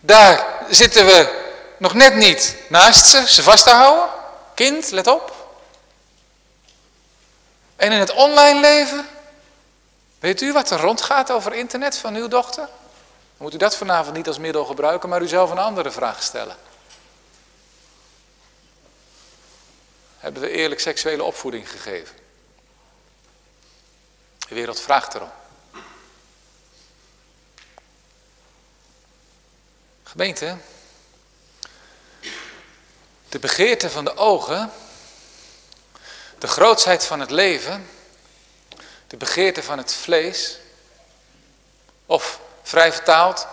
daar 0.00 0.46
zitten 0.68 1.06
we 1.06 1.44
nog 1.78 1.94
net 1.94 2.14
niet 2.14 2.56
naast 2.68 3.06
ze, 3.06 3.28
ze 3.28 3.42
vast 3.42 3.64
te 3.64 3.70
houden. 3.70 4.08
Kind, 4.54 4.90
let 4.90 5.06
op. 5.06 5.50
En 7.76 7.92
in 7.92 7.98
het 7.98 8.12
online 8.12 8.60
leven, 8.60 9.08
weet 10.18 10.40
u 10.40 10.52
wat 10.52 10.70
er 10.70 10.80
rondgaat 10.80 11.30
over 11.30 11.54
internet 11.54 11.96
van 11.96 12.14
uw 12.14 12.28
dochter? 12.28 12.64
Dan 12.64 12.68
moet 13.36 13.54
u 13.54 13.56
dat 13.56 13.76
vanavond 13.76 14.16
niet 14.16 14.26
als 14.26 14.38
middel 14.38 14.64
gebruiken, 14.64 15.08
maar 15.08 15.22
u 15.22 15.28
zelf 15.28 15.50
een 15.50 15.58
andere 15.58 15.90
vraag 15.90 16.22
stellen. 16.22 16.56
Hebben 20.26 20.44
we 20.44 20.50
eerlijk 20.50 20.80
seksuele 20.80 21.22
opvoeding 21.24 21.70
gegeven? 21.70 22.16
De 24.48 24.54
wereld 24.54 24.80
vraagt 24.80 25.14
erom. 25.14 25.30
Gemeente, 30.02 30.56
de 33.28 33.38
begeerte 33.38 33.90
van 33.90 34.04
de 34.04 34.16
ogen, 34.16 34.72
de 36.38 36.46
grootsheid 36.46 37.04
van 37.04 37.20
het 37.20 37.30
leven, 37.30 37.88
de 39.06 39.16
begeerte 39.16 39.62
van 39.62 39.78
het 39.78 39.92
vlees, 39.92 40.58
of 42.06 42.40
vrij 42.62 42.92
vertaald, 42.92 43.46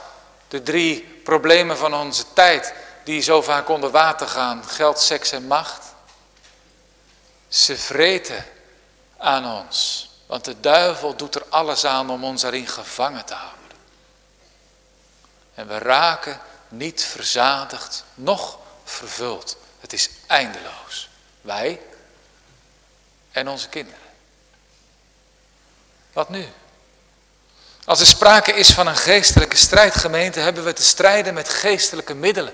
de 0.47 0.63
drie 0.63 1.01
problemen 1.23 1.77
van 1.77 1.93
onze 1.93 2.25
tijd 2.33 2.73
die 3.03 3.21
zo 3.21 3.41
vaak 3.41 3.69
onder 3.69 3.89
water 3.89 4.27
gaan, 4.27 4.65
geld, 4.65 4.99
seks 4.99 5.31
en 5.31 5.47
macht. 5.47 5.92
Ze 7.53 7.77
vreten 7.77 8.45
aan 9.17 9.59
ons, 9.59 10.09
want 10.25 10.45
de 10.45 10.59
duivel 10.59 11.15
doet 11.15 11.35
er 11.35 11.45
alles 11.49 11.85
aan 11.85 12.09
om 12.09 12.23
ons 12.23 12.43
erin 12.43 12.67
gevangen 12.67 13.25
te 13.25 13.33
houden. 13.33 13.77
En 15.53 15.67
we 15.67 15.77
raken 15.77 16.39
niet 16.67 17.03
verzadigd, 17.03 18.03
noch 18.13 18.59
vervuld. 18.83 19.57
Het 19.79 19.93
is 19.93 20.09
eindeloos. 20.27 21.09
Wij 21.41 21.81
en 23.31 23.47
onze 23.47 23.69
kinderen. 23.69 23.99
Wat 26.13 26.29
nu? 26.29 26.47
Als 27.85 27.99
er 27.99 28.07
sprake 28.07 28.53
is 28.53 28.69
van 28.69 28.87
een 28.87 28.97
geestelijke 28.97 29.57
strijdgemeente, 29.57 30.39
hebben 30.39 30.63
we 30.63 30.73
te 30.73 30.83
strijden 30.83 31.33
met 31.33 31.49
geestelijke 31.49 32.13
middelen. 32.13 32.53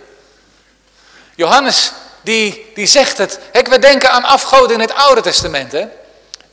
Johannes, 1.36 1.92
die, 2.22 2.72
die 2.76 2.86
zegt 2.86 3.18
het. 3.18 3.40
Kijk, 3.52 3.68
we 3.68 3.80
denken 3.80 4.12
aan 4.12 4.24
afgoden 4.24 4.72
in 4.76 4.80
het 4.80 4.94
Oude 4.94 5.22
Testament. 5.22 5.72
Hè? 5.72 5.86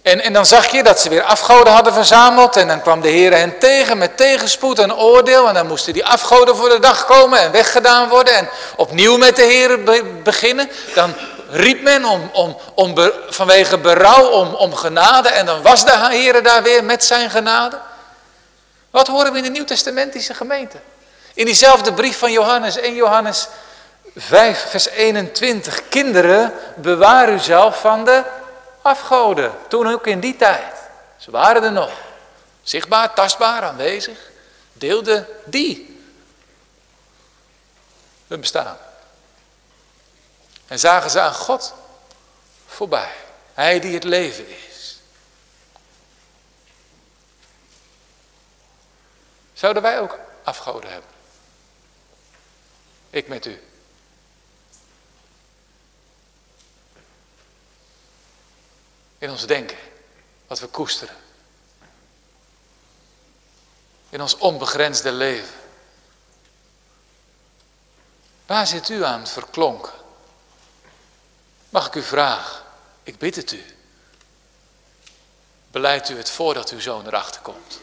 En, 0.03 0.21
en 0.21 0.33
dan 0.33 0.47
zag 0.47 0.67
je 0.67 0.83
dat 0.83 1.01
ze 1.01 1.09
weer 1.09 1.23
afgoden 1.23 1.73
hadden 1.73 1.93
verzameld. 1.93 2.57
En 2.57 2.69
dan 2.69 2.83
kwam 2.83 3.01
de 3.01 3.09
Heer 3.09 3.33
hen 3.33 3.59
tegen 3.59 3.99
met 3.99 4.17
tegenspoed 4.17 4.79
en 4.79 4.95
oordeel. 4.95 5.49
En 5.49 5.55
dan 5.55 5.67
moesten 5.67 5.93
die 5.93 6.07
afgoden 6.07 6.57
voor 6.57 6.69
de 6.69 6.79
dag 6.79 7.05
komen 7.05 7.39
en 7.39 7.53
weggedaan 7.53 8.09
worden. 8.09 8.35
En 8.35 8.49
opnieuw 8.77 9.17
met 9.17 9.37
de 9.37 9.43
Heer 9.43 9.83
beginnen. 10.23 10.71
Dan 10.95 11.15
riep 11.51 11.83
men 11.83 12.05
om, 12.05 12.31
om, 12.33 12.57
om 12.75 12.95
vanwege 13.29 13.79
berouw 13.79 14.27
om, 14.27 14.55
om 14.55 14.75
genade. 14.75 15.29
En 15.29 15.47
dan 15.47 15.63
was 15.63 15.85
de 15.85 16.07
Heer 16.11 16.43
daar 16.43 16.63
weer 16.63 16.85
met 16.85 17.05
zijn 17.05 17.31
genade. 17.31 17.79
Wat 18.91 19.07
horen 19.07 19.33
we 19.33 19.39
in 19.39 19.45
de 19.45 19.51
Nieuw-Testamentische 19.51 20.35
gemeente? 20.35 20.77
In 21.35 21.45
diezelfde 21.45 21.93
brief 21.93 22.19
van 22.19 22.33
Johannes, 22.33 22.77
1 22.77 22.95
Johannes 22.95 23.49
5, 24.17 24.71
vers 24.71 24.89
21. 24.89 25.89
Kinderen, 25.89 26.53
bewaar 26.77 27.33
u 27.33 27.39
zelf 27.39 27.81
van 27.81 28.05
de 28.05 28.25
afgoden. 28.83 29.55
Toen 29.69 29.87
ook 29.87 30.07
in 30.07 30.21
die 30.21 30.37
tijd. 30.37 30.75
Ze 31.17 31.31
waren 31.31 31.63
er 31.63 31.73
nog. 31.73 31.93
Zichtbaar, 32.63 33.15
tastbaar, 33.15 33.63
aanwezig. 33.63 34.31
Deelden 34.73 35.27
die 35.45 36.01
hun 38.27 38.41
bestaan. 38.41 38.77
En 40.67 40.79
zagen 40.79 41.11
ze 41.11 41.21
aan 41.21 41.35
God 41.35 41.75
voorbij. 42.67 43.13
Hij 43.55 43.81
die 43.81 43.95
het 43.95 44.05
leven 44.05 44.49
is. 44.49 44.99
Zouden 49.53 49.83
wij 49.83 50.01
ook 50.01 50.19
afgoden 50.43 50.91
hebben? 50.91 51.11
Ik 53.11 53.29
met 53.29 53.47
u. 53.47 53.66
In 59.27 59.33
ons 59.33 59.47
denken, 59.47 59.79
wat 60.47 60.59
we 60.59 60.67
koesteren. 60.67 61.17
In 64.09 64.21
ons 64.21 64.37
onbegrensde 64.37 65.13
leven. 65.13 65.55
Waar 68.47 68.67
zit 68.67 68.89
u 68.89 69.05
aan 69.05 69.27
verklonken? 69.27 69.93
Mag 71.69 71.87
ik 71.87 71.95
u 71.95 72.03
vragen, 72.03 72.63
ik 73.03 73.19
bid 73.19 73.37
het 73.37 73.53
u. 73.53 73.65
Beleidt 75.71 76.09
u 76.09 76.17
het 76.17 76.31
voordat 76.31 76.71
uw 76.71 76.81
zoon 76.81 77.07
erachter 77.07 77.41
komt. 77.41 77.81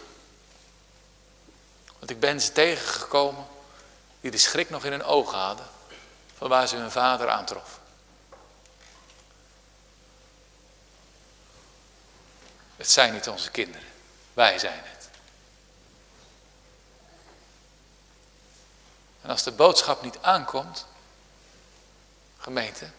Want 2.00 2.12
ik 2.12 2.20
ben 2.20 2.42
ze 2.42 2.52
tegengekomen 2.52 3.46
die 4.22 4.32
de 4.32 4.38
schrik 4.38 4.70
nog 4.70 4.86
in 4.86 4.92
hun 4.92 5.04
ogen 5.04 5.38
hadden 5.38 5.68
van 6.38 6.50
waar 6.50 6.68
ze 6.68 6.76
hun 6.76 6.92
vader 6.92 7.30
aantroffen. 7.30 7.83
Het 12.76 12.90
zijn 12.90 13.14
niet 13.14 13.28
onze 13.28 13.52
kinderen. 13.52 13.88
Wij 14.34 14.60
zijn 14.60 14.82
het. 14.84 15.10
En 19.22 19.30
als 19.30 19.44
de 19.44 19.52
boodschap 19.52 20.02
niet 20.02 20.18
aankomt, 20.22 20.86
gemeente, 22.38 22.90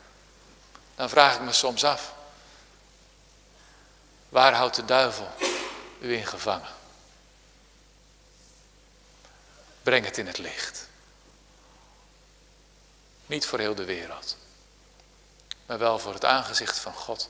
dan 0.94 1.08
vraag 1.08 1.34
ik 1.34 1.40
me 1.40 1.52
soms 1.52 1.84
af. 1.84 2.14
Waar 4.28 4.54
houdt 4.54 4.76
de 4.76 4.84
duivel 4.84 5.30
u 6.00 6.16
in 6.16 6.26
gevangen? 6.26 6.72
Breng 9.82 10.04
het 10.04 10.18
in 10.18 10.26
het 10.26 10.38
licht. 10.38 10.88
Niet 13.26 13.46
voor 13.46 13.58
heel 13.58 13.74
de 13.74 13.84
wereld, 13.84 14.36
maar 15.66 15.78
wel 15.78 15.98
voor 15.98 16.14
het 16.14 16.24
aangezicht 16.24 16.78
van 16.78 16.94
God. 16.94 17.28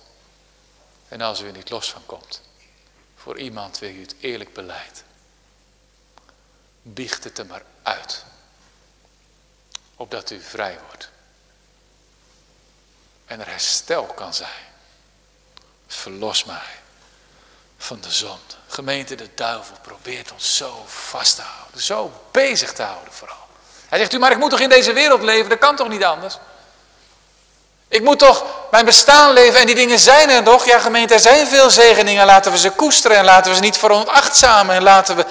En 1.15 1.21
als 1.21 1.41
u 1.41 1.47
er 1.47 1.53
niet 1.53 1.71
los 1.71 1.91
van 1.91 2.07
komt, 2.07 2.41
voor 3.17 3.39
iemand 3.39 3.79
wie 3.79 3.95
u 3.95 4.01
het 4.01 4.15
eerlijk 4.21 4.53
beleidt, 4.53 5.05
biecht 6.83 7.25
het 7.25 7.39
er 7.39 7.47
maar 7.47 7.63
uit. 7.83 8.25
Opdat 9.97 10.31
u 10.31 10.41
vrij 10.41 10.79
wordt. 10.87 11.11
En 13.25 13.41
er 13.41 13.47
herstel 13.47 14.05
kan 14.05 14.35
zijn. 14.35 14.73
Verlos 15.87 16.45
mij 16.45 16.81
van 17.77 18.01
de 18.01 18.11
zonde. 18.11 18.55
Gemeente, 18.67 19.15
de 19.15 19.35
duivel 19.35 19.77
probeert 19.83 20.33
ons 20.33 20.57
zo 20.57 20.85
vast 20.87 21.37
te 21.37 21.43
houden. 21.43 21.81
Zo 21.81 22.23
bezig 22.31 22.73
te 22.73 22.83
houden 22.83 23.13
vooral. 23.13 23.47
Hij 23.89 23.99
zegt 23.99 24.13
u, 24.13 24.19
maar 24.19 24.33
ik 24.33 24.39
moet 24.39 24.51
toch 24.51 24.61
in 24.61 24.69
deze 24.69 24.93
wereld 24.93 25.23
leven? 25.23 25.49
Dat 25.49 25.59
kan 25.59 25.77
toch 25.77 25.89
niet 25.89 26.05
anders? 26.05 26.39
Ik 27.89 28.03
moet 28.03 28.19
toch 28.19 28.45
mijn 28.71 28.85
bestaan 28.85 29.33
leven 29.33 29.61
en 29.61 29.67
die 29.67 29.75
dingen 29.75 29.99
zijn 29.99 30.31
er 30.31 30.43
nog. 30.43 30.65
Ja 30.65 30.79
gemeente, 30.79 31.15
er 31.15 31.21
zijn 31.21 31.47
veel 31.47 31.71
zegeningen. 31.71 32.27
Laten 32.27 32.53
we 32.53 32.59
ze 32.59 32.71
koesteren 32.71 33.17
en 33.17 33.25
laten 33.25 33.51
we 33.51 33.57
ze 33.57 33.63
niet 33.63 33.77
veronachtzamen. 33.77 34.75
En 34.75 34.83
laten 34.83 35.17
we, 35.17 35.27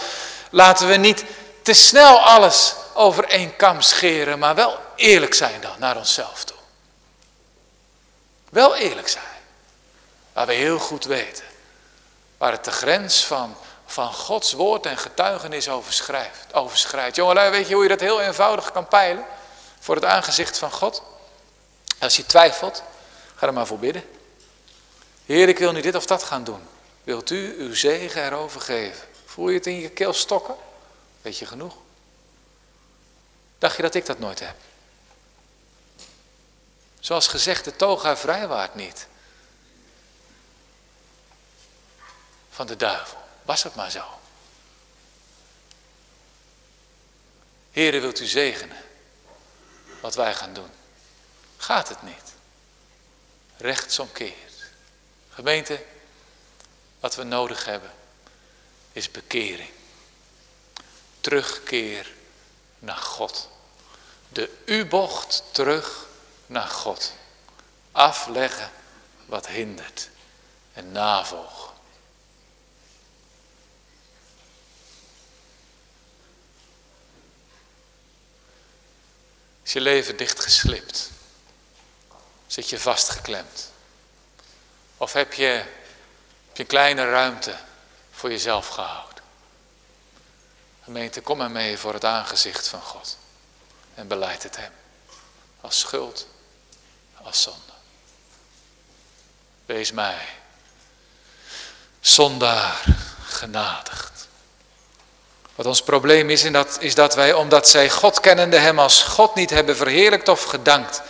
laten 0.50 0.88
we 0.88 0.96
niet 0.96 1.24
te 1.62 1.74
snel 1.74 2.20
alles 2.20 2.76
over 2.94 3.26
één 3.26 3.56
kam 3.56 3.82
scheren. 3.82 4.40
Maar 4.40 4.56
wel 4.56 4.80
eerlijk 4.96 5.34
zijn 5.34 5.62
dan 5.62 5.76
naar 5.78 5.98
onszelf 5.98 6.44
toe. 6.44 6.58
Wel 8.50 8.76
eerlijk 8.76 9.08
zijn. 9.08 9.26
Waar 10.34 10.46
we 10.46 10.54
heel 10.54 10.80
goed 10.80 11.06
weten. 11.06 11.46
Waar 12.38 12.52
het 12.52 12.66
de 12.66 12.72
grens 12.72 13.26
van, 13.26 13.56
van 13.86 14.14
Gods 14.14 14.54
woord 14.54 14.86
en 14.86 14.98
getuigenis 14.98 15.70
overschrijft. 15.70 16.54
overschrijdt. 16.54 17.16
Jongelui, 17.16 17.52
weet 17.52 17.68
je 17.68 17.74
hoe 17.74 17.84
je 17.84 17.90
dat 17.90 18.00
heel 18.00 18.22
eenvoudig 18.22 18.72
kan 18.72 18.88
peilen? 18.88 19.26
Voor 19.80 19.96
het 19.96 20.06
aangezicht 20.06 20.58
van 20.58 20.72
God. 20.72 21.02
Als 22.04 22.16
je 22.16 22.26
twijfelt, 22.26 22.84
ga 23.36 23.48
er 23.48 23.54
maar 23.54 23.68
voor 23.68 23.80
bidden. 23.80 24.04
Heer, 25.26 25.50
ik 25.50 25.58
wil 25.58 25.72
nu 25.72 25.82
dit 25.82 25.96
of 25.96 26.06
dat 26.06 26.24
gaan 26.24 26.44
doen. 26.44 26.62
Wilt 27.04 27.30
u 27.30 27.56
uw 27.58 27.76
zegen 27.76 28.26
erover 28.26 28.62
geven? 28.62 29.08
Voel 29.26 29.50
je 29.50 29.58
het 29.58 29.68
in 29.68 29.80
je 29.80 29.90
keel 29.90 30.14
stokken? 30.14 30.56
Weet 31.22 31.38
je 31.38 31.46
genoeg? 31.46 31.76
Dacht 33.58 33.76
je 33.76 33.82
dat 33.82 33.96
ik 33.96 34.06
dat 34.06 34.20
nooit 34.20 34.40
heb? 34.40 34.56
Zoals 37.00 37.28
gezegd, 37.28 37.64
de 37.66 37.76
toga 37.76 38.18
vrijwaart 38.18 38.76
niet. 38.76 39.08
Van 42.50 42.68
de 42.68 42.76
duivel. 42.76 43.18
Was 43.44 43.64
het 43.64 43.76
maar 43.76 43.92
zo. 43.92 44.04
Heren, 47.72 48.02
wilt 48.02 48.20
u 48.20 48.26
zegenen 48.26 48.78
wat 50.02 50.16
wij 50.16 50.34
gaan 50.34 50.54
doen? 50.54 50.82
Gaat 51.64 51.90
het 51.90 52.02
niet? 52.02 52.34
Rechtsomkeerd. 53.58 54.54
Gemeente, 55.30 55.86
wat 57.00 57.16
we 57.16 57.24
nodig 57.24 57.66
hebben 57.66 57.92
is 58.92 59.12
bekering. 59.12 59.70
Terugkeer 61.22 62.14
naar 62.80 62.98
God. 62.98 63.50
De 64.30 64.62
U-bocht 64.66 65.44
terug 65.52 66.08
naar 66.46 66.68
God. 66.68 67.14
Afleggen 67.92 68.72
wat 69.26 69.48
hindert 69.48 70.10
en 70.74 70.92
navolgen. 70.92 71.74
Is 79.64 79.74
je 79.74 79.82
leven 79.82 80.18
dichtgeslipt? 80.18 81.13
Zit 82.54 82.70
je 82.70 82.80
vastgeklemd? 82.80 83.70
Of 84.98 85.14
heb 85.14 85.34
je, 85.34 85.64
je 86.54 86.62
een 86.62 86.66
kleine 86.66 87.10
ruimte 87.10 87.56
voor 88.12 88.30
jezelf 88.30 88.68
gehouden? 88.68 89.24
Gemeente, 90.84 91.22
kom 91.22 91.38
maar 91.38 91.52
mee 91.52 91.78
voor 91.78 91.94
het 91.94 92.06
aangezicht 92.06 92.68
van 92.68 92.82
God. 92.82 93.18
En 93.96 94.08
beleid 94.08 94.44
het 94.44 94.58
hem. 94.58 94.72
Als 95.62 95.80
schuld, 95.80 96.28
als 97.24 97.42
zonde. 97.42 97.74
Wees 99.66 99.92
mij, 99.92 100.28
zondaar, 102.00 102.84
genadigd. 103.24 104.28
Wat 105.56 105.66
ons 105.66 105.84
probleem 105.84 106.30
is, 106.30 106.44
is 106.80 106.96
dat 106.96 107.16
wij, 107.16 107.34
omdat 107.34 107.70
zij 107.70 107.90
God 107.90 108.20
kennende 108.20 108.58
hem 108.58 108.80
als 108.80 109.04
God 109.04 109.36
niet 109.36 109.50
hebben 109.50 109.76
verheerlijkt 109.76 110.28
of 110.28 110.44
gedankt, 110.44 111.02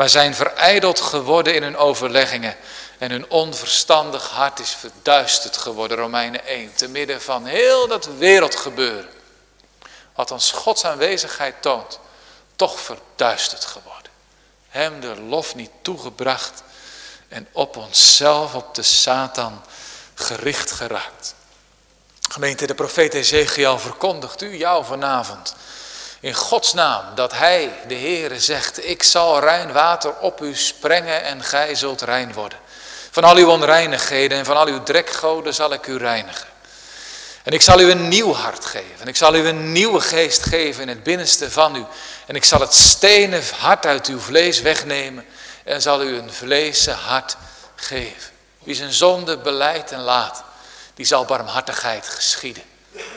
maar 0.00 0.08
zijn 0.08 0.34
verijdeld 0.34 1.00
geworden 1.00 1.54
in 1.54 1.62
hun 1.62 1.76
overleggingen. 1.76 2.56
En 2.98 3.10
hun 3.10 3.30
onverstandig 3.30 4.28
hart 4.28 4.58
is 4.58 4.70
verduisterd 4.70 5.56
geworden, 5.56 5.96
Romeinen 5.96 6.46
1, 6.46 6.74
te 6.74 6.88
midden 6.88 7.22
van 7.22 7.44
heel 7.44 7.88
dat 7.88 8.08
wereldgebeuren. 8.18 9.10
Wat 10.14 10.30
ons 10.30 10.50
Gods 10.50 10.84
aanwezigheid 10.84 11.62
toont, 11.62 11.98
toch 12.56 12.80
verduisterd 12.80 13.64
geworden. 13.64 14.10
Hem 14.68 15.00
de 15.00 15.20
lof 15.20 15.54
niet 15.54 15.70
toegebracht 15.82 16.62
en 17.28 17.48
op 17.52 17.76
onszelf, 17.76 18.54
op 18.54 18.74
de 18.74 18.82
Satan 18.82 19.64
gericht 20.14 20.70
geraakt. 20.70 21.34
Gemeente, 22.30 22.66
de 22.66 22.74
profeet 22.74 23.14
Ezekiel 23.14 23.78
verkondigt 23.78 24.42
u 24.42 24.56
jou 24.56 24.84
vanavond 24.84 25.54
in 26.20 26.34
Gods 26.34 26.72
naam 26.72 27.04
dat 27.14 27.32
hij, 27.32 27.72
de 27.88 27.94
Heere, 27.94 28.40
zegt, 28.40 28.88
ik 28.88 29.02
zal 29.02 29.40
rein 29.40 29.72
water 29.72 30.14
op 30.16 30.40
u 30.42 30.54
sprengen 30.54 31.22
en 31.22 31.42
gij 31.42 31.74
zult 31.74 32.00
rein 32.00 32.32
worden. 32.32 32.58
Van 33.10 33.24
al 33.24 33.36
uw 33.36 33.50
onreinigheden 33.50 34.38
en 34.38 34.44
van 34.44 34.56
al 34.56 34.66
uw 34.66 34.82
drekgoden 34.82 35.54
zal 35.54 35.72
ik 35.72 35.86
u 35.86 35.96
reinigen. 35.96 36.48
En 37.42 37.52
ik 37.52 37.62
zal 37.62 37.80
u 37.80 37.90
een 37.90 38.08
nieuw 38.08 38.32
hart 38.32 38.64
geven. 38.64 39.00
En 39.00 39.08
ik 39.08 39.16
zal 39.16 39.34
u 39.34 39.46
een 39.46 39.72
nieuwe 39.72 40.00
geest 40.00 40.42
geven 40.42 40.82
in 40.82 40.88
het 40.88 41.02
binnenste 41.02 41.50
van 41.50 41.76
u. 41.76 41.84
En 42.26 42.34
ik 42.34 42.44
zal 42.44 42.60
het 42.60 42.74
stenen 42.74 43.42
hart 43.58 43.86
uit 43.86 44.06
uw 44.06 44.20
vlees 44.20 44.60
wegnemen. 44.60 45.26
En 45.64 45.82
zal 45.82 46.02
u 46.02 46.16
een 46.16 46.32
vleesen 46.32 46.94
hart 46.94 47.36
geven. 47.74 48.30
Wie 48.58 48.74
zijn 48.74 48.92
zonde 48.92 49.38
beleidt 49.38 49.92
en 49.92 50.00
laat, 50.00 50.42
die 50.94 51.06
zal 51.06 51.24
barmhartigheid 51.24 52.08
geschieden. 52.08 52.62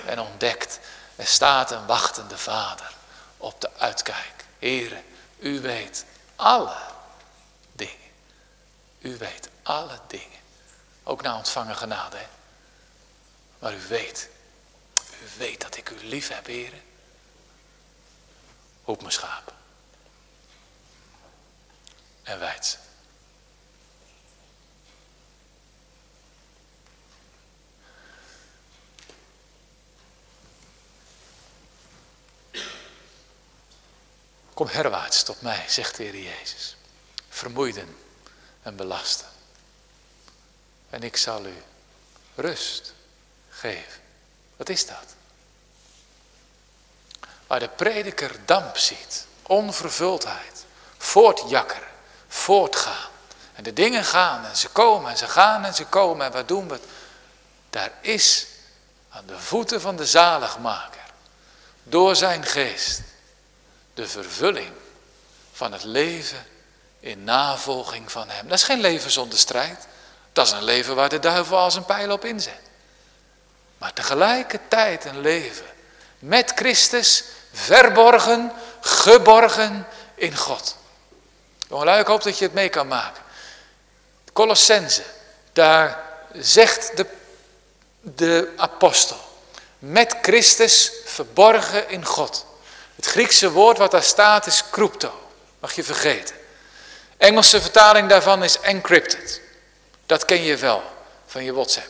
En 0.06 0.20
ontdekt, 0.20 0.80
er 1.16 1.28
staat 1.28 1.72
een 1.72 1.86
wachtende 1.86 2.38
vader 2.38 2.93
op 3.44 3.62
de 3.62 3.74
uitkijk. 3.78 4.46
Here, 4.60 5.04
u 5.40 5.60
weet 5.62 6.06
alle 6.36 6.78
dingen. 7.72 8.12
U 9.00 9.18
weet 9.18 9.50
alle 9.64 10.00
dingen. 10.08 10.40
Ook 11.04 11.22
na 11.22 11.38
ontvangen 11.38 11.76
genade. 11.76 12.18
Hè? 12.18 12.28
Maar 13.60 13.74
u 13.74 13.82
weet, 13.88 14.30
u 14.98 15.38
weet 15.38 15.62
dat 15.62 15.78
ik 15.78 15.90
u 15.90 16.06
lief 16.06 16.28
heb, 16.28 16.46
heren. 16.46 16.82
Roep 18.86 19.00
mijn 19.00 19.12
schapen. 19.12 19.54
En 22.24 22.40
wijd 22.40 22.80
Kom 34.54 34.68
herwaarts 34.68 35.24
tot 35.24 35.42
mij, 35.42 35.66
zegt 35.68 35.98
de 35.98 36.04
Heer 36.04 36.18
Jezus. 36.18 36.76
Vermoeiden 37.30 37.98
en 38.62 38.76
belasten. 38.76 39.28
En 40.90 41.04
ik 41.04 41.18
zal 41.18 41.46
u 41.46 41.64
rust 42.36 42.94
geven. 43.50 44.02
Wat 44.58 44.70
is 44.70 44.86
dat? 44.86 45.06
Waar 47.48 47.60
de 47.60 47.70
prediker 47.70 48.46
damp 48.46 48.78
ziet, 48.78 49.26
onvervuldheid, 49.42 50.66
voortjakkeren, 50.98 51.88
voortgaan. 52.28 53.12
En 53.54 53.64
de 53.64 53.74
dingen 53.74 54.06
gaan 54.06 54.46
en 54.46 54.58
ze 54.58 54.70
komen 54.70 55.12
en 55.12 55.18
ze 55.18 55.28
gaan 55.28 55.66
en 55.66 55.74
ze 55.74 55.86
komen. 55.86 56.26
En 56.26 56.32
wat 56.32 56.48
doen 56.48 56.68
we? 56.68 56.80
Daar 57.70 57.92
is 58.02 58.46
aan 59.10 59.26
de 59.26 59.40
voeten 59.40 59.82
van 59.82 59.96
de 59.96 60.06
zaligmaker, 60.06 61.04
door 61.84 62.16
zijn 62.16 62.46
geest, 62.46 63.02
de 63.94 64.08
vervulling 64.08 64.72
van 65.54 65.72
het 65.72 65.84
leven 65.84 66.46
in 67.00 67.24
navolging 67.24 68.12
van 68.12 68.30
hem. 68.30 68.48
Dat 68.48 68.58
is 68.58 68.64
geen 68.64 68.80
leven 68.80 69.12
zonder 69.12 69.40
strijd. 69.40 69.88
Dat 70.34 70.46
is 70.46 70.52
een 70.52 70.64
leven 70.64 70.96
waar 70.96 71.10
de 71.10 71.20
duivel 71.20 71.58
als 71.58 71.76
een 71.76 71.86
pijl 71.86 72.12
op 72.12 72.26
inzet. 72.26 72.62
Maar 73.78 73.94
tegelijkertijd 73.94 75.06
een 75.06 75.20
leven 75.20 75.66
met 76.20 76.52
Christus, 76.56 77.24
verborgen, 77.52 78.52
geborgen 78.82 79.88
in 80.16 80.38
God. 80.38 80.76
Jongelui, 81.68 82.00
ik 82.00 82.08
hoop 82.08 82.24
dat 82.24 82.38
je 82.38 82.46
het 82.46 82.54
mee 82.54 82.70
kan 82.70 82.88
maken. 82.88 83.24
Colossense, 84.34 85.04
daar 85.54 86.04
zegt 86.34 86.98
de, 86.98 87.06
de 88.02 88.54
apostel, 88.58 89.18
met 89.80 90.16
Christus 90.22 90.92
verborgen 91.06 91.90
in 91.90 92.06
God. 92.06 92.46
Het 93.04 93.12
Griekse 93.12 93.52
woord 93.52 93.78
wat 93.78 93.92
daar 93.92 94.04
staat 94.04 94.46
is 94.46 94.64
crypto. 94.72 95.12
Mag 95.60 95.74
je 95.74 95.84
vergeten. 95.84 96.36
Engelse 97.18 97.62
vertaling 97.62 98.10
daarvan 98.10 98.44
is 98.44 98.60
encrypted. 98.60 99.42
Dat 100.06 100.26
ken 100.26 100.44
je 100.44 100.58
wel 100.58 100.84
van 101.28 101.44
je 101.44 101.54
WhatsApp. 101.54 101.90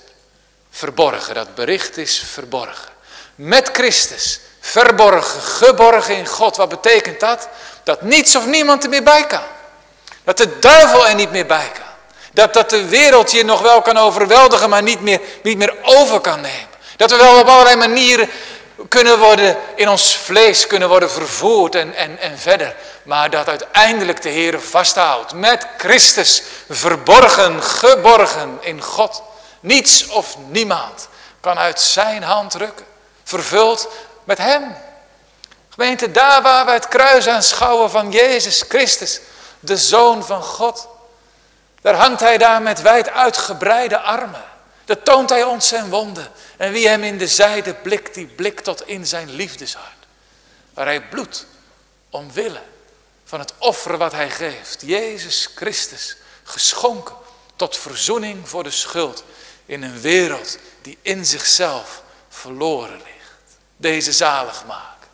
Verborgen, 0.71 1.35
dat 1.35 1.55
bericht 1.55 1.97
is 1.97 2.23
verborgen. 2.31 2.91
Met 3.35 3.69
Christus, 3.73 4.39
verborgen, 4.59 5.41
geborgen 5.41 6.15
in 6.15 6.27
God. 6.27 6.55
Wat 6.55 6.69
betekent 6.69 7.19
dat? 7.19 7.49
Dat 7.83 8.01
niets 8.01 8.35
of 8.35 8.45
niemand 8.45 8.83
er 8.83 8.89
meer 8.89 9.03
bij 9.03 9.27
kan. 9.27 9.43
Dat 10.23 10.37
de 10.37 10.59
duivel 10.59 11.07
er 11.07 11.15
niet 11.15 11.31
meer 11.31 11.45
bij 11.45 11.71
kan. 11.73 11.93
Dat, 12.31 12.53
dat 12.53 12.69
de 12.69 12.87
wereld 12.87 13.31
je 13.31 13.45
nog 13.45 13.61
wel 13.61 13.81
kan 13.81 13.97
overweldigen, 13.97 14.69
maar 14.69 14.83
niet 14.83 15.01
meer, 15.01 15.21
niet 15.43 15.57
meer 15.57 15.75
over 15.83 16.19
kan 16.19 16.41
nemen. 16.41 16.67
Dat 16.97 17.11
we 17.11 17.17
wel 17.17 17.39
op 17.39 17.47
allerlei 17.47 17.75
manieren 17.75 18.29
kunnen 18.87 19.19
worden, 19.19 19.57
in 19.75 19.89
ons 19.89 20.17
vlees 20.17 20.67
kunnen 20.67 20.89
worden 20.89 21.11
vervoerd 21.11 21.75
en, 21.75 21.95
en, 21.95 22.19
en 22.19 22.37
verder. 22.37 22.75
Maar 23.03 23.29
dat 23.29 23.47
uiteindelijk 23.47 24.21
de 24.21 24.29
Heer 24.29 24.61
vasthoudt 24.61 25.33
met 25.33 25.67
Christus, 25.77 26.43
verborgen, 26.69 27.63
geborgen 27.63 28.57
in 28.61 28.81
God. 28.81 29.23
Niets 29.59 30.07
of 30.07 30.37
niemand 30.47 31.07
kan 31.39 31.57
uit 31.57 31.81
zijn 31.81 32.23
hand 32.23 32.53
rukken, 32.53 32.85
vervuld 33.23 33.87
met 34.23 34.37
Hem. 34.37 34.75
Gemeente, 35.69 36.11
daar 36.11 36.41
waar 36.41 36.65
we 36.65 36.71
het 36.71 36.87
kruis 36.87 37.27
aanschouwen 37.27 37.89
van 37.89 38.11
Jezus 38.11 38.63
Christus, 38.69 39.19
de 39.59 39.77
Zoon 39.77 40.25
van 40.25 40.43
God. 40.43 40.87
Daar 41.81 41.95
hangt 41.95 42.19
Hij 42.19 42.37
daar 42.37 42.61
met 42.61 42.81
wijd 42.81 43.09
uitgebreide 43.09 43.99
armen. 43.99 44.43
Daar 44.85 45.03
toont 45.03 45.29
Hij 45.29 45.43
ons 45.43 45.67
zijn 45.67 45.89
wonden. 45.89 46.31
En 46.57 46.71
wie 46.71 46.87
Hem 46.87 47.03
in 47.03 47.17
de 47.17 47.27
zijde 47.27 47.73
blikt, 47.73 48.13
die 48.13 48.27
blikt 48.27 48.63
tot 48.63 48.87
in 48.87 49.07
zijn 49.07 49.31
liefdeshart. 49.31 50.05
Waar 50.73 50.85
Hij 50.85 51.07
bloedt 51.07 51.45
omwille 52.09 52.61
van 53.25 53.39
het 53.39 53.53
offer 53.57 53.97
wat 53.97 54.11
Hij 54.11 54.29
geeft. 54.29 54.81
Jezus 54.85 55.49
Christus, 55.55 56.17
geschonken 56.43 57.15
tot 57.55 57.77
verzoening 57.77 58.49
voor 58.49 58.63
de 58.63 58.71
schuld 58.71 59.23
in 59.65 59.83
een 59.83 60.01
wereld 60.01 60.57
die 60.81 60.97
in 61.01 61.25
zichzelf 61.25 62.01
verloren 62.29 62.97
ligt. 62.97 63.57
Deze 63.77 64.11
zaligmaker 64.11 65.07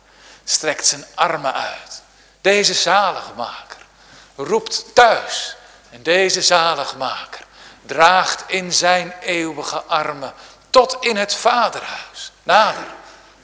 strekt 0.44 0.86
zijn 0.86 1.04
armen 1.14 1.54
uit. 1.54 2.02
Deze 2.40 2.74
zaligmaker 2.74 3.78
roept 4.36 4.94
thuis. 4.94 5.56
En 5.90 6.02
deze 6.02 6.42
zaligmaker 6.42 7.46
draagt 7.86 8.44
in 8.46 8.72
zijn 8.72 9.14
eeuwige 9.20 9.82
armen 9.82 10.34
tot 10.70 10.96
in 11.00 11.16
het 11.16 11.34
vaderhuis. 11.34 12.32
Nader. 12.42 12.86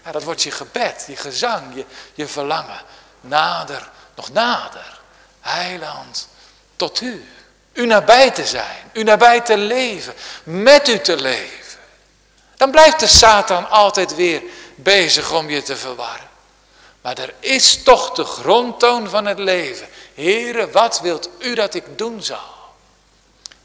Ja, 0.04 0.12
dat 0.12 0.22
wordt 0.22 0.42
je 0.42 0.50
gebed, 0.50 1.04
je 1.06 1.16
gezang, 1.16 1.74
je, 1.74 1.84
je 2.14 2.26
verlangen. 2.26 2.80
Nader, 3.20 3.88
nog 4.14 4.32
nader. 4.32 4.98
Heiland, 5.40 6.28
tot 6.76 7.00
u. 7.00 7.30
U 7.72 7.86
nabij 7.86 8.30
te 8.30 8.46
zijn, 8.46 8.90
u 8.92 9.02
nabij 9.02 9.40
te 9.40 9.56
leven, 9.56 10.14
met 10.42 10.88
u 10.88 11.00
te 11.00 11.16
leven. 11.16 11.78
Dan 12.56 12.70
blijft 12.70 13.00
de 13.00 13.06
Satan 13.06 13.70
altijd 13.70 14.14
weer 14.14 14.42
bezig 14.74 15.32
om 15.32 15.50
je 15.50 15.62
te 15.62 15.76
verwarren. 15.76 16.28
Maar 17.00 17.18
er 17.18 17.34
is 17.40 17.82
toch 17.82 18.12
de 18.12 18.24
grondtoon 18.24 19.08
van 19.08 19.26
het 19.26 19.38
leven. 19.38 19.88
Here, 20.14 20.70
wat 20.70 21.00
wilt 21.00 21.28
u 21.38 21.54
dat 21.54 21.74
ik 21.74 21.98
doen 21.98 22.22
zal? 22.22 22.55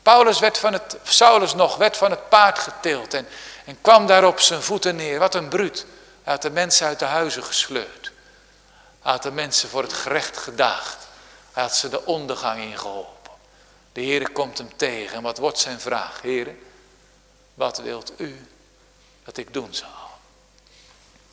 Paulus 0.02 0.40
werd 0.40 0.58
van 0.58 0.74
het, 0.74 0.98
Saulus 1.04 1.54
nog, 1.54 1.76
werd 1.76 1.98
van 1.98 2.12
het 2.12 2.30
paard 2.30 2.60
getild 2.60 3.14
en, 3.14 3.28
en 3.66 3.82
kwam 3.82 4.06
daar 4.06 4.24
op 4.24 4.40
zijn 4.40 4.62
voeten 4.62 4.96
neer. 4.96 5.20
Wat 5.20 5.36
een 5.36 5.48
bruut. 5.48 5.86
Hij 6.24 6.34
had 6.34 6.42
de 6.42 6.50
mensen 6.50 6.88
uit 6.88 7.00
de 7.00 7.06
huizen 7.06 7.44
gesleurd. 7.44 8.12
Hij 9.02 9.12
had 9.12 9.24
de 9.24 9.32
mensen 9.32 9.70
voor 9.70 9.82
het 9.82 9.94
gerecht 9.94 10.38
gedaagd. 10.38 11.08
Hij 11.52 11.64
had 11.64 11.76
ze 11.76 11.90
de 11.90 12.06
ondergang 12.06 12.62
ingeholpen. 12.62 13.32
De 13.92 14.02
Heere 14.02 14.30
komt 14.30 14.58
hem 14.58 14.78
tegen. 14.78 15.16
En 15.16 15.22
wat 15.22 15.38
wordt 15.38 15.60
zijn 15.60 15.80
vraag? 15.80 16.22
Heere, 16.22 16.56
wat 17.54 17.78
wilt 17.78 18.12
u 18.18 18.48
dat 19.24 19.38
ik 19.38 19.54
doen 19.54 19.74
zal? 19.74 20.10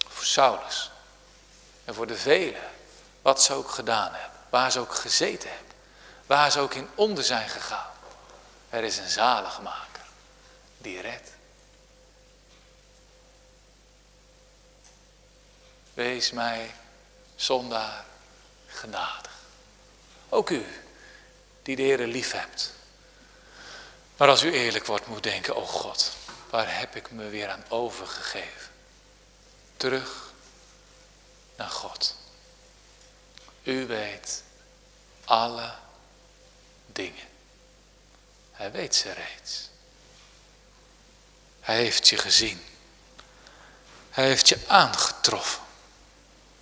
Voor 0.08 0.24
Saulus. 0.24 0.90
En 1.84 1.94
voor 1.94 2.06
de 2.06 2.16
velen, 2.16 2.62
wat 3.22 3.42
ze 3.42 3.52
ook 3.52 3.70
gedaan 3.70 4.12
hebben, 4.12 4.40
waar 4.48 4.72
ze 4.72 4.78
ook 4.78 4.94
gezeten 4.94 5.50
hebben, 5.50 5.74
waar 6.26 6.50
ze 6.50 6.60
ook 6.60 6.74
in 6.74 6.88
onder 6.94 7.24
zijn 7.24 7.48
gegaan. 7.48 7.96
Er 8.70 8.84
is 8.84 8.98
een 8.98 9.08
zaligmaker 9.08 10.04
die 10.78 11.00
redt. 11.00 11.30
Wees 15.94 16.30
mij 16.30 16.74
zondaar 17.36 18.04
genadig. 18.66 19.32
Ook 20.28 20.50
u, 20.50 20.66
die 21.62 21.76
de 21.76 21.82
Heer 21.82 22.06
lief 22.06 22.32
hebt. 22.32 22.72
Maar 24.16 24.28
als 24.28 24.42
u 24.42 24.52
eerlijk 24.52 24.86
wordt, 24.86 25.06
moet 25.06 25.22
denken, 25.22 25.56
oh 25.56 25.68
God, 25.68 26.12
waar 26.50 26.78
heb 26.78 26.96
ik 26.96 27.10
me 27.10 27.28
weer 27.28 27.48
aan 27.48 27.64
overgegeven? 27.68 28.70
Terug 29.76 30.32
naar 31.56 31.70
God. 31.70 32.16
U 33.62 33.86
weet 33.86 34.42
alle 35.24 35.74
dingen. 36.86 37.26
Hij 38.58 38.70
weet 38.72 38.94
ze 38.94 39.08
reeds. 39.08 39.68
Hij 41.60 41.76
heeft 41.76 42.08
je 42.08 42.16
gezien. 42.16 42.62
Hij 44.10 44.24
heeft 44.24 44.48
je 44.48 44.58
aangetroffen. 44.66 45.60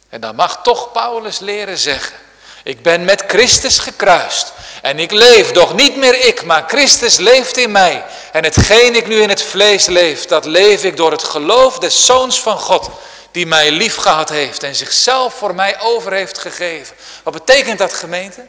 En 0.08 0.20
dan 0.20 0.34
mag 0.34 0.62
toch 0.62 0.92
Paulus 0.92 1.38
leren 1.38 1.78
zeggen. 1.78 2.16
Ik 2.64 2.82
ben 2.82 3.04
met 3.04 3.24
Christus 3.26 3.78
gekruist. 3.78 4.52
En 4.82 4.98
ik 4.98 5.10
leef, 5.10 5.52
doch 5.52 5.74
niet 5.74 5.96
meer 5.96 6.26
ik, 6.26 6.44
maar 6.44 6.64
Christus 6.68 7.16
leeft 7.16 7.56
in 7.56 7.70
mij. 7.70 8.04
En 8.32 8.44
hetgeen 8.44 8.94
ik 8.94 9.06
nu 9.06 9.20
in 9.20 9.28
het 9.28 9.42
vlees 9.42 9.86
leef, 9.86 10.24
dat 10.24 10.44
leef 10.44 10.84
ik 10.84 10.96
door 10.96 11.10
het 11.10 11.24
geloof 11.24 11.78
des 11.78 12.06
Zoons 12.06 12.40
van 12.40 12.58
God 12.58 12.90
die 13.30 13.46
mij 13.46 13.70
lief 13.70 13.96
gehad 13.96 14.28
heeft 14.28 14.62
en 14.62 14.74
zichzelf 14.74 15.34
voor 15.34 15.54
mij 15.54 15.80
over 15.80 16.12
heeft 16.12 16.38
gegeven. 16.38 16.96
Wat 17.22 17.32
betekent 17.32 17.78
dat 17.78 17.92
gemeente? 17.92 18.46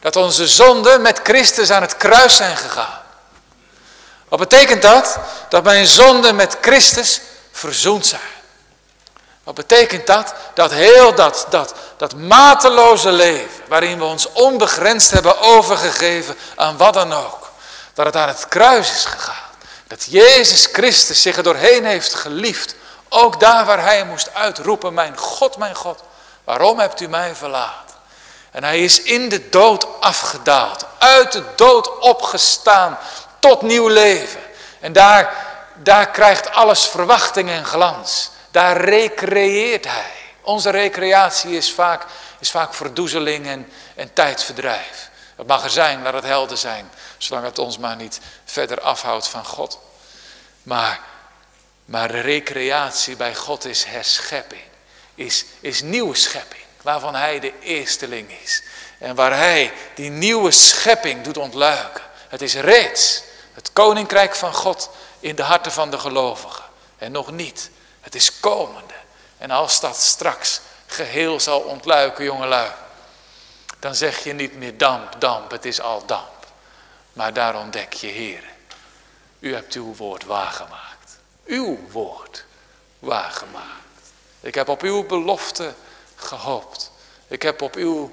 Dat 0.00 0.16
onze 0.16 0.48
zonden 0.48 1.02
met 1.02 1.20
Christus 1.22 1.70
aan 1.70 1.82
het 1.82 1.96
kruis 1.96 2.36
zijn 2.36 2.56
gegaan. 2.56 2.98
Wat 4.28 4.38
betekent 4.38 4.82
dat? 4.82 5.18
Dat 5.48 5.64
mijn 5.64 5.86
zonden 5.86 6.36
met 6.36 6.56
Christus 6.60 7.20
verzoend 7.52 8.06
zijn. 8.06 8.20
Wat 9.44 9.54
betekent 9.54 10.06
dat? 10.06 10.34
Dat 10.54 10.70
heel 10.70 11.14
dat, 11.14 11.46
dat, 11.50 11.74
dat 11.96 12.14
mateloze 12.14 13.12
leven, 13.12 13.62
waarin 13.68 13.98
we 13.98 14.04
ons 14.04 14.32
onbegrensd 14.32 15.10
hebben 15.10 15.40
overgegeven 15.40 16.36
aan 16.56 16.76
wat 16.76 16.94
dan 16.94 17.12
ook. 17.12 17.50
Dat 17.94 18.06
het 18.06 18.16
aan 18.16 18.28
het 18.28 18.48
kruis 18.48 18.92
is 18.92 19.04
gegaan. 19.04 19.48
Dat 19.86 20.04
Jezus 20.08 20.68
Christus 20.72 21.22
zich 21.22 21.36
er 21.36 21.42
doorheen 21.42 21.84
heeft 21.84 22.14
geliefd 22.14 22.74
ook 23.08 23.40
daar 23.40 23.64
waar 23.64 23.82
hij 23.82 24.04
moest 24.04 24.34
uitroepen, 24.34 24.94
mijn 24.94 25.16
God, 25.16 25.56
mijn 25.56 25.74
God, 25.74 26.02
waarom 26.44 26.78
hebt 26.78 27.00
u 27.00 27.08
mij 27.08 27.34
verlaten? 27.34 27.89
En 28.50 28.64
hij 28.64 28.84
is 28.84 29.02
in 29.02 29.28
de 29.28 29.48
dood 29.48 30.00
afgedaald, 30.00 30.86
uit 30.98 31.32
de 31.32 31.44
dood 31.56 31.98
opgestaan 31.98 32.98
tot 33.38 33.62
nieuw 33.62 33.88
leven. 33.88 34.40
En 34.80 34.92
daar, 34.92 35.34
daar 35.74 36.10
krijgt 36.10 36.50
alles 36.50 36.86
verwachting 36.86 37.50
en 37.50 37.64
glans. 37.64 38.30
Daar 38.50 38.76
recreëert 38.76 39.84
hij. 39.84 40.12
Onze 40.40 40.70
recreatie 40.70 41.56
is 41.56 41.72
vaak, 41.72 42.06
is 42.38 42.50
vaak 42.50 42.74
verdoezeling 42.74 43.46
en, 43.46 43.72
en 43.94 44.12
tijdverdrijf. 44.12 45.10
Het 45.36 45.46
mag 45.46 45.64
er 45.64 45.70
zijn, 45.70 46.02
laat 46.02 46.14
het 46.14 46.24
helder 46.24 46.56
zijn, 46.56 46.90
zolang 47.18 47.44
het 47.44 47.58
ons 47.58 47.78
maar 47.78 47.96
niet 47.96 48.20
verder 48.44 48.80
afhoudt 48.80 49.28
van 49.28 49.44
God. 49.44 49.78
Maar 50.62 51.00
maar 51.90 52.10
recreatie 52.10 53.16
bij 53.16 53.34
God 53.34 53.64
is 53.64 53.84
herschepping, 53.84 54.62
is, 55.14 55.44
is 55.60 55.82
nieuwe 55.82 56.14
schepping, 56.14 56.59
waarvan 56.82 57.14
Hij 57.14 57.40
de 57.40 57.52
eersteling 57.60 58.32
is. 58.42 58.62
En 58.98 59.14
waar 59.14 59.36
Hij 59.36 59.72
die 59.94 60.10
nieuwe 60.10 60.50
schepping 60.50 61.22
doet 61.22 61.36
ontluiken. 61.36 62.02
Het 62.28 62.42
is 62.42 62.54
reeds 62.54 63.22
het 63.52 63.72
koninkrijk 63.72 64.34
van 64.34 64.54
God 64.54 64.90
in 65.20 65.34
de 65.34 65.42
harten 65.42 65.72
van 65.72 65.90
de 65.90 65.98
gelovigen. 65.98 66.64
En 66.98 67.12
nog 67.12 67.30
niet, 67.30 67.70
het 68.00 68.14
is 68.14 68.40
komende. 68.40 68.94
En 69.38 69.50
als 69.50 69.80
dat 69.80 69.96
straks 69.96 70.60
geheel 70.86 71.40
zal 71.40 71.60
ontluiken, 71.60 72.24
jongelui, 72.24 72.70
dan 73.78 73.94
zeg 73.94 74.24
je 74.24 74.32
niet 74.32 74.54
meer 74.54 74.78
damp, 74.78 75.20
damp, 75.20 75.50
het 75.50 75.64
is 75.64 75.80
al 75.80 76.06
damp. 76.06 76.46
Maar 77.12 77.32
daar 77.32 77.56
ontdek 77.56 77.92
je, 77.92 78.06
Heer, 78.06 78.44
u 79.38 79.54
hebt 79.54 79.74
uw 79.74 79.94
woord 79.94 80.24
waargemaakt 80.24 80.90
uw 81.50 81.78
woord 81.90 82.44
waargemaakt. 82.98 84.12
Ik 84.40 84.54
heb 84.54 84.68
op 84.68 84.82
uw 84.82 85.06
belofte 85.06 85.74
gehoopt. 86.24 86.90
Ik 87.26 87.42
heb 87.42 87.62
op 87.62 87.74
uw 87.74 88.12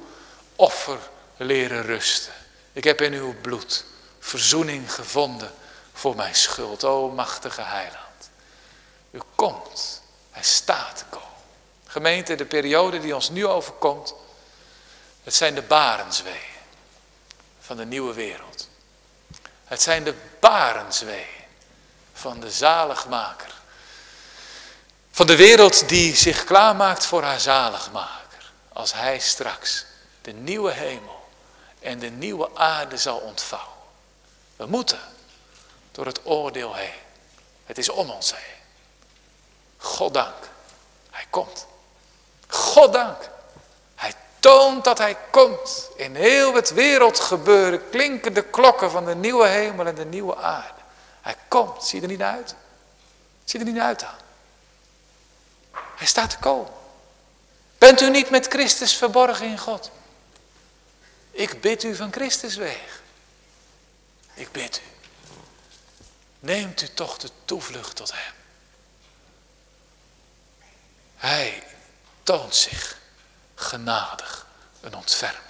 offer 0.55 0.99
leren 1.37 1.83
rusten. 1.83 2.33
Ik 2.73 2.83
heb 2.83 3.01
in 3.01 3.13
uw 3.13 3.35
bloed 3.41 3.85
verzoening 4.19 4.93
gevonden 4.93 5.53
voor 5.93 6.15
mijn 6.15 6.35
schuld. 6.35 6.83
O 6.83 7.09
machtige 7.09 7.61
heiland. 7.61 8.29
U 9.11 9.19
komt. 9.35 10.01
Hij 10.31 10.43
staat 10.43 10.97
te 10.97 11.05
komen. 11.09 11.27
Gemeente, 11.85 12.35
de 12.35 12.45
periode 12.45 12.99
die 12.99 13.15
ons 13.15 13.29
nu 13.29 13.45
overkomt. 13.45 14.13
Het 15.23 15.33
zijn 15.33 15.55
de 15.55 15.61
barensweeën 15.61 16.55
van 17.59 17.77
de 17.77 17.85
nieuwe 17.85 18.13
wereld. 18.13 18.67
Het 19.65 19.81
zijn 19.81 20.03
de 20.03 20.13
barensweeën 20.39 21.43
van 22.13 22.39
de 22.39 22.51
zaligmaker. 22.51 23.53
Van 25.17 25.27
de 25.27 25.35
wereld 25.35 25.89
die 25.89 26.15
zich 26.15 26.43
klaarmaakt 26.43 27.05
voor 27.05 27.23
haar 27.23 27.39
zaligmaker. 27.39 28.51
Als 28.73 28.93
hij 28.93 29.19
straks 29.19 29.85
de 30.21 30.31
nieuwe 30.31 30.71
hemel 30.71 31.29
en 31.79 31.99
de 31.99 32.09
nieuwe 32.09 32.49
aarde 32.53 32.97
zal 32.97 33.17
ontvouwen. 33.17 33.77
We 34.55 34.65
moeten 34.65 34.99
door 35.91 36.05
het 36.05 36.19
oordeel 36.23 36.73
heen. 36.73 36.99
Het 37.65 37.77
is 37.77 37.89
om 37.89 38.09
ons 38.09 38.35
heen. 38.35 38.61
God 39.77 40.13
dank. 40.13 40.49
komt. 41.29 41.67
Goddank. 42.47 43.29
Hij 43.95 44.13
toont 44.39 44.83
dat 44.83 44.97
hij 44.97 45.17
komt. 45.31 45.89
In 45.95 46.15
heel 46.15 46.53
het 46.53 46.73
wereldgebeuren 46.73 47.89
klinken 47.89 48.33
de 48.33 48.43
klokken 48.43 48.91
van 48.91 49.05
de 49.05 49.15
nieuwe 49.15 49.47
hemel 49.47 49.85
en 49.85 49.95
de 49.95 50.05
nieuwe 50.05 50.35
aarde. 50.35 50.81
Hij 51.21 51.35
komt. 51.47 51.83
Zie 51.83 51.99
je 52.01 52.05
er 52.05 52.11
niet 52.11 52.21
uit? 52.21 52.55
Zie 53.43 53.59
je 53.59 53.65
er 53.65 53.71
niet 53.71 53.81
uit 53.81 54.03
aan? 54.03 54.25
Hij 55.95 56.07
staat 56.07 56.29
te 56.29 56.37
komen. 56.37 56.71
Bent 57.77 58.01
u 58.01 58.09
niet 58.09 58.29
met 58.29 58.47
Christus 58.47 58.95
verborgen 58.95 59.45
in 59.45 59.57
God? 59.57 59.91
Ik 61.31 61.61
bid 61.61 61.83
u 61.83 61.95
van 61.95 62.11
Christus 62.11 62.55
weg. 62.55 63.01
Ik 64.33 64.51
bid 64.51 64.81
u. 64.85 64.95
Neemt 66.39 66.81
u 66.81 66.87
toch 66.93 67.17
de 67.17 67.29
toevlucht 67.45 67.95
tot 67.95 68.11
hem. 68.13 68.33
Hij 71.15 71.63
toont 72.23 72.55
zich 72.55 72.97
genadig 73.55 74.47
een 74.81 74.95
ontfermer. 74.95 75.41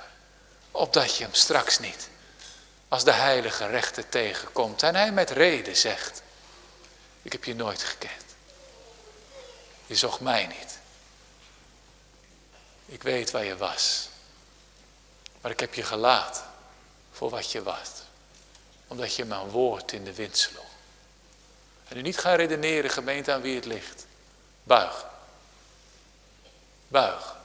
Opdat 0.71 1.17
je 1.17 1.23
hem 1.23 1.33
straks 1.33 1.79
niet 1.79 2.09
als 2.87 3.03
de 3.03 3.11
heilige 3.11 3.65
rechter 3.65 4.09
tegenkomt 4.09 4.83
en 4.83 4.95
hij 4.95 5.11
met 5.11 5.29
reden 5.29 5.77
zegt. 5.77 6.21
Ik 7.21 7.31
heb 7.31 7.43
je 7.43 7.55
nooit 7.55 7.83
gekend. 7.83 8.26
Je 9.87 9.95
zocht 9.95 10.19
mij 10.19 10.45
niet. 10.45 10.79
Ik 12.85 13.03
weet 13.03 13.31
waar 13.31 13.43
je 13.43 13.57
was. 13.57 14.09
Maar 15.41 15.51
ik 15.51 15.59
heb 15.59 15.73
je 15.73 15.83
gelaten 15.83 16.43
voor 17.11 17.29
wat 17.29 17.51
je 17.51 17.63
was. 17.63 17.89
Omdat 18.87 19.15
je 19.15 19.25
mijn 19.25 19.49
woord 19.49 19.91
in 19.91 20.03
de 20.03 20.13
wind 20.13 20.37
sloeg. 20.37 20.65
En 21.87 21.97
u 21.97 22.01
niet 22.01 22.17
gaan 22.17 22.35
redeneren, 22.35 22.89
gemeente, 22.89 23.31
aan 23.31 23.41
wie 23.41 23.55
het 23.55 23.65
ligt. 23.65 24.05
Buig. 24.63 25.05
Buig. 26.87 27.35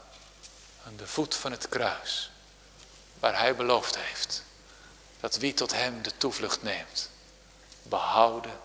Aan 0.87 0.97
de 0.97 1.07
voet 1.07 1.35
van 1.35 1.51
het 1.51 1.69
kruis. 1.69 2.31
Waar 3.19 3.39
hij 3.39 3.57
beloofd 3.57 3.97
heeft. 3.99 4.43
Dat 5.21 5.37
wie 5.37 5.55
tot 5.55 5.73
hem 5.73 6.03
de 6.03 6.17
toevlucht 6.17 6.63
neemt. 6.63 7.11
Behouden 7.83 8.61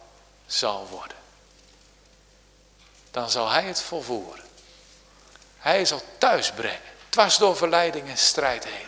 zal 0.45 0.87
worden. 0.87 1.17
Dan 3.11 3.29
zal 3.29 3.49
hij 3.49 3.63
het 3.63 3.81
volvoeren. 3.81 4.45
Hij 5.57 5.85
zal 5.85 6.01
thuis 6.17 6.51
brengen. 6.51 6.81
Dwars 7.09 7.37
door 7.37 7.57
verleiding 7.57 8.09
en 8.09 8.17
strijd 8.17 8.65
heen. 8.65 8.87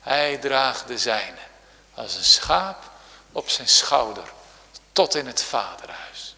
Hij 0.00 0.38
draagt 0.38 0.86
de 0.86 0.98
zijne. 0.98 1.40
Als 1.94 2.14
een 2.14 2.24
schaap 2.24 2.90
op 3.32 3.48
zijn 3.48 3.68
schouder 3.68 4.32
tot 4.92 5.14
in 5.14 5.26
het 5.26 5.42
vaderhuis. 5.42 6.36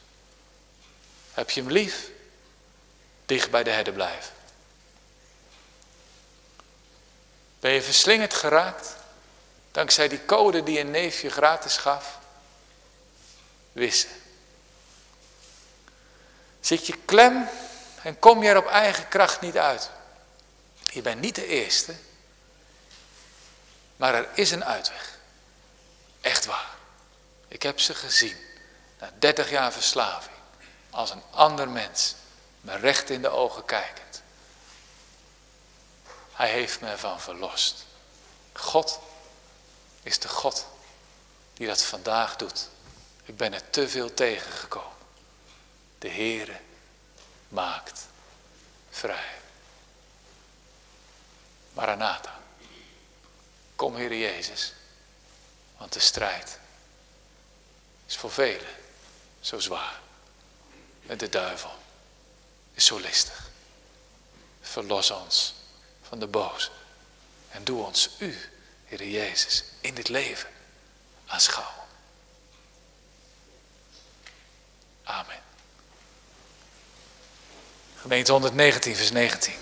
Heb 1.33 1.51
je 1.51 1.61
hem 1.61 1.71
lief? 1.71 2.11
Dicht 3.27 3.51
bij 3.51 3.63
de 3.63 3.71
herder 3.71 3.93
blijven. 3.93 4.33
Ben 7.61 7.73
je 7.73 7.83
verslingerd 7.83 8.35
geraakt? 8.35 8.97
Dankzij 9.73 10.09
die 10.09 10.25
code 10.25 10.63
die 10.63 10.81
een 10.81 10.91
neefje 10.91 11.31
gratis 11.31 11.77
gaf? 11.77 12.19
Wissen. 13.73 14.11
Zit 16.65 16.87
je 16.87 16.97
klem 17.05 17.49
en 18.03 18.19
kom 18.19 18.43
je 18.43 18.49
er 18.49 18.57
op 18.57 18.67
eigen 18.67 19.09
kracht 19.09 19.41
niet 19.41 19.57
uit? 19.59 19.91
Je 20.85 21.03
bent 21.03 21.21
niet 21.21 21.35
de 21.35 21.47
eerste, 21.47 21.95
maar 23.97 24.15
er 24.15 24.29
is 24.35 24.51
een 24.51 24.65
uitweg. 24.65 25.19
Echt 26.21 26.45
waar. 26.45 26.71
Ik 27.49 27.63
heb 27.63 27.81
ze 27.81 27.95
gezien. 27.95 28.37
Na 28.99 29.11
30 29.19 29.51
jaar 29.51 29.73
verslaving. 29.73 30.37
Als 30.91 31.11
een 31.11 31.23
ander 31.31 31.69
mens. 31.69 32.15
Me 32.61 32.77
recht 32.77 33.11
in 33.11 33.23
de 33.23 33.29
ogen 33.29 33.65
kijkend. 33.65 34.23
Hij 36.33 36.51
heeft 36.51 36.81
me 36.81 36.89
ervan 36.89 37.21
verlost. 37.21 37.85
God 38.53 39.01
is 40.03 40.19
de 40.19 40.29
God 40.29 40.67
die 41.55 41.67
dat 41.67 41.83
vandaag 41.83 42.37
doet. 42.37 42.69
Ik 43.25 43.37
ben 43.37 43.53
er 43.53 43.71
te 43.71 43.89
veel 43.89 44.15
tegengekomen. 44.15 44.94
De 46.05 46.11
Heere 46.11 46.61
maakt 47.49 48.07
vrij. 48.91 49.35
Maranatha. 51.73 52.41
Kom 53.77 53.97
Heer 53.97 54.15
Jezus. 54.15 54.73
Want 55.77 55.93
de 55.93 56.01
strijd 56.01 56.59
is 58.07 58.17
voor 58.17 58.31
velen 58.31 58.75
zo 59.41 59.59
zwaar. 59.59 60.01
En 61.07 61.19
de 61.19 61.29
duivel 61.29 61.79
is 62.73 62.85
zo 62.85 62.99
listig. 62.99 63.51
Verlos 64.61 65.11
ons 65.11 65.55
van 66.03 66.19
de 66.19 66.27
boze. 66.27 66.71
En 67.51 67.65
doe 67.65 67.85
ons 67.85 68.11
u, 68.19 68.39
Heer 68.85 69.09
Jezus, 69.09 69.65
in 69.81 69.95
dit 69.95 70.09
leven 70.09 70.51
aanschouwen. 71.27 71.85
Amen. 75.03 75.43
Gemeente 78.05 78.33
119, 78.33 78.97
vers 78.97 79.11
19. 79.11 79.53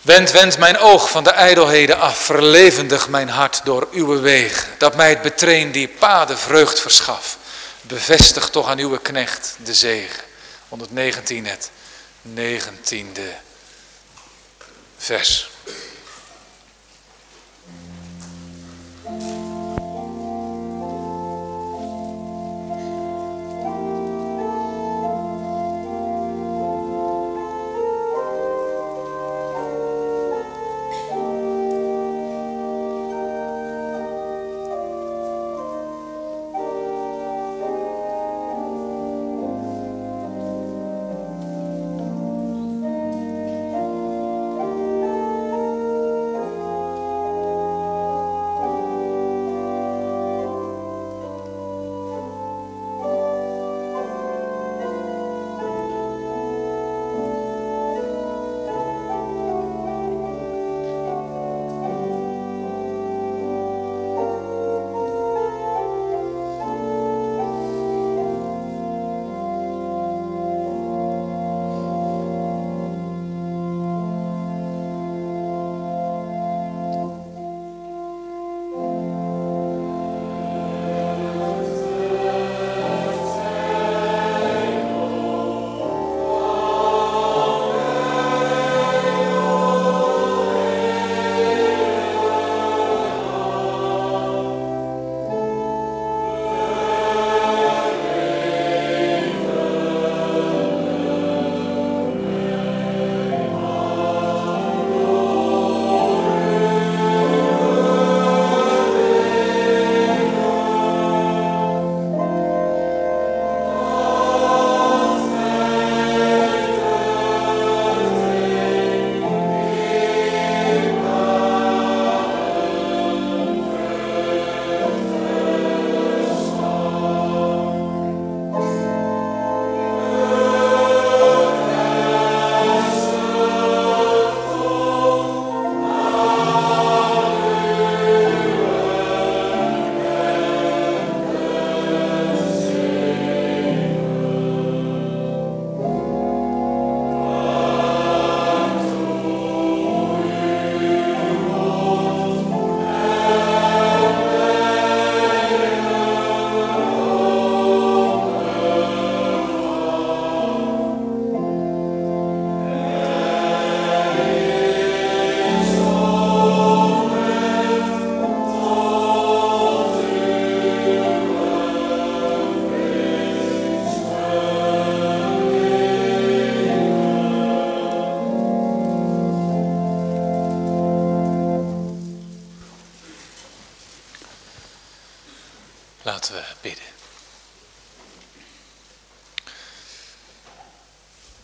Wend, 0.00 0.30
wend 0.30 0.58
mijn 0.58 0.78
oog 0.78 1.10
van 1.10 1.24
de 1.24 1.30
ijdelheden 1.30 1.98
af, 1.98 2.18
verlevendig 2.18 3.08
mijn 3.08 3.28
hart 3.28 3.60
door 3.64 3.88
uw 3.92 4.20
wegen, 4.20 4.68
dat 4.78 4.96
mij 4.96 5.08
het 5.08 5.22
betreen 5.22 5.72
die 5.72 5.88
paden 5.88 6.38
vreugd 6.38 6.80
verschaf. 6.80 7.38
Bevestig 7.80 8.50
toch 8.50 8.68
aan 8.68 8.78
uw 8.78 8.98
knecht 8.98 9.56
de 9.62 9.74
zegen. 9.74 10.22
119 10.68 11.46
het 11.46 11.70
19e 12.34 13.20
vers. 14.96 15.50